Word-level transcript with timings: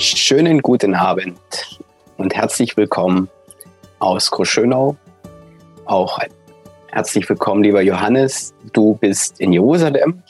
Schönen 0.00 0.62
guten 0.62 0.94
Abend 0.94 1.80
und 2.18 2.32
herzlich 2.32 2.76
willkommen 2.76 3.28
aus 3.98 4.30
Großschönau. 4.30 4.96
Auch 5.86 6.20
herzlich 6.86 7.28
willkommen, 7.28 7.64
lieber 7.64 7.82
Johannes. 7.82 8.54
Du 8.72 8.94
bist 8.94 9.40
in 9.40 9.52
Jerusalem. 9.52 10.22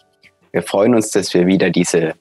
Wir 0.53 0.63
freuen 0.63 0.95
uns, 0.95 1.11
dass 1.11 1.35
wir 1.35 1.47
wieder 1.47 1.69
diese 1.69 2.15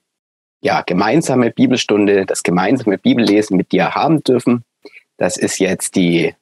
ja, 0.59 0.81
gemeinsame 0.81 1.51
Bibelstunde, 1.51 2.25
das 2.25 2.43
gemeinsame 2.43 2.97
Bibellesen 2.97 3.55
mit 3.55 3.71
dir 3.71 3.95
haben 3.95 4.21
dürfen. 4.23 4.65
Das 5.15 5.37
ist 5.37 5.57
jetzt 5.59 5.95
die 5.95 6.35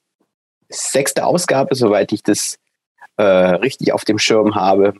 sechste 0.70 1.26
Ausgabe, 1.26 1.76
soweit 1.76 2.13
ich 2.13 2.23
das 2.23 2.58
äh, 3.17 3.23
richtig 3.23 3.94
auf 3.94 4.05
dem 4.05 4.17
Schirm 4.17 4.55
habe. 4.55 4.95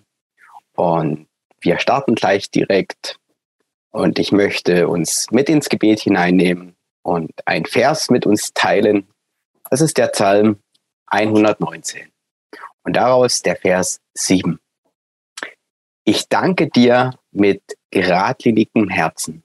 Und 0.76 1.26
wir 1.62 1.80
starten 1.80 2.13
gleich 2.13 2.52
direkt. 2.52 3.17
Und 3.95 4.20
ich 4.20 4.34
möchte 4.34 4.90
uns 4.90 5.31
mit 5.31 5.48
ins 5.48 5.70
Gebet 5.70 6.02
hineinnehmen 6.02 6.76
und 7.02 7.31
ein 7.45 7.63
Vers 7.63 8.09
mit 8.09 8.26
uns 8.26 8.52
teilen. 8.54 9.08
Das 9.70 9.80
ist 9.80 9.98
der 9.98 10.08
Psalm 10.08 10.59
119. 11.05 12.12
Und 12.84 12.98
daraus 12.98 13.41
der 13.41 13.55
Vers 13.55 14.02
7. 14.13 14.59
Ich 16.04 16.27
danke 16.27 16.68
dir 16.68 17.18
mit 17.31 17.62
geradlinigem 17.90 18.90
Herzen, 18.90 19.44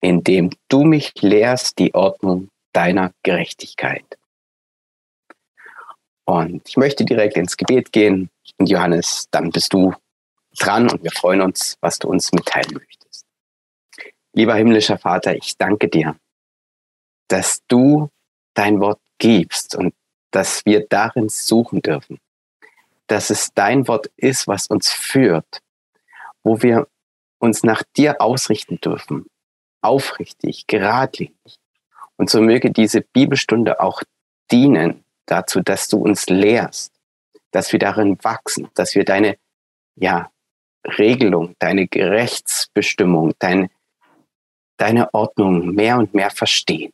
indem 0.00 0.50
du 0.68 0.82
mich 0.82 1.12
lehrst 1.20 1.78
die 1.78 1.94
Ordnung 1.94 2.48
deiner 2.72 3.12
Gerechtigkeit. 3.22 4.18
Und 6.24 6.68
ich 6.68 6.76
möchte 6.76 7.04
direkt 7.04 7.36
ins 7.36 7.56
Gebet 7.56 7.92
gehen. 7.92 8.30
Und 8.58 8.68
Johannes, 8.68 9.28
dann 9.30 9.50
bist 9.50 9.72
du 9.72 9.94
dran 10.58 10.90
und 10.90 11.04
wir 11.04 11.12
freuen 11.12 11.40
uns, 11.40 11.78
was 11.80 12.00
du 12.00 12.08
uns 12.08 12.32
mitteilen 12.32 12.74
möchtest. 12.74 12.99
Lieber 14.32 14.54
himmlischer 14.54 14.98
Vater, 14.98 15.34
ich 15.34 15.56
danke 15.56 15.88
dir, 15.88 16.16
dass 17.28 17.62
du 17.68 18.10
dein 18.54 18.80
Wort 18.80 19.00
gibst 19.18 19.74
und 19.74 19.94
dass 20.30 20.64
wir 20.64 20.86
darin 20.88 21.28
suchen 21.28 21.82
dürfen. 21.82 22.18
Dass 23.06 23.30
es 23.30 23.52
dein 23.54 23.88
Wort 23.88 24.10
ist, 24.16 24.46
was 24.46 24.68
uns 24.68 24.90
führt, 24.90 25.60
wo 26.42 26.62
wir 26.62 26.86
uns 27.38 27.62
nach 27.62 27.82
dir 27.96 28.20
ausrichten 28.20 28.80
dürfen, 28.80 29.26
aufrichtig, 29.82 30.66
geradlinig. 30.66 31.58
Und 32.16 32.30
so 32.30 32.40
möge 32.40 32.70
diese 32.70 33.00
Bibelstunde 33.00 33.80
auch 33.80 34.02
dienen 34.50 35.04
dazu, 35.26 35.60
dass 35.60 35.88
du 35.88 35.98
uns 35.98 36.28
lehrst, 36.28 36.92
dass 37.50 37.72
wir 37.72 37.78
darin 37.78 38.18
wachsen, 38.22 38.68
dass 38.74 38.94
wir 38.94 39.04
deine, 39.04 39.38
ja, 39.96 40.30
Regelung, 40.86 41.56
deine 41.58 41.88
Gerechtsbestimmung, 41.88 43.34
deine, 43.38 43.70
deine 44.80 45.12
Ordnung 45.14 45.74
mehr 45.74 45.98
und 45.98 46.14
mehr 46.14 46.30
verstehen. 46.30 46.92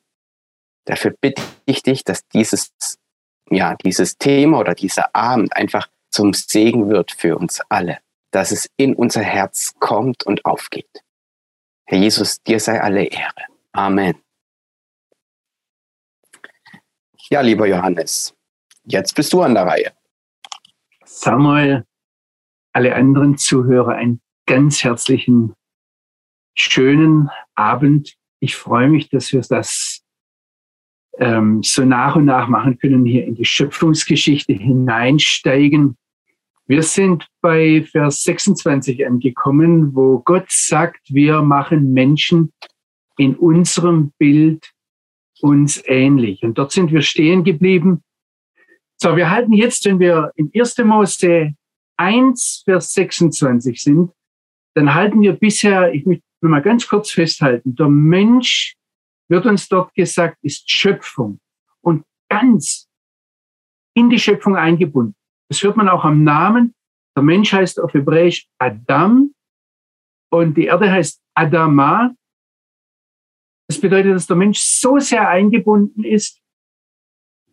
Dafür 0.85 1.15
bitte 1.21 1.43
ich 1.65 1.83
dich, 1.83 2.05
dass 2.05 2.27
dieses, 2.29 2.73
ja, 3.51 3.75
dieses 3.77 4.19
Thema 4.19 4.59
oder 4.59 4.75
dieser 4.75 5.15
Abend 5.15 5.57
einfach 5.57 5.89
zum 6.11 6.33
Segen 6.33 6.89
wird 6.89 7.13
für 7.13 7.37
uns 7.37 7.61
alle 7.69 7.99
dass 8.37 8.51
es 8.51 8.69
in 8.77 8.95
unser 8.95 9.23
Herz 9.23 9.75
kommt 9.79 10.25
und 10.25 10.45
aufgeht. 10.45 11.03
Herr 11.87 11.97
Jesus, 11.97 12.43
dir 12.43 12.61
sei 12.61 12.79
alle 12.79 13.05
Ehre. 13.05 13.47
Amen. 13.73 14.17
Ja, 17.31 17.41
lieber 17.41 17.67
Johannes, 17.67 18.35
jetzt 18.85 19.15
bist 19.15 19.33
du 19.33 19.41
an 19.41 19.55
der 19.55 19.67
Reihe. 19.67 19.93
Samuel, 21.07 21.87
alle 22.75 22.95
anderen 22.95 23.39
Zuhörer, 23.39 23.95
einen 23.95 24.21
ganz 24.45 24.85
herzlichen, 24.85 25.55
schönen 26.57 27.31
Abend. 27.55 28.17
Ich 28.41 28.57
freue 28.57 28.89
mich, 28.89 29.09
dass 29.09 29.33
wir 29.33 29.43
das 29.43 30.03
ähm, 31.19 31.63
so 31.63 31.85
nach 31.85 32.17
und 32.17 32.25
nach 32.25 32.49
machen 32.49 32.79
können, 32.79 33.05
hier 33.05 33.25
in 33.25 33.35
die 33.35 33.45
Schöpfungsgeschichte 33.45 34.53
hineinsteigen. 34.53 35.97
Wir 36.67 36.83
sind 36.83 37.29
bei 37.41 37.85
Vers 37.85 38.25
26 38.25 39.07
angekommen, 39.07 39.95
wo 39.95 40.19
Gott 40.19 40.47
sagt, 40.49 41.01
wir 41.09 41.43
machen 41.43 41.93
Menschen 41.93 42.53
in 43.19 43.37
unserem 43.37 44.13
Bild 44.19 44.73
uns 45.41 45.83
ähnlich. 45.87 46.43
Und 46.43 46.59
dort 46.59 46.73
sind 46.73 46.91
wir 46.91 47.03
stehen 47.03 47.45
geblieben. 47.45 48.03
So, 48.97 49.17
wir 49.17 49.31
halten 49.31 49.53
jetzt, 49.53 49.85
wenn 49.85 50.01
wir 50.01 50.33
in 50.35 50.51
1. 50.55 50.79
Mose 50.79 51.55
1, 51.99 52.63
Vers 52.65 52.95
26 52.95 53.83
sind, 53.83 54.11
dann 54.75 54.95
halten 54.95 55.21
wir 55.21 55.33
bisher, 55.35 55.93
ich 55.95 56.05
möchte 56.05 56.26
mal 56.41 56.63
ganz 56.63 56.87
kurz 56.87 57.11
festhalten, 57.11 57.75
der 57.75 57.89
Mensch, 57.89 58.77
wird 59.29 59.47
uns 59.47 59.69
dort 59.69 59.95
gesagt, 59.95 60.39
ist 60.43 60.71
Schöpfung 60.71 61.41
und 61.81 62.05
ganz 62.29 62.89
in 63.95 64.11
die 64.11 64.19
Schöpfung 64.19 64.57
eingebunden. 64.57 65.17
Das 65.49 65.63
hört 65.63 65.77
man 65.77 65.89
auch 65.89 66.05
am 66.05 66.23
Namen. 66.23 66.75
Der 67.17 67.23
Mensch 67.23 67.53
heißt 67.53 67.81
auf 67.81 67.95
Hebräisch 67.95 68.47
Adam 68.59 69.33
und 70.31 70.57
die 70.57 70.67
Erde 70.67 70.91
heißt 70.91 71.23
Adama. 71.35 72.15
Das 73.69 73.81
bedeutet, 73.81 74.15
dass 74.15 74.27
der 74.27 74.37
Mensch 74.37 74.61
so 74.61 74.99
sehr 74.99 75.29
eingebunden 75.29 76.05
ist, 76.05 76.41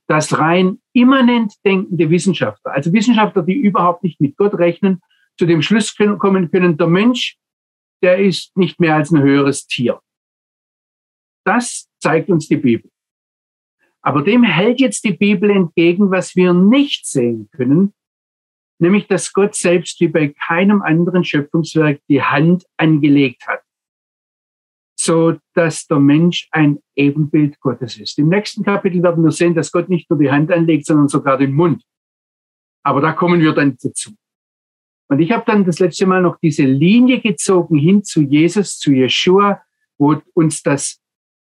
dass 0.07 0.37
rein 0.37 0.81
immanent 0.91 1.53
denkende 1.65 2.09
Wissenschaftler, 2.09 2.73
also 2.73 2.91
Wissenschaftler, 2.91 3.41
die 3.41 3.55
überhaupt 3.55 4.03
nicht 4.03 4.19
mit 4.19 4.35
Gott 4.37 4.53
rechnen, 4.55 5.01
zu 5.39 5.45
dem 5.45 5.61
Schluss 5.61 5.95
kommen 5.95 6.51
können, 6.51 6.77
der 6.77 6.87
Mensch, 6.87 7.37
der 8.03 8.19
ist 8.19 8.55
nicht 8.55 8.79
mehr 8.79 8.95
als 8.95 9.11
ein 9.11 9.23
höheres 9.23 9.65
Tier. 9.65 9.99
Das 11.45 11.89
zeigt 11.99 12.29
uns 12.29 12.47
die 12.47 12.57
Bibel. 12.57 12.91
Aber 14.01 14.21
dem 14.21 14.43
hält 14.43 14.81
jetzt 14.81 15.05
die 15.05 15.13
Bibel 15.13 15.49
entgegen, 15.49 16.11
was 16.11 16.35
wir 16.35 16.53
nicht 16.53 17.07
sehen 17.07 17.49
können, 17.51 17.93
nämlich 18.79 19.07
dass 19.07 19.31
Gott 19.31 19.55
selbst 19.55 19.99
wie 20.01 20.09
bei 20.09 20.27
keinem 20.27 20.81
anderen 20.81 21.23
Schöpfungswerk 21.23 22.01
die 22.09 22.21
Hand 22.21 22.65
angelegt 22.75 23.47
hat, 23.47 23.61
so 24.99 25.37
dass 25.53 25.87
der 25.87 25.99
Mensch 25.99 26.49
ein 26.51 26.79
Ebenbild 26.95 27.59
Gottes 27.61 27.97
ist. 27.97 28.19
Im 28.19 28.27
nächsten 28.27 28.63
Kapitel 28.63 29.01
werden 29.01 29.23
wir 29.23 29.31
sehen, 29.31 29.55
dass 29.55 29.71
Gott 29.71 29.87
nicht 29.87 30.09
nur 30.09 30.19
die 30.19 30.29
Hand 30.29 30.51
anlegt, 30.51 30.85
sondern 30.85 31.07
sogar 31.07 31.37
den 31.37 31.53
Mund. 31.53 31.83
Aber 32.85 32.99
da 32.99 33.13
kommen 33.13 33.39
wir 33.39 33.53
dann 33.53 33.77
dazu. 33.81 34.11
Und 35.13 35.19
ich 35.19 35.31
habe 35.31 35.43
dann 35.45 35.63
das 35.63 35.79
letzte 35.79 36.07
Mal 36.07 36.23
noch 36.23 36.39
diese 36.39 36.63
Linie 36.63 37.21
gezogen 37.21 37.77
hin 37.77 38.03
zu 38.03 38.21
Jesus, 38.21 38.79
zu 38.79 38.91
Yeshua, 38.91 39.61
wo 39.99 40.19
uns 40.33 40.63
das 40.63 40.99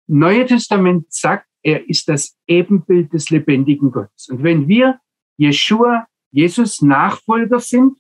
Neue 0.07 0.45
Testament 0.45 1.11
sagt, 1.11 1.47
er 1.63 1.89
ist 1.89 2.11
das 2.11 2.37
Ebenbild 2.47 3.15
des 3.15 3.31
lebendigen 3.31 3.91
Gottes. 3.91 4.29
Und 4.29 4.43
wenn 4.43 4.69
wir 4.69 5.01
Jeshua, 5.39 6.07
Jesus 6.31 6.83
Nachfolger 6.83 7.59
sind, 7.59 7.99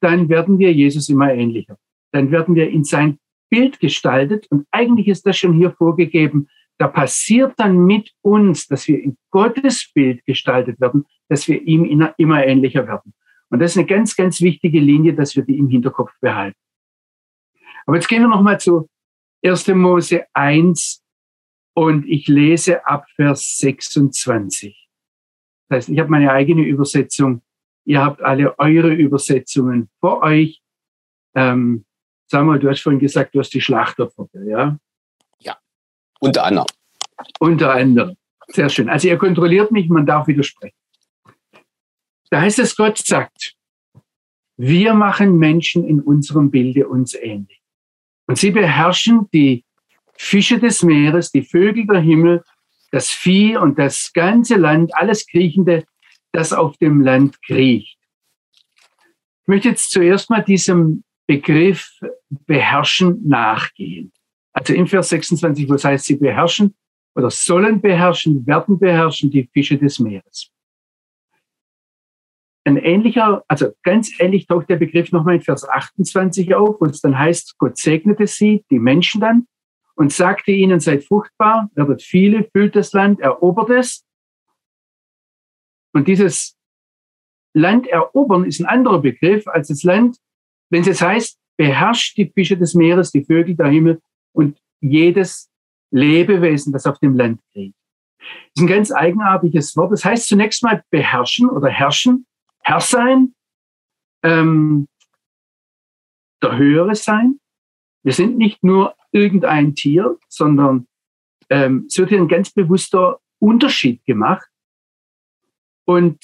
dann 0.00 0.30
werden 0.30 0.58
wir 0.58 0.72
Jesus 0.72 1.10
immer 1.10 1.34
ähnlicher. 1.34 1.76
Dann 2.12 2.30
werden 2.30 2.54
wir 2.54 2.70
in 2.70 2.84
sein 2.84 3.18
Bild 3.50 3.78
gestaltet. 3.78 4.46
Und 4.48 4.66
eigentlich 4.70 5.08
ist 5.08 5.26
das 5.26 5.36
schon 5.36 5.52
hier 5.52 5.72
vorgegeben. 5.72 6.48
Da 6.78 6.88
passiert 6.88 7.52
dann 7.58 7.84
mit 7.84 8.10
uns, 8.22 8.66
dass 8.68 8.88
wir 8.88 9.02
in 9.02 9.18
Gottes 9.30 9.90
Bild 9.92 10.24
gestaltet 10.24 10.80
werden, 10.80 11.04
dass 11.28 11.46
wir 11.46 11.60
ihm 11.60 11.84
immer 12.16 12.46
ähnlicher 12.46 12.86
werden. 12.86 13.12
Und 13.50 13.58
das 13.60 13.72
ist 13.72 13.78
eine 13.78 13.86
ganz, 13.86 14.16
ganz 14.16 14.40
wichtige 14.40 14.80
Linie, 14.80 15.14
dass 15.14 15.36
wir 15.36 15.44
die 15.44 15.58
im 15.58 15.68
Hinterkopf 15.68 16.12
behalten. 16.20 16.58
Aber 17.86 17.96
jetzt 17.96 18.08
gehen 18.08 18.22
wir 18.22 18.28
nochmal 18.28 18.60
zu 18.60 18.88
1. 19.42 19.68
Mose 19.68 20.24
1, 20.34 21.02
und 21.74 22.06
ich 22.06 22.28
lese 22.28 22.86
ab 22.86 23.06
Vers 23.16 23.58
26. 23.58 24.88
Das 25.68 25.76
heißt, 25.76 25.88
ich 25.88 25.98
habe 25.98 26.10
meine 26.10 26.32
eigene 26.32 26.62
Übersetzung. 26.62 27.42
Ihr 27.84 28.02
habt 28.02 28.20
alle 28.22 28.58
eure 28.58 28.92
Übersetzungen 28.92 29.88
vor 30.00 30.22
euch. 30.22 30.60
Ähm, 31.34 31.84
Samuel, 32.26 32.58
du 32.58 32.68
hast 32.68 32.82
vorhin 32.82 33.00
gesagt, 33.00 33.34
du 33.34 33.40
hast 33.40 33.54
die 33.54 33.60
dir, 33.60 34.44
ja? 34.44 34.78
Ja, 35.38 35.56
unter 36.20 36.44
anderem. 36.44 36.66
Unter 37.38 37.72
anderem. 37.72 38.16
Sehr 38.48 38.68
schön. 38.68 38.88
Also 38.88 39.08
ihr 39.08 39.16
kontrolliert 39.16 39.70
mich, 39.70 39.88
man 39.88 40.06
darf 40.06 40.26
widersprechen. 40.26 40.76
Da 42.30 42.40
heißt 42.40 42.60
es, 42.60 42.76
Gott 42.76 42.98
sagt, 42.98 43.54
wir 44.56 44.94
machen 44.94 45.38
Menschen 45.38 45.86
in 45.86 46.00
unserem 46.00 46.50
Bilde 46.50 46.88
uns 46.88 47.14
ähnlich. 47.14 47.60
Und 48.26 48.38
sie 48.38 48.52
beherrschen 48.52 49.28
die 49.32 49.64
Fische 50.16 50.58
des 50.58 50.82
Meeres, 50.82 51.32
die 51.32 51.42
Vögel 51.42 51.86
der 51.86 52.00
Himmel, 52.00 52.44
das 52.92 53.10
Vieh 53.10 53.56
und 53.56 53.78
das 53.78 54.12
ganze 54.12 54.56
Land, 54.56 54.94
alles 54.94 55.26
Kriechende, 55.26 55.84
das 56.32 56.52
auf 56.52 56.76
dem 56.76 57.00
Land 57.00 57.42
kriecht. 57.42 57.98
Ich 59.42 59.48
möchte 59.48 59.70
jetzt 59.70 59.90
zuerst 59.90 60.30
mal 60.30 60.44
diesem 60.44 61.02
Begriff 61.26 61.90
beherrschen 62.46 63.26
nachgehen. 63.26 64.12
Also 64.52 64.74
im 64.74 64.86
Vers 64.86 65.08
26, 65.08 65.68
wo 65.68 65.74
es 65.74 65.84
heißt, 65.84 66.04
sie 66.04 66.16
beherrschen 66.16 66.74
oder 67.14 67.30
sollen 67.30 67.80
beherrschen, 67.80 68.46
werden 68.46 68.78
beherrschen 68.78 69.30
die 69.30 69.48
Fische 69.52 69.78
des 69.78 69.98
Meeres. 69.98 70.52
Ein 72.64 72.76
ähnlicher, 72.76 73.42
also 73.48 73.70
ganz 73.82 74.20
ähnlich 74.20 74.46
taucht 74.46 74.68
der 74.68 74.76
Begriff 74.76 75.12
nochmal 75.12 75.36
in 75.36 75.40
Vers 75.40 75.66
28 75.68 76.54
auf, 76.54 76.80
wo 76.80 76.86
es 76.86 77.00
dann 77.00 77.18
heißt, 77.18 77.56
Gott 77.58 77.78
segnete 77.78 78.26
sie, 78.26 78.64
die 78.70 78.78
Menschen 78.78 79.20
dann, 79.20 79.46
und 79.94 80.12
sagte 80.12 80.52
ihnen, 80.52 80.80
seid 80.80 81.04
fruchtbar, 81.04 81.70
werdet 81.74 82.02
viele, 82.02 82.48
füllt 82.52 82.76
das 82.76 82.92
Land, 82.92 83.20
erobert 83.20 83.70
es. 83.70 84.06
Und 85.92 86.08
dieses 86.08 86.56
Land 87.54 87.86
erobern 87.86 88.44
ist 88.44 88.60
ein 88.60 88.66
anderer 88.66 89.00
Begriff 89.00 89.46
als 89.46 89.68
das 89.68 89.82
Land, 89.82 90.18
wenn 90.70 90.82
es 90.82 90.86
jetzt 90.86 91.02
heißt, 91.02 91.38
beherrscht 91.56 92.16
die 92.16 92.30
Fische 92.32 92.56
des 92.56 92.74
Meeres, 92.74 93.10
die 93.10 93.24
Vögel 93.24 93.56
der 93.56 93.66
Himmel 93.66 94.00
und 94.32 94.58
jedes 94.80 95.50
Lebewesen, 95.90 96.72
das 96.72 96.86
auf 96.86 96.98
dem 97.00 97.16
Land 97.16 97.40
lebt. 97.52 97.74
Das 98.18 98.28
ist 98.56 98.62
ein 98.62 98.66
ganz 98.68 98.92
eigenartiges 98.92 99.76
Wort. 99.76 99.92
Das 99.92 100.04
heißt 100.04 100.28
zunächst 100.28 100.62
mal 100.62 100.82
beherrschen 100.90 101.48
oder 101.50 101.68
herrschen, 101.68 102.26
Herr 102.62 102.80
sein, 102.80 103.34
ähm, 104.22 104.88
der 106.42 106.56
Höhere 106.56 106.94
sein. 106.94 107.40
Wir 108.02 108.12
sind 108.12 108.38
nicht 108.38 108.62
nur 108.62 108.94
irgendein 109.12 109.74
Tier, 109.74 110.18
sondern 110.28 110.86
ähm, 111.50 111.86
es 111.88 111.98
wird 111.98 112.10
hier 112.10 112.18
ein 112.18 112.28
ganz 112.28 112.50
bewusster 112.50 113.20
Unterschied 113.38 114.04
gemacht. 114.04 114.48
Und 115.84 116.18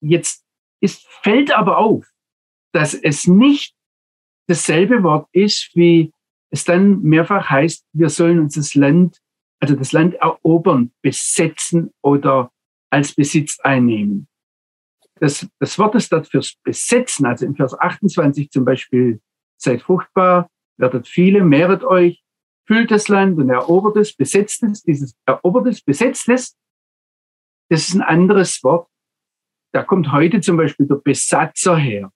jetzt 0.00 0.44
ist, 0.80 1.06
fällt 1.22 1.50
aber 1.50 1.78
auf, 1.78 2.06
dass 2.72 2.94
es 2.94 3.26
nicht 3.26 3.74
dasselbe 4.46 5.02
Wort 5.02 5.28
ist, 5.32 5.70
wie 5.74 6.12
es 6.50 6.64
dann 6.64 7.02
mehrfach 7.02 7.50
heißt, 7.50 7.84
wir 7.92 8.08
sollen 8.08 8.38
uns 8.38 8.54
das 8.54 8.74
Land, 8.74 9.20
also 9.60 9.74
das 9.74 9.92
Land 9.92 10.14
erobern, 10.14 10.92
besetzen 11.02 11.92
oder 12.02 12.52
als 12.90 13.14
Besitz 13.14 13.58
einnehmen. 13.60 14.28
Das, 15.20 15.46
das 15.58 15.78
Wort 15.78 15.94
ist 15.94 16.12
dort 16.12 16.28
fürs 16.28 16.54
Besetzen, 16.62 17.26
also 17.26 17.44
in 17.44 17.56
Vers 17.56 17.78
28 17.78 18.50
zum 18.50 18.64
Beispiel, 18.64 19.20
seid 19.56 19.82
fruchtbar, 19.82 20.50
werdet 20.76 21.08
viele, 21.08 21.44
mehret 21.44 21.84
euch, 21.84 22.22
füllt 22.66 22.90
das 22.90 23.08
Land 23.08 23.38
und 23.38 23.50
erobert 23.50 23.96
es, 23.96 24.14
besetzt 24.14 24.62
es, 24.62 24.82
dieses 24.82 25.16
erobert 25.26 25.66
es, 25.66 25.80
besetzt 25.82 26.28
es. 26.28 26.56
Das 27.68 27.88
ist 27.88 27.94
ein 27.94 28.02
anderes 28.02 28.62
Wort. 28.62 28.88
Da 29.72 29.82
kommt 29.82 30.12
heute 30.12 30.40
zum 30.40 30.56
Beispiel 30.56 30.86
der 30.86 30.96
Besatzer 30.96 31.76
her. 31.76 32.12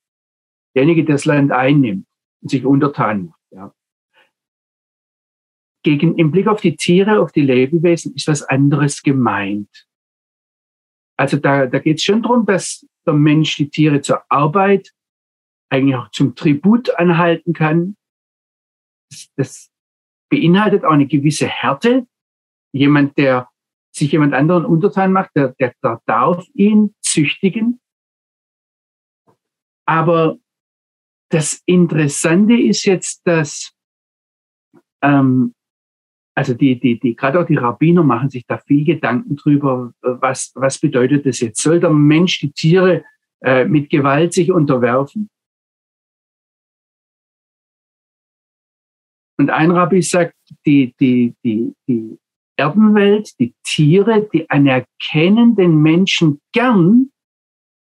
Derjenige, 0.74 1.04
der 1.04 1.16
das 1.16 1.24
Land 1.24 1.52
einnimmt 1.52 2.06
und 2.40 2.50
sich 2.50 2.64
untertan 2.64 3.26
macht. 3.26 3.40
Ja. 3.50 3.74
Gegen, 5.82 6.16
im 6.16 6.30
Blick 6.30 6.46
auf 6.46 6.60
die 6.60 6.76
Tiere, 6.76 7.20
auf 7.20 7.32
die 7.32 7.42
Lebewesen 7.42 8.14
ist 8.14 8.28
was 8.28 8.42
anderes 8.42 9.02
gemeint. 9.02 9.86
Also 11.22 11.36
da, 11.36 11.66
da 11.66 11.78
geht 11.78 11.98
es 11.98 12.02
schon 12.02 12.20
darum, 12.20 12.46
dass 12.46 12.84
der 13.06 13.14
Mensch 13.14 13.54
die 13.54 13.70
Tiere 13.70 14.00
zur 14.00 14.24
Arbeit, 14.28 14.92
eigentlich 15.70 15.94
auch 15.94 16.10
zum 16.10 16.34
Tribut 16.34 16.90
anhalten 16.98 17.52
kann. 17.52 17.96
Das, 19.08 19.30
das 19.36 19.70
beinhaltet 20.28 20.84
auch 20.84 20.90
eine 20.90 21.06
gewisse 21.06 21.46
Härte. 21.46 22.08
Jemand, 22.72 23.16
der 23.18 23.48
sich 23.94 24.10
jemand 24.10 24.34
anderen 24.34 24.64
untertan 24.64 25.12
macht, 25.12 25.30
der, 25.36 25.54
der, 25.60 25.72
der 25.80 26.02
darf 26.06 26.44
ihn 26.54 26.92
züchtigen. 27.02 27.80
Aber 29.86 30.38
das 31.30 31.62
Interessante 31.66 32.60
ist 32.60 32.84
jetzt, 32.84 33.24
dass 33.28 33.72
ähm, 35.04 35.54
also 36.34 36.54
die, 36.54 36.80
die, 36.80 36.98
die, 36.98 37.14
gerade 37.14 37.40
auch 37.40 37.46
die 37.46 37.56
Rabbiner 37.56 38.02
machen 38.02 38.30
sich 38.30 38.46
da 38.46 38.58
viel 38.58 38.84
Gedanken 38.84 39.36
drüber, 39.36 39.92
was, 40.00 40.52
was 40.54 40.78
bedeutet 40.78 41.26
das 41.26 41.40
jetzt? 41.40 41.62
Soll 41.62 41.80
der 41.80 41.90
Mensch 41.90 42.40
die 42.40 42.52
Tiere 42.52 43.04
äh, 43.42 43.64
mit 43.64 43.90
Gewalt 43.90 44.32
sich 44.32 44.50
unterwerfen? 44.50 45.28
Und 49.38 49.50
ein 49.50 49.72
Rabbi 49.72 50.00
sagt, 50.02 50.36
die, 50.64 50.94
die, 51.00 51.34
die, 51.44 51.74
die 51.88 52.18
Erdenwelt, 52.56 53.38
die 53.40 53.54
Tiere, 53.64 54.28
die 54.32 54.48
anerkennen 54.48 55.56
den 55.56 55.82
Menschen 55.82 56.40
gern, 56.52 57.10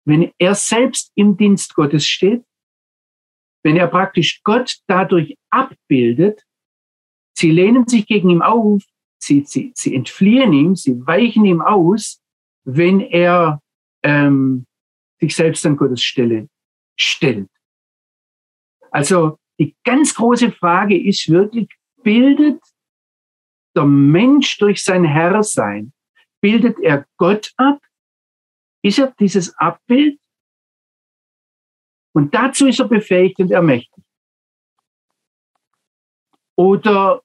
wenn 0.05 0.31
er 0.39 0.55
selbst 0.55 1.11
im 1.15 1.37
Dienst 1.37 1.75
Gottes 1.75 2.07
steht, 2.07 2.43
wenn 3.63 3.75
er 3.75 3.87
praktisch 3.87 4.41
Gott 4.43 4.77
dadurch 4.87 5.35
abbildet, 5.49 6.45
sie 7.39 7.51
lehnen 7.51 7.87
sich 7.87 8.05
gegen 8.05 8.29
ihn 8.29 8.41
auf, 8.41 8.83
sie, 9.17 9.43
sie, 9.45 9.71
sie 9.73 9.95
entfliehen 9.95 10.53
ihm, 10.53 10.75
sie 10.75 11.05
weichen 11.07 11.45
ihm 11.45 11.61
aus, 11.61 12.21
wenn 12.65 12.99
er 12.99 13.61
ähm, 14.03 14.65
sich 15.19 15.35
selbst 15.35 15.65
an 15.65 15.77
Gottes 15.77 16.03
Stelle 16.03 16.49
stellt. 16.97 17.49
Also 18.91 19.39
die 19.57 19.75
ganz 19.83 20.15
große 20.15 20.51
Frage 20.51 21.01
ist 21.01 21.29
wirklich, 21.29 21.69
bildet 22.03 22.61
der 23.75 23.85
Mensch 23.85 24.57
durch 24.57 24.83
sein 24.83 25.05
Herrsein, 25.05 25.93
bildet 26.41 26.79
er 26.79 27.05
Gott 27.17 27.53
ab? 27.57 27.79
Ist 28.81 28.99
er 28.99 29.13
dieses 29.19 29.55
Abbild? 29.57 30.19
Und 32.13 32.33
dazu 32.33 32.67
ist 32.67 32.79
er 32.79 32.87
befähigt 32.87 33.39
und 33.39 33.51
ermächtigt. 33.51 34.05
Oder 36.55 37.21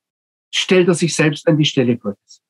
stellt 0.55 0.89
er 0.89 0.95
sich 0.95 1.15
selbst 1.15 1.47
an 1.49 1.59
die 1.59 1.65
Stelle 1.65 1.97
Gottes? 1.97 2.43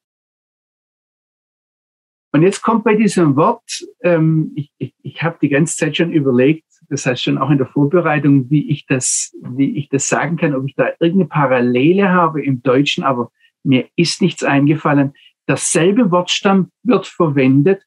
Und 2.33 2.43
jetzt 2.43 2.63
kommt 2.63 2.83
bei 2.85 2.97
diesem 2.97 3.37
Wort, 3.37 3.87
ähm, 4.03 4.53
ich, 4.57 4.73
ich, 4.79 4.93
ich 5.03 5.23
habe 5.23 5.39
die 5.41 5.49
ganze 5.49 5.77
Zeit 5.77 5.97
schon 5.97 6.13
überlegt, 6.13 6.65
das 6.89 7.07
heißt 7.07 7.23
schon 7.23 7.39
auch 7.39 7.51
in 7.51 7.59
der 7.59 7.69
Vorbereitung, 7.69 8.51
wie 8.51 8.71
ich 8.71 8.87
das, 8.87 9.33
wie 9.41 9.79
ich 9.79 9.89
das 9.89 10.09
sagen 10.09 10.37
kann, 10.37 10.55
ob 10.55 10.67
ich 10.67 10.75
da 10.75 10.89
irgendeine 10.99 11.27
Parallele 11.27 12.11
habe 12.11 12.43
im 12.43 12.61
Deutschen, 12.63 13.05
aber 13.05 13.31
mir 13.63 13.89
ist 13.95 14.21
nichts 14.21 14.43
eingefallen. 14.43 15.15
Dasselbe 15.47 16.11
Wortstamm 16.11 16.73
wird 16.83 17.07
verwendet, 17.07 17.85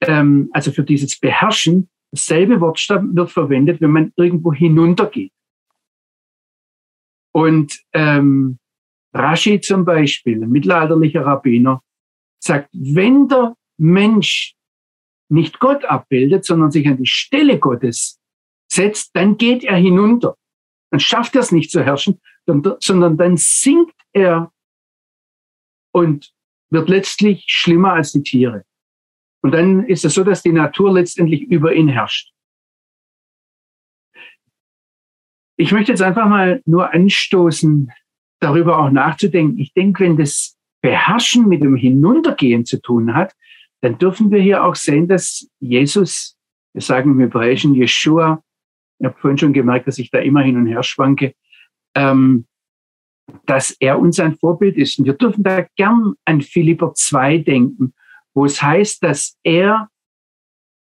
ähm, 0.00 0.48
also 0.52 0.70
für 0.70 0.84
dieses 0.84 1.18
Beherrschen, 1.18 1.90
dasselbe 2.12 2.60
Wortstamm 2.60 3.16
wird 3.16 3.32
verwendet, 3.32 3.80
wenn 3.80 3.90
man 3.90 4.12
irgendwo 4.16 4.52
hinuntergeht. 4.52 5.32
Und 7.32 7.82
ähm, 7.92 8.58
Rashi 9.14 9.60
zum 9.60 9.84
Beispiel, 9.84 10.42
ein 10.42 10.50
mittelalterlicher 10.50 11.24
Rabbiner, 11.24 11.82
sagt, 12.38 12.70
wenn 12.72 13.28
der 13.28 13.56
Mensch 13.78 14.54
nicht 15.28 15.58
Gott 15.58 15.84
abbildet, 15.84 16.44
sondern 16.44 16.70
sich 16.70 16.86
an 16.86 16.98
die 16.98 17.06
Stelle 17.06 17.58
Gottes 17.58 18.20
setzt, 18.70 19.14
dann 19.14 19.36
geht 19.36 19.64
er 19.64 19.76
hinunter. 19.76 20.36
Dann 20.90 21.00
schafft 21.00 21.34
er 21.34 21.40
es 21.40 21.52
nicht 21.52 21.70
zu 21.70 21.82
herrschen, 21.82 22.20
sondern 22.46 23.16
dann 23.16 23.36
sinkt 23.36 23.94
er 24.12 24.52
und 25.92 26.34
wird 26.70 26.88
letztlich 26.88 27.44
schlimmer 27.48 27.94
als 27.94 28.12
die 28.12 28.22
Tiere. 28.22 28.64
Und 29.42 29.52
dann 29.52 29.86
ist 29.86 30.04
es 30.04 30.14
so, 30.14 30.24
dass 30.24 30.42
die 30.42 30.52
Natur 30.52 30.92
letztendlich 30.92 31.42
über 31.42 31.74
ihn 31.74 31.88
herrscht. 31.88 32.32
Ich 35.56 35.72
möchte 35.72 35.92
jetzt 35.92 36.02
einfach 36.02 36.28
mal 36.28 36.62
nur 36.64 36.92
anstoßen, 36.92 37.92
darüber 38.42 38.78
auch 38.78 38.90
nachzudenken. 38.90 39.58
Ich 39.58 39.72
denke, 39.72 40.04
wenn 40.04 40.16
das 40.16 40.56
Beherrschen 40.82 41.48
mit 41.48 41.62
dem 41.62 41.76
Hinuntergehen 41.76 42.64
zu 42.64 42.80
tun 42.80 43.14
hat, 43.14 43.34
dann 43.82 43.98
dürfen 43.98 44.30
wir 44.30 44.40
hier 44.40 44.64
auch 44.64 44.74
sehen, 44.74 45.08
dass 45.08 45.48
Jesus, 45.60 46.36
wir 46.72 46.82
sagen 46.82 47.12
im 47.12 47.20
Hebräischen 47.20 47.74
Yeshua, 47.74 48.42
ich 48.98 49.06
habe 49.06 49.18
vorhin 49.18 49.38
schon 49.38 49.52
gemerkt, 49.52 49.88
dass 49.88 49.98
ich 49.98 50.10
da 50.10 50.18
immer 50.18 50.42
hin 50.42 50.56
und 50.56 50.66
her 50.66 50.82
schwanke, 50.82 51.34
ähm, 51.96 52.46
dass 53.46 53.76
er 53.80 53.98
uns 53.98 54.20
ein 54.20 54.36
Vorbild 54.36 54.76
ist. 54.76 54.98
Und 54.98 55.06
wir 55.06 55.14
dürfen 55.14 55.42
da 55.42 55.66
gern 55.76 56.14
an 56.24 56.40
Philipper 56.40 56.94
2 56.94 57.38
denken, 57.38 57.94
wo 58.34 58.44
es 58.44 58.62
heißt, 58.62 59.02
dass 59.02 59.36
er 59.42 59.88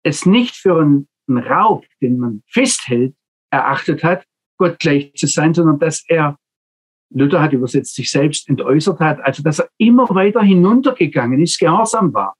es 0.02 0.26
nicht 0.26 0.56
für 0.56 0.80
einen, 0.80 1.08
Raub, 1.30 1.84
den 2.00 2.16
man 2.18 2.42
festhält, 2.46 3.14
erachtet 3.50 4.02
hat, 4.02 4.24
Gott 4.56 4.78
gleich 4.78 5.12
zu 5.12 5.26
sein, 5.26 5.52
sondern 5.52 5.78
dass 5.78 6.02
er, 6.08 6.38
Luther 7.10 7.40
hat 7.40 7.52
übersetzt, 7.52 7.94
sich 7.94 8.10
selbst 8.10 8.48
entäußert 8.48 9.00
hat, 9.00 9.20
also 9.20 9.42
dass 9.42 9.60
er 9.60 9.70
immer 9.78 10.08
weiter 10.10 10.42
hinuntergegangen 10.42 11.40
ist, 11.40 11.58
gehorsam 11.58 12.12
war. 12.12 12.36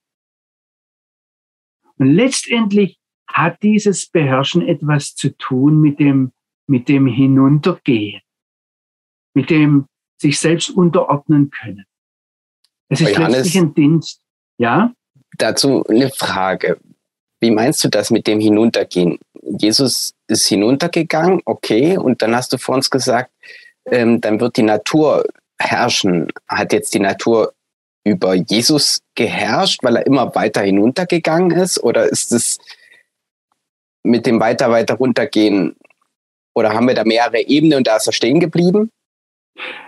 Und 1.96 2.08
letztendlich 2.08 2.98
hat 3.26 3.62
dieses 3.62 4.06
Beherrschen 4.06 4.62
etwas 4.66 5.14
zu 5.14 5.37
tun 5.37 5.80
mit 5.80 5.98
dem, 5.98 6.32
mit 6.66 6.88
dem 6.88 7.06
Hinuntergehen, 7.06 8.20
mit 9.34 9.50
dem 9.50 9.87
sich 10.20 10.38
selbst 10.38 10.70
unterordnen 10.70 11.50
können. 11.50 11.84
Es 12.88 13.00
ist 13.00 13.10
Johannes, 13.10 13.37
letztlich 13.37 13.58
ein 13.58 13.75
Dienst. 13.75 14.22
Ja? 14.58 14.92
Dazu 15.37 15.84
eine 15.84 16.10
Frage. 16.10 16.78
Wie 17.40 17.50
meinst 17.50 17.84
du 17.84 17.88
das 17.88 18.10
mit 18.10 18.26
dem 18.26 18.40
Hinuntergehen? 18.40 19.18
Jesus 19.42 20.14
ist 20.26 20.46
hinuntergegangen, 20.46 21.40
okay, 21.44 21.96
und 21.96 22.20
dann 22.22 22.34
hast 22.34 22.52
du 22.52 22.58
vor 22.58 22.75
uns 22.75 22.90
gesagt, 22.90 23.30
ähm, 23.90 24.21
dann 24.21 24.40
wird 24.40 24.57
die 24.57 24.62
Natur 24.62 25.25
herrschen. 25.59 26.28
Hat 26.49 26.73
jetzt 26.73 26.95
die 26.95 27.00
Natur 27.00 27.52
über 28.04 28.35
Jesus 28.35 29.00
geherrscht, 29.14 29.83
weil 29.83 29.97
er 29.97 30.07
immer 30.07 30.35
weiter 30.35 30.62
hinuntergegangen 30.62 31.50
ist? 31.50 31.83
Oder 31.83 32.07
ist 32.07 32.33
es 32.33 32.59
mit 34.02 34.26
dem 34.26 34.40
weiter, 34.40 34.71
weiter 34.71 34.95
runtergehen? 34.95 35.76
Oder 36.54 36.73
haben 36.73 36.88
wir 36.88 36.95
da 36.95 37.04
mehrere 37.04 37.40
Ebenen 37.40 37.78
und 37.78 37.87
da 37.87 37.97
ist 37.97 38.07
er 38.07 38.12
stehen 38.12 38.40
geblieben? 38.40 38.90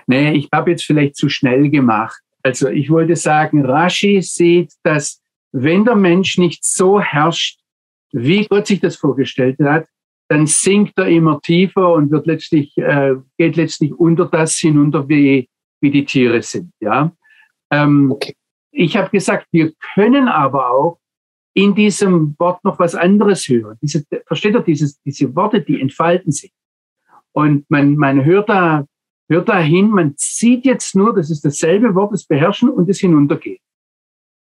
Nee, 0.06 0.32
ich 0.32 0.48
habe 0.52 0.72
jetzt 0.72 0.84
vielleicht 0.84 1.16
zu 1.16 1.28
schnell 1.28 1.70
gemacht. 1.70 2.20
Also 2.42 2.68
ich 2.68 2.90
wollte 2.90 3.16
sagen, 3.16 3.64
Rashi 3.64 4.22
sieht, 4.22 4.72
dass 4.82 5.20
wenn 5.52 5.84
der 5.84 5.96
Mensch 5.96 6.38
nicht 6.38 6.64
so 6.64 7.00
herrscht, 7.00 7.60
wie 8.12 8.46
Gott 8.46 8.66
sich 8.66 8.80
das 8.80 8.96
vorgestellt 8.96 9.58
hat, 9.60 9.86
dann 10.30 10.46
sinkt 10.46 10.96
er 10.96 11.08
immer 11.08 11.40
tiefer 11.40 11.92
und 11.92 12.12
wird 12.12 12.28
letztlich, 12.28 12.78
äh, 12.78 13.16
geht 13.36 13.56
letztlich 13.56 13.92
unter 13.92 14.26
das 14.26 14.56
hinunter, 14.56 15.08
wie, 15.08 15.48
wie 15.80 15.90
die 15.90 16.04
Tiere 16.04 16.40
sind. 16.40 16.72
Ja? 16.78 17.10
Ähm, 17.72 18.12
okay. 18.12 18.36
Ich 18.70 18.96
habe 18.96 19.10
gesagt, 19.10 19.48
wir 19.50 19.72
können 19.94 20.28
aber 20.28 20.70
auch 20.70 21.00
in 21.52 21.74
diesem 21.74 22.36
Wort 22.38 22.62
noch 22.62 22.78
was 22.78 22.94
anderes 22.94 23.48
hören. 23.48 23.76
Diese, 23.82 24.04
versteht 24.24 24.54
ihr, 24.54 24.60
dieses, 24.60 25.02
diese 25.02 25.34
Worte, 25.34 25.62
die 25.62 25.80
entfalten 25.80 26.30
sich. 26.30 26.52
Und 27.32 27.68
man, 27.68 27.96
man 27.96 28.24
hört 28.24 28.50
da, 28.50 28.86
hört 29.28 29.48
da 29.48 29.58
hin, 29.58 29.90
man 29.90 30.14
sieht 30.16 30.64
jetzt 30.64 30.94
nur, 30.94 31.12
das 31.12 31.30
ist 31.30 31.44
dasselbe 31.44 31.92
Wort, 31.96 32.12
das 32.12 32.24
Beherrschen 32.24 32.68
und 32.68 32.88
das 32.88 32.98
Hinuntergehen. 32.98 33.58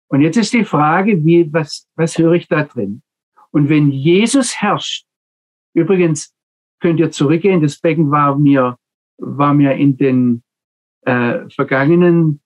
Und 0.07 0.21
jetzt 0.21 0.37
ist 0.37 0.53
die 0.53 0.63
Frage, 0.63 1.25
wie, 1.25 1.51
was, 1.51 1.89
was 1.97 2.17
höre 2.17 2.33
ich 2.33 2.47
da 2.47 2.63
drin? 2.63 3.01
Und 3.51 3.67
wenn 3.67 3.91
Jesus 3.91 4.55
herrscht, 4.61 5.05
übrigens 5.73 6.33
könnt 6.79 6.99
ihr 6.99 7.11
zurückgehen, 7.11 7.61
das 7.61 7.79
Becken 7.79 8.11
war 8.11 8.37
mir, 8.37 8.77
war 9.17 9.53
mir 9.53 9.73
in 9.73 9.97
den 9.97 10.43
äh, 11.05 11.49
vergangenen 11.49 12.41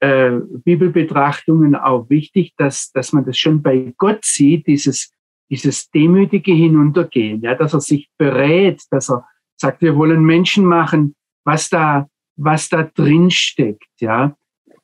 äh, 0.00 0.38
Bibelbetrachtungen 0.64 1.74
auch 1.74 2.08
wichtig, 2.10 2.54
dass, 2.56 2.92
dass 2.92 3.12
man 3.12 3.24
das 3.24 3.38
schon 3.38 3.62
bei 3.62 3.94
Gott 3.96 4.24
sieht, 4.24 4.66
dieses, 4.66 5.12
dieses 5.50 5.90
demütige 5.90 6.52
Hinuntergehen, 6.52 7.40
ja, 7.40 7.54
dass 7.54 7.74
er 7.74 7.80
sich 7.80 8.10
berät, 8.18 8.82
dass 8.90 9.10
er 9.10 9.26
sagt, 9.56 9.82
wir 9.82 9.96
wollen 9.96 10.24
Menschen 10.24 10.64
machen, 10.64 11.16
was 11.44 11.68
da, 11.68 12.08
was 12.36 12.68
da 12.68 12.84
drin 12.84 13.30
steckt, 13.30 13.88
ja. 14.00 14.36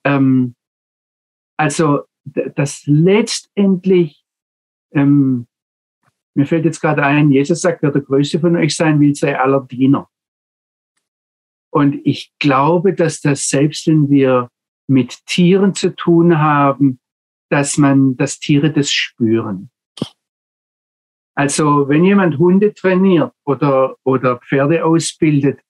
Ähm, 0.05 0.55
also, 1.57 2.01
das 2.25 2.83
letztendlich, 2.87 4.25
ähm, 4.93 5.47
mir 6.35 6.47
fällt 6.47 6.65
jetzt 6.65 6.81
gerade 6.81 7.03
ein, 7.03 7.31
Jesus 7.31 7.61
sagt, 7.61 7.83
wer 7.83 7.91
der 7.91 8.03
Größte 8.03 8.41
von 8.41 8.57
euch 8.57 8.77
sein 8.77 9.01
will, 9.01 9.15
sei 9.15 9.39
aller 9.39 9.61
Diener. 9.61 10.09
Und 11.71 12.01
ich 12.05 12.33
glaube, 12.39 12.95
dass 12.95 13.21
das 13.21 13.49
selbst 13.49 13.87
wenn 13.87 14.09
wir 14.09 14.49
mit 14.87 15.25
Tieren 15.27 15.75
zu 15.75 15.95
tun 15.95 16.39
haben, 16.39 17.01
dass 17.51 17.79
man, 17.79 18.17
dass 18.17 18.39
Tiere 18.39 18.73
das 18.73 18.91
spüren. 18.91 19.71
Also 21.37 21.89
wenn 21.89 22.05
jemand 22.05 22.39
Hunde 22.39 22.75
trainiert 22.75 23.33
oder, 23.45 23.97
oder 24.05 24.39
Pferde 24.39 24.85
ausbildet, 24.85 25.61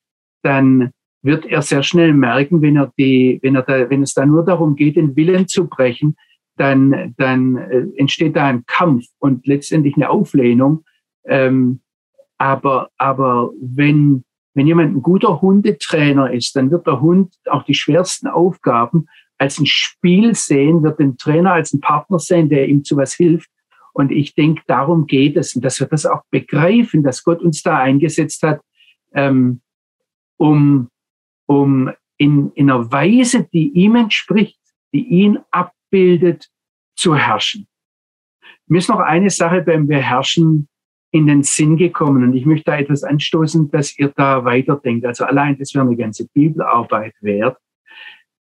dann 0.42 0.92
wird 1.23 1.47
er 1.47 1.62
sehr 1.62 1.83
schnell 1.83 2.12
merken, 2.12 2.61
wenn 2.61 2.76
er 2.76 2.92
die, 2.99 3.38
wenn 3.42 3.56
er 3.56 3.62
da, 3.62 3.88
wenn 3.88 4.02
es 4.02 4.12
da 4.12 4.26
nur 4.26 4.44
darum 4.44 4.76
geht, 4.76 4.97
den 4.97 5.16
Willen 5.16 5.49
zu 5.49 5.66
brechen, 5.66 6.16
dann, 6.56 7.14
dann 7.16 7.56
äh, 7.56 7.87
entsteht 7.96 8.37
da 8.37 8.46
ein 8.46 8.64
Kampf 8.66 9.06
und 9.18 9.46
letztendlich 9.46 9.96
eine 9.96 10.11
Auflehnung. 10.11 10.84
Ähm, 11.25 11.80
aber, 12.38 12.90
aber 12.96 13.50
wenn, 13.61 14.25
wenn 14.54 14.66
jemand 14.66 14.94
ein 14.96 15.02
guter 15.02 15.40
Hundetrainer 15.40 16.32
ist, 16.32 16.54
dann 16.56 16.70
wird 16.70 16.87
der 16.87 17.00
Hund 17.00 17.34
auch 17.50 17.64
die 17.64 17.75
schwersten 17.75 18.28
Aufgaben 18.28 19.06
als 19.38 19.58
ein 19.58 19.66
Spiel 19.66 20.34
sehen, 20.34 20.82
wird 20.82 21.00
den 21.00 21.16
Trainer 21.16 21.52
als 21.52 21.73
einen 21.73 21.80
Partner 21.80 22.18
sehen, 22.18 22.49
der 22.49 22.68
ihm 22.68 22.84
zu 22.84 22.96
was 22.96 23.14
hilft. 23.14 23.50
Und 23.92 24.11
ich 24.11 24.34
denke, 24.34 24.62
darum 24.66 25.06
geht 25.06 25.37
es. 25.37 25.54
Und 25.54 25.64
dass 25.64 25.80
wir 25.80 25.87
das 25.87 26.06
auch 26.06 26.23
begreifen, 26.30 27.02
dass 27.02 27.23
Gott 27.25 27.42
uns 27.42 27.62
da 27.62 27.78
eingesetzt 27.78 28.42
hat, 28.42 28.61
ähm, 29.12 29.61
um, 30.37 30.88
um 31.46 31.90
in, 32.16 32.50
in 32.54 32.70
einer 32.70 32.90
Weise, 32.90 33.49
die 33.52 33.70
ihm 33.70 33.96
entspricht, 33.96 34.61
die 34.92 35.06
ihn 35.06 35.38
abbildet, 35.94 36.48
zu 36.96 37.16
herrschen. 37.16 37.66
Mir 38.66 38.78
ist 38.78 38.88
noch 38.88 39.00
eine 39.00 39.30
Sache 39.30 39.62
beim 39.62 39.86
Beherrschen 39.86 40.68
in 41.12 41.26
den 41.26 41.42
Sinn 41.42 41.76
gekommen 41.76 42.24
und 42.24 42.34
ich 42.34 42.46
möchte 42.46 42.70
da 42.70 42.78
etwas 42.78 43.04
anstoßen, 43.04 43.70
dass 43.70 43.96
ihr 43.98 44.12
da 44.16 44.44
weiterdenkt. 44.44 45.06
Also 45.06 45.24
allein 45.24 45.56
das 45.58 45.74
wäre 45.74 45.86
eine 45.86 45.96
ganze 45.96 46.26
Bibelarbeit 46.32 47.14
wert. 47.20 47.56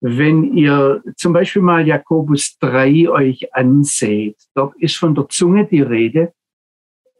Wenn 0.00 0.56
ihr 0.56 1.02
zum 1.16 1.32
Beispiel 1.32 1.62
mal 1.62 1.86
Jakobus 1.86 2.56
3 2.58 3.08
euch 3.10 3.54
anseht, 3.54 4.36
dort 4.54 4.74
ist 4.76 4.96
von 4.96 5.14
der 5.14 5.28
Zunge 5.28 5.66
die 5.66 5.82
Rede 5.82 6.32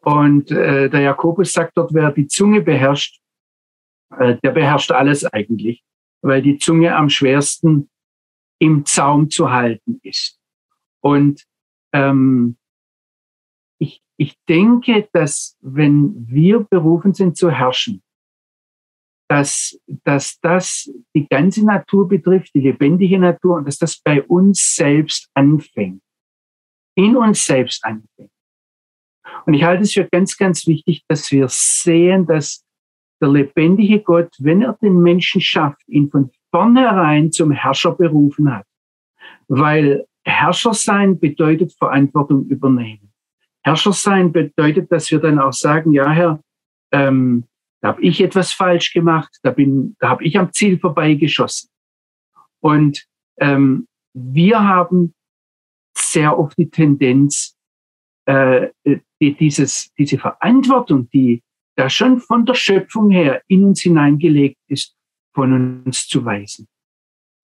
und 0.01 0.51
äh, 0.51 0.89
der 0.89 1.01
Jakobus 1.01 1.53
sagt 1.53 1.77
dort, 1.77 1.93
wer 1.93 2.11
die 2.13 2.27
Zunge 2.27 2.63
beherrscht, 2.63 3.21
äh, 4.19 4.37
der 4.43 4.51
beherrscht 4.51 4.91
alles 4.91 5.25
eigentlich, 5.25 5.85
weil 6.23 6.43
die 6.43 6.59
Zunge 6.59 6.97
am 6.97 7.09
schwersten 7.09 7.89
im 8.63 8.87
Zaum 8.87 9.29
zu 9.29 9.51
halten 9.51 9.99
ist. 10.05 10.39
Und 11.01 11.45
ähm, 11.93 12.57
ich 14.23 14.39
denke, 14.49 15.09
dass 15.13 15.59
wenn 15.61 16.15
wir 16.29 16.61
berufen 16.61 17.13
sind 17.13 17.37
zu 17.37 17.51
herrschen, 17.51 18.05
dass, 19.29 19.77
dass 20.05 20.39
das 20.41 20.89
die 21.13 21.27
ganze 21.27 21.65
Natur 21.67 22.07
betrifft, 22.07 22.55
die 22.55 22.61
lebendige 22.61 23.19
Natur, 23.19 23.57
und 23.57 23.67
dass 23.67 23.79
das 23.79 23.99
bei 23.99 24.23
uns 24.23 24.77
selbst 24.77 25.29
anfängt. 25.35 26.03
In 26.95 27.17
uns 27.17 27.45
selbst 27.45 27.85
anfängt. 27.85 28.31
Und 29.45 29.55
ich 29.55 29.65
halte 29.65 29.83
es 29.83 29.93
für 29.93 30.05
ganz, 30.05 30.37
ganz 30.37 30.69
wichtig, 30.69 31.03
dass 31.09 31.33
wir 31.33 31.49
sehen, 31.49 32.27
dass 32.27 32.65
der 33.21 33.31
lebendige 33.31 34.03
Gott, 34.03 34.33
wenn 34.39 34.63
er 34.63 34.75
den 34.75 35.01
Menschen 35.03 35.41
schafft, 35.41 35.83
ihn 35.89 36.11
von 36.11 36.31
vornherein 36.53 37.33
zum 37.33 37.51
Herrscher 37.51 37.93
berufen 37.93 38.55
hat. 38.55 38.67
Weil 39.49 40.07
Herrscher 40.25 40.75
sein 40.75 41.19
bedeutet 41.19 41.73
Verantwortung 41.73 42.47
übernehmen. 42.47 43.13
Herrscher 43.65 43.93
sein 43.93 44.33
bedeutet, 44.33 44.93
dass 44.93 45.11
wir 45.11 45.19
dann 45.19 45.39
auch 45.39 45.53
sagen, 45.53 45.93
ja 45.93 46.11
Herr, 46.11 46.41
ähm, 46.93 47.45
da 47.81 47.89
habe 47.89 48.03
ich 48.03 48.21
etwas 48.21 48.53
falsch 48.53 48.93
gemacht, 48.93 49.39
da 49.43 49.51
bin, 49.51 49.97
da 49.99 50.11
habe 50.11 50.25
ich 50.25 50.39
am 50.39 50.53
Ziel 50.53 50.79
vorbeigeschossen. 50.79 51.69
Und 52.61 53.05
ähm, 53.41 53.89
wir 54.15 54.63
haben 54.63 55.15
sehr 55.97 56.39
oft 56.39 56.57
die 56.59 56.71
Tendenz, 56.71 57.57
äh, 58.27 58.69
die, 58.85 59.35
dieses, 59.35 59.93
diese 59.99 60.19
Verantwortung, 60.19 61.09
die 61.11 61.43
da 61.77 61.89
schon 61.89 62.21
von 62.21 62.45
der 62.45 62.55
Schöpfung 62.55 63.11
her 63.11 63.43
in 63.49 63.65
uns 63.65 63.81
hineingelegt 63.81 64.59
ist, 64.69 64.95
von 65.35 65.85
uns 65.85 66.07
zu 66.07 66.25
weisen. 66.25 66.69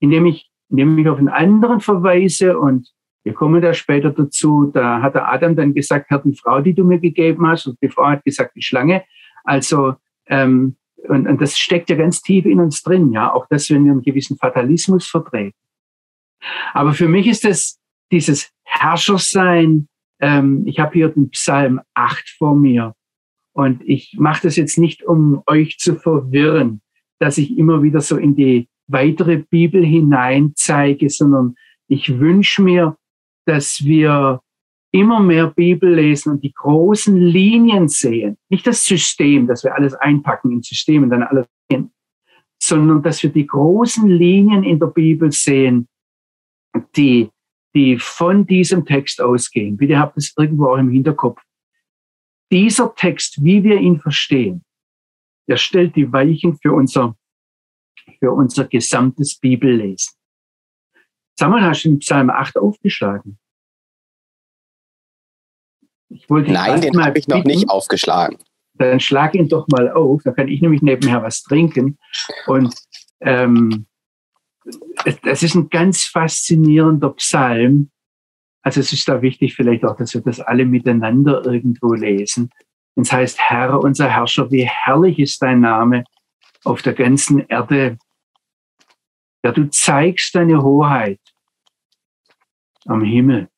Indem 0.01 0.27
ich, 0.27 0.51
indem 0.69 0.99
ich 0.99 1.09
auf 1.09 1.19
einen 1.19 1.29
anderen 1.29 1.81
verweise 1.81 2.59
und 2.59 2.89
wir 3.29 3.35
kommen 3.35 3.61
da 3.61 3.75
später 3.75 4.11
dazu. 4.11 4.71
Da 4.73 5.03
hat 5.03 5.15
der 5.15 5.31
Adam 5.31 5.55
dann 5.55 5.75
gesagt, 5.75 6.09
Herr, 6.09 6.21
die 6.21 6.35
Frau, 6.35 6.63
die 6.63 6.73
du 6.73 6.85
mir 6.85 6.99
gegeben 6.99 7.47
hast, 7.47 7.67
und 7.67 7.77
die 7.83 7.91
Frau 7.91 8.07
hat 8.07 8.25
gesagt, 8.25 8.57
die 8.57 8.63
Schlange. 8.63 9.05
Also, 9.45 9.97
ähm, 10.29 10.77
und, 11.07 11.29
und 11.29 11.39
das 11.41 11.59
steckt 11.59 11.91
ja 11.91 11.97
ganz 11.97 12.23
tief 12.23 12.47
in 12.47 12.59
uns 12.59 12.83
drin, 12.83 13.13
ja, 13.13 13.31
auch 13.31 13.47
das, 13.51 13.69
wenn 13.69 13.85
wir 13.85 13.93
einen 13.93 14.03
gewissen 14.03 14.39
Fatalismus 14.39 15.07
vertreten. 15.07 15.55
Aber 16.73 16.95
für 16.95 17.07
mich 17.07 17.27
ist 17.27 17.45
das 17.45 17.79
dieses 18.11 18.51
Herrschersein, 18.65 19.89
ähm, 20.21 20.65
ich 20.67 20.81
habe 20.81 20.95
hier 20.95 21.09
den 21.11 21.29
Psalm 21.31 21.81
8 21.93 22.31
vor 22.39 22.55
mir 22.55 22.95
und 23.53 23.83
ich 23.85 24.17
mache 24.19 24.45
das 24.45 24.57
jetzt 24.57 24.79
nicht, 24.79 25.03
um 25.03 25.43
euch 25.47 25.79
zu 25.79 25.97
verwirren, 25.97 26.81
dass 27.19 27.39
ich 27.39 27.57
immer 27.59 27.83
wieder 27.83 28.01
so 28.01 28.17
in 28.17 28.35
die 28.35 28.69
weitere 28.87 29.39
Bibel 29.39 29.85
hinein 29.85 30.53
zeige, 30.55 31.11
sondern 31.11 31.55
ich 31.89 32.19
wünsche 32.19 32.63
mir, 32.63 32.97
dass 33.47 33.85
wir 33.85 34.41
immer 34.93 35.21
mehr 35.21 35.49
Bibel 35.49 35.95
lesen 35.95 36.33
und 36.33 36.45
die 36.45 36.53
großen 36.53 37.17
Linien 37.17 37.89
sehen. 37.89 38.39
Nicht 38.49 38.67
das 38.67 38.85
System, 38.85 39.47
dass 39.47 39.65
wir 39.65 39.75
alles 39.75 39.95
einpacken 39.95 40.53
in 40.53 40.63
System 40.63 41.03
und 41.03 41.11
dann 41.11 41.23
alles 41.23 41.47
hin, 41.71 41.91
sondern 42.63 43.03
dass 43.03 43.23
wir 43.23 43.31
die 43.31 43.47
großen 43.47 44.09
Linien 44.09 44.65
in 44.65 44.79
der 44.79 44.87
Bibel 44.87 45.31
sehen, 45.31 45.89
die, 46.97 47.31
die 47.75 47.99
von 47.99 48.47
diesem 48.47 48.85
Text 48.85 49.21
ausgehen. 49.21 49.77
Bitte 49.77 49.99
habt 49.99 50.17
es 50.17 50.35
irgendwo 50.37 50.67
auch 50.67 50.79
im 50.79 50.91
Hinterkopf. 50.91 51.41
Dieser 52.51 52.95
Text, 52.95 53.45
wie 53.45 53.63
wir 53.63 53.79
ihn 53.79 54.01
verstehen, 54.01 54.65
der 55.49 55.57
stellt 55.57 55.97
die 55.97 56.13
Weichen 56.13 56.57
für 56.57 56.73
unser, 56.73 57.17
für 58.21 58.33
unser 58.33 58.67
gesamtes 58.67 59.39
Bibellesen. 59.39 60.15
Samuel, 61.39 61.63
hast 61.63 61.85
du 61.85 61.91
den 61.91 61.99
Psalm 62.01 62.31
8 62.31 62.59
aufgeschlagen? 62.59 63.39
Nein, 66.29 66.81
den 66.81 67.05
habe 67.05 67.19
ich 67.19 67.29
noch 67.29 67.39
bitten. 67.39 67.49
nicht 67.49 67.71
aufgeschlagen. 67.71 68.39
Dann 68.75 69.01
schlag 69.01 69.35
ihn 69.35 69.49
doch 69.49 69.67
mal 69.69 69.91
auf, 69.91 70.23
dann 70.23 70.35
kann 70.35 70.49
ich 70.49 70.61
nämlich 70.61 70.83
nebenher 70.83 71.23
was 71.23 71.43
trinken. 71.43 71.99
Und 72.47 72.75
ähm, 73.21 73.87
das 75.23 75.43
ist 75.43 75.55
ein 75.55 75.69
ganz 75.69 76.05
faszinierender 76.05 77.11
Psalm. 77.11 77.91
Also 78.63 78.81
es 78.81 78.93
ist 78.93 79.09
da 79.09 79.23
wichtig 79.23 79.55
vielleicht 79.55 79.85
auch, 79.85 79.97
dass 79.97 80.15
wir 80.15 80.21
das 80.21 80.41
alle 80.41 80.65
miteinander 80.65 81.45
irgendwo 81.45 81.95
lesen. 81.95 82.51
Und 82.95 83.07
es 83.07 83.13
heißt, 83.13 83.39
Herr, 83.39 83.79
unser 83.81 84.09
Herrscher, 84.09 84.51
wie 84.51 84.67
herrlich 84.67 85.19
ist 85.19 85.43
dein 85.43 85.61
Name 85.61 86.05
auf 86.65 86.83
der 86.83 86.95
ganzen 86.95 87.47
Erde 87.49 87.99
der 89.43 89.53
du 89.53 89.71
zeigst 89.71 90.35
deine 90.35 90.63
Hoheit 90.63 91.21
am 92.87 93.03
Himmel. 93.03 93.49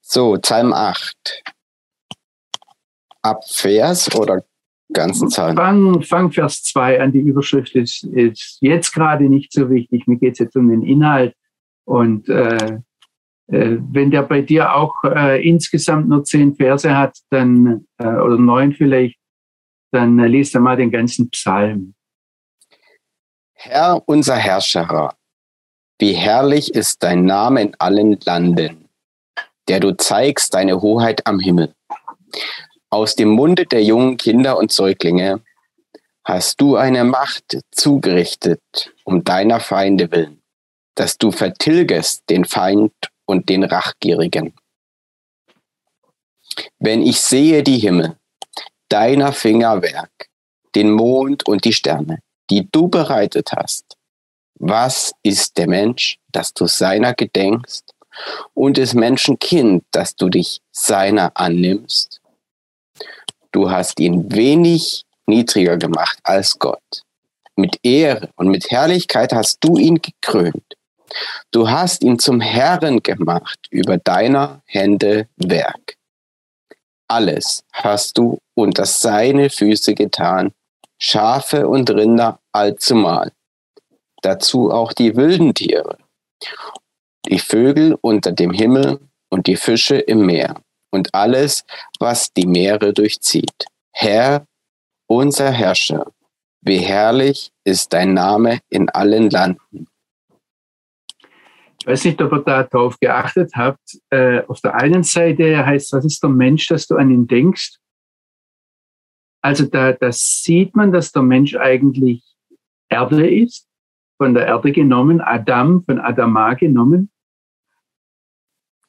So, 0.00 0.32
Psalm 0.40 0.72
8. 0.72 1.42
Ab 3.22 3.42
Vers 3.48 4.14
oder 4.14 4.44
ganzen 4.92 5.28
Zahlen? 5.28 5.56
Fang, 5.56 6.02
fang 6.02 6.32
Vers 6.32 6.62
2 6.64 7.00
an. 7.00 7.12
Die 7.12 7.20
Überschrift 7.20 7.74
ist, 7.74 8.04
ist 8.04 8.58
jetzt 8.60 8.92
gerade 8.92 9.24
nicht 9.24 9.52
so 9.52 9.70
wichtig. 9.70 10.06
Mir 10.06 10.16
geht 10.16 10.32
es 10.32 10.38
jetzt 10.38 10.56
um 10.56 10.68
den 10.68 10.82
Inhalt. 10.82 11.36
Und 11.84 12.28
äh, 12.28 12.80
wenn 13.50 14.10
der 14.10 14.22
bei 14.22 14.42
dir 14.42 14.74
auch 14.74 15.02
äh, 15.04 15.46
insgesamt 15.46 16.08
nur 16.08 16.24
zehn 16.24 16.54
Verse 16.54 16.96
hat, 16.96 17.18
dann 17.30 17.86
äh, 17.98 18.06
oder 18.06 18.38
neun 18.38 18.72
vielleicht, 18.72 19.18
dann 19.92 20.18
äh, 20.18 20.28
liest 20.28 20.54
er 20.54 20.60
mal 20.60 20.76
den 20.76 20.90
ganzen 20.90 21.30
Psalm. 21.30 21.94
Herr, 23.54 24.02
unser 24.06 24.36
Herrscher, 24.36 25.14
wie 25.98 26.12
herrlich 26.12 26.74
ist 26.74 27.02
dein 27.02 27.24
Name 27.24 27.62
in 27.62 27.76
allen 27.78 28.18
Landen, 28.24 28.88
der 29.68 29.80
du 29.80 29.96
zeigst 29.96 30.54
deine 30.54 30.80
Hoheit 30.80 31.26
am 31.26 31.40
Himmel. 31.40 31.74
Aus 32.88 33.16
dem 33.16 33.30
Munde 33.30 33.66
der 33.66 33.82
jungen 33.82 34.16
Kinder 34.16 34.58
und 34.58 34.72
Säuglinge 34.72 35.42
hast 36.24 36.60
du 36.60 36.76
eine 36.76 37.04
Macht 37.04 37.60
zugerichtet 37.70 38.94
um 39.04 39.24
deiner 39.24 39.60
Feinde 39.60 40.10
willen, 40.10 40.40
dass 40.94 41.18
du 41.18 41.32
vertilgest 41.32 42.22
den 42.30 42.44
Feind 42.44 42.92
und 43.30 43.48
den 43.48 43.62
Rachgierigen. 43.62 44.52
Wenn 46.80 47.00
ich 47.02 47.20
sehe 47.20 47.62
die 47.62 47.78
Himmel, 47.78 48.16
deiner 48.88 49.32
Fingerwerk, 49.32 50.28
den 50.74 50.90
Mond 50.90 51.46
und 51.46 51.64
die 51.64 51.72
Sterne, 51.72 52.18
die 52.50 52.68
du 52.72 52.88
bereitet 52.88 53.52
hast, 53.52 53.96
was 54.58 55.12
ist 55.22 55.56
der 55.58 55.68
Mensch, 55.68 56.18
dass 56.32 56.52
du 56.52 56.66
seiner 56.66 57.14
gedenkst, 57.14 57.94
und 58.54 58.76
des 58.76 58.92
Menschen 58.94 59.38
Kind, 59.38 59.84
dass 59.92 60.16
du 60.16 60.28
dich 60.28 60.60
seiner 60.72 61.30
annimmst? 61.36 62.20
Du 63.52 63.70
hast 63.70 64.00
ihn 64.00 64.30
wenig 64.32 65.04
niedriger 65.26 65.76
gemacht 65.76 66.18
als 66.24 66.58
Gott. 66.58 67.04
Mit 67.54 67.78
Ehre 67.84 68.28
und 68.34 68.48
mit 68.48 68.70
Herrlichkeit 68.70 69.32
hast 69.32 69.58
du 69.60 69.76
ihn 69.76 70.02
gekrönt. 70.02 70.76
Du 71.50 71.68
hast 71.68 72.02
ihn 72.02 72.18
zum 72.18 72.40
Herrn 72.40 73.02
gemacht 73.02 73.58
über 73.70 73.98
deiner 73.98 74.62
Hände 74.66 75.28
Werk. 75.36 75.96
Alles 77.08 77.64
hast 77.72 78.18
du 78.18 78.38
unter 78.54 78.86
seine 78.86 79.50
Füße 79.50 79.94
getan, 79.94 80.52
Schafe 80.98 81.66
und 81.66 81.90
Rinder 81.90 82.38
allzumal. 82.52 83.32
Dazu 84.22 84.70
auch 84.70 84.92
die 84.92 85.16
wilden 85.16 85.54
Tiere, 85.54 85.98
die 87.26 87.38
Vögel 87.38 87.96
unter 88.00 88.32
dem 88.32 88.52
Himmel 88.52 89.00
und 89.30 89.46
die 89.46 89.56
Fische 89.56 89.96
im 89.96 90.26
Meer 90.26 90.60
und 90.90 91.14
alles, 91.14 91.64
was 91.98 92.32
die 92.32 92.46
Meere 92.46 92.92
durchzieht. 92.92 93.66
Herr, 93.92 94.46
unser 95.06 95.50
Herrscher, 95.50 96.12
wie 96.60 96.78
herrlich 96.78 97.50
ist 97.64 97.92
dein 97.92 98.14
Name 98.14 98.60
in 98.68 98.88
allen 98.90 99.30
Landen. 99.30 99.86
Ich 101.80 101.86
weiß 101.86 102.04
nicht, 102.04 102.20
ob 102.20 102.32
ihr 102.32 102.42
da 102.42 102.62
drauf 102.64 102.98
geachtet 103.00 103.52
habt. 103.56 103.98
Äh, 104.10 104.42
auf 104.46 104.60
der 104.60 104.74
einen 104.74 105.02
Seite 105.02 105.64
heißt, 105.64 105.92
was 105.94 106.04
ist 106.04 106.22
der 106.22 106.30
Mensch, 106.30 106.66
dass 106.66 106.86
du 106.86 106.96
an 106.96 107.10
ihn 107.10 107.26
denkst? 107.26 107.78
Also 109.42 109.64
da, 109.64 109.92
da 109.92 110.12
sieht 110.12 110.76
man, 110.76 110.92
dass 110.92 111.12
der 111.12 111.22
Mensch 111.22 111.56
eigentlich 111.56 112.22
Erde 112.90 113.28
ist, 113.28 113.66
von 114.18 114.34
der 114.34 114.46
Erde 114.46 114.72
genommen, 114.72 115.22
Adam, 115.22 115.82
von 115.84 115.98
Adama 115.98 116.52
genommen. 116.52 117.10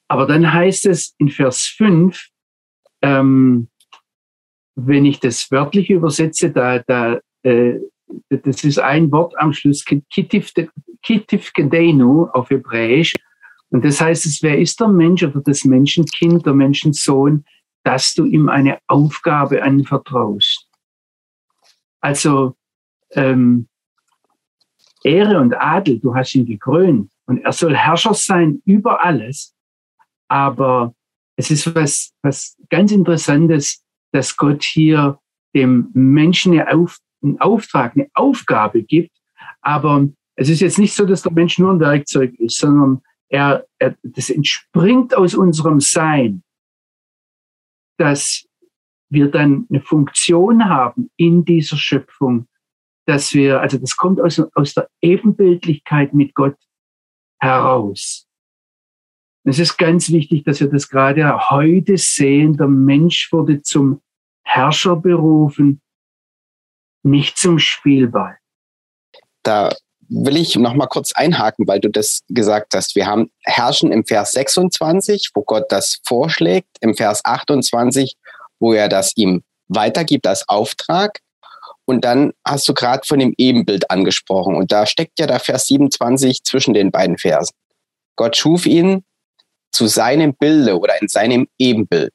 Aber 0.08 0.26
dann 0.26 0.52
heißt 0.52 0.84
es 0.86 1.14
in 1.16 1.30
Vers 1.30 1.62
5, 1.62 2.28
ähm, 3.00 3.70
wenn 4.74 5.06
ich 5.06 5.20
das 5.20 5.50
wörtlich 5.50 5.88
übersetze, 5.88 6.50
da, 6.50 6.80
da, 6.80 7.20
äh, 7.42 7.78
das 8.28 8.64
ist 8.64 8.78
ein 8.78 9.10
Wort 9.12 9.34
am 9.38 9.52
Schluss, 9.52 9.84
Kitif, 9.84 10.52
Kitif 11.02 11.52
Gedenu 11.52 12.26
auf 12.32 12.50
Hebräisch. 12.50 13.12
Und 13.70 13.84
das 13.84 14.00
heißt 14.00 14.26
es, 14.26 14.42
wer 14.42 14.58
ist 14.58 14.80
der 14.80 14.88
Mensch 14.88 15.22
oder 15.22 15.40
das 15.40 15.64
Menschenkind, 15.64 16.44
der 16.44 16.54
Menschensohn, 16.54 17.44
dass 17.84 18.14
du 18.14 18.24
ihm 18.24 18.48
eine 18.48 18.78
Aufgabe 18.86 19.62
anvertraust. 19.62 20.68
Also 22.00 22.54
ähm, 23.12 23.68
Ehre 25.02 25.40
und 25.40 25.54
Adel, 25.54 25.98
du 25.98 26.14
hast 26.14 26.34
ihn 26.34 26.46
gekrönt 26.46 27.10
und 27.26 27.38
er 27.38 27.52
soll 27.52 27.74
Herrscher 27.74 28.14
sein 28.14 28.62
über 28.64 29.04
alles. 29.04 29.54
Aber 30.28 30.94
es 31.36 31.50
ist 31.50 31.74
was, 31.74 32.12
was 32.22 32.56
ganz 32.68 32.92
Interessantes, 32.92 33.82
dass 34.12 34.36
Gott 34.36 34.62
hier 34.62 35.18
dem 35.54 35.90
Menschen 35.92 36.52
einen 37.22 37.40
Auftrag, 37.40 37.96
eine 37.96 38.08
Aufgabe 38.14 38.82
gibt. 38.82 39.16
Aber 39.60 40.08
es 40.36 40.48
ist 40.48 40.60
jetzt 40.60 40.78
nicht 40.78 40.94
so, 40.94 41.04
dass 41.04 41.22
der 41.22 41.32
Mensch 41.32 41.58
nur 41.58 41.72
ein 41.72 41.80
Werkzeug 41.80 42.34
ist, 42.38 42.58
sondern 42.58 43.02
er, 43.28 43.66
er, 43.78 43.96
das 44.02 44.30
entspringt 44.30 45.14
aus 45.14 45.34
unserem 45.34 45.80
Sein, 45.80 46.42
dass 47.98 48.46
wir 49.08 49.30
dann 49.30 49.66
eine 49.70 49.80
Funktion 49.80 50.68
haben 50.68 51.10
in 51.16 51.44
dieser 51.44 51.76
Schöpfung, 51.76 52.46
dass 53.06 53.34
wir, 53.34 53.60
also 53.60 53.78
das 53.78 53.96
kommt 53.96 54.20
aus, 54.20 54.40
aus 54.54 54.74
der 54.74 54.88
Ebenbildlichkeit 55.00 56.14
mit 56.14 56.34
Gott 56.34 56.56
heraus. 57.40 58.26
Es 59.44 59.58
ist 59.58 59.76
ganz 59.76 60.10
wichtig, 60.10 60.44
dass 60.44 60.60
wir 60.60 60.68
das 60.68 60.88
gerade 60.88 61.50
heute 61.50 61.96
sehen. 61.98 62.56
Der 62.56 62.68
Mensch 62.68 63.32
wurde 63.32 63.60
zum 63.62 64.00
Herrscher 64.44 64.96
berufen, 64.96 65.80
nicht 67.02 67.38
zum 67.38 67.58
Spielball. 67.58 68.38
Da 69.42 69.74
will 70.08 70.36
ich 70.36 70.56
noch 70.56 70.74
mal 70.74 70.86
kurz 70.86 71.12
einhaken, 71.12 71.66
weil 71.66 71.80
du 71.80 71.88
das 71.88 72.22
gesagt 72.28 72.74
hast. 72.74 72.94
Wir 72.94 73.06
haben 73.06 73.30
Herrschen 73.44 73.92
im 73.92 74.04
Vers 74.04 74.32
26, 74.32 75.30
wo 75.34 75.42
Gott 75.42 75.70
das 75.70 76.00
vorschlägt, 76.04 76.68
im 76.80 76.94
Vers 76.94 77.24
28, 77.24 78.16
wo 78.60 78.72
er 78.72 78.88
das 78.88 79.16
ihm 79.16 79.42
weitergibt 79.68 80.26
als 80.26 80.48
Auftrag. 80.48 81.20
Und 81.84 82.04
dann 82.04 82.32
hast 82.46 82.68
du 82.68 82.74
gerade 82.74 83.06
von 83.06 83.18
dem 83.18 83.34
Ebenbild 83.38 83.90
angesprochen. 83.90 84.54
Und 84.54 84.70
da 84.70 84.86
steckt 84.86 85.18
ja 85.18 85.26
der 85.26 85.40
Vers 85.40 85.66
27 85.66 86.44
zwischen 86.44 86.74
den 86.74 86.90
beiden 86.90 87.18
Versen. 87.18 87.54
Gott 88.16 88.36
schuf 88.36 88.66
ihn 88.66 89.04
zu 89.72 89.86
seinem 89.86 90.34
Bilde 90.34 90.78
oder 90.78 91.00
in 91.00 91.08
seinem 91.08 91.48
Ebenbild. 91.58 92.14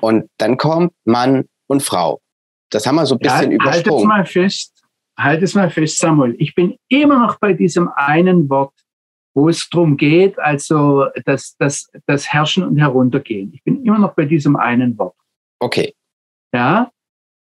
Und 0.00 0.28
dann 0.38 0.56
kommt 0.56 0.94
Mann 1.04 1.48
und 1.68 1.82
Frau. 1.82 2.20
Das 2.70 2.86
haben 2.86 2.96
wir 2.96 3.06
so 3.06 3.14
ein 3.14 3.18
bisschen 3.18 3.50
ja, 3.50 3.56
übersprungen. 3.56 4.12
Halt 4.12 4.26
es 4.26 4.34
mal 4.34 4.42
fest, 4.42 4.84
halt 5.18 5.42
es 5.42 5.54
mal 5.54 5.70
fest, 5.70 5.98
Samuel. 5.98 6.34
Ich 6.38 6.54
bin 6.54 6.76
immer 6.88 7.18
noch 7.18 7.38
bei 7.38 7.52
diesem 7.52 7.88
einen 7.94 8.48
Wort, 8.50 8.74
wo 9.34 9.48
es 9.48 9.68
darum 9.68 9.96
geht, 9.96 10.38
also 10.38 11.06
das, 11.24 11.56
das, 11.58 11.90
das 12.06 12.32
Herrschen 12.32 12.64
und 12.64 12.78
Heruntergehen. 12.78 13.52
Ich 13.54 13.62
bin 13.62 13.84
immer 13.84 13.98
noch 13.98 14.14
bei 14.14 14.24
diesem 14.24 14.56
einen 14.56 14.98
Wort. 14.98 15.16
Okay. 15.60 15.94
Ja, 16.54 16.90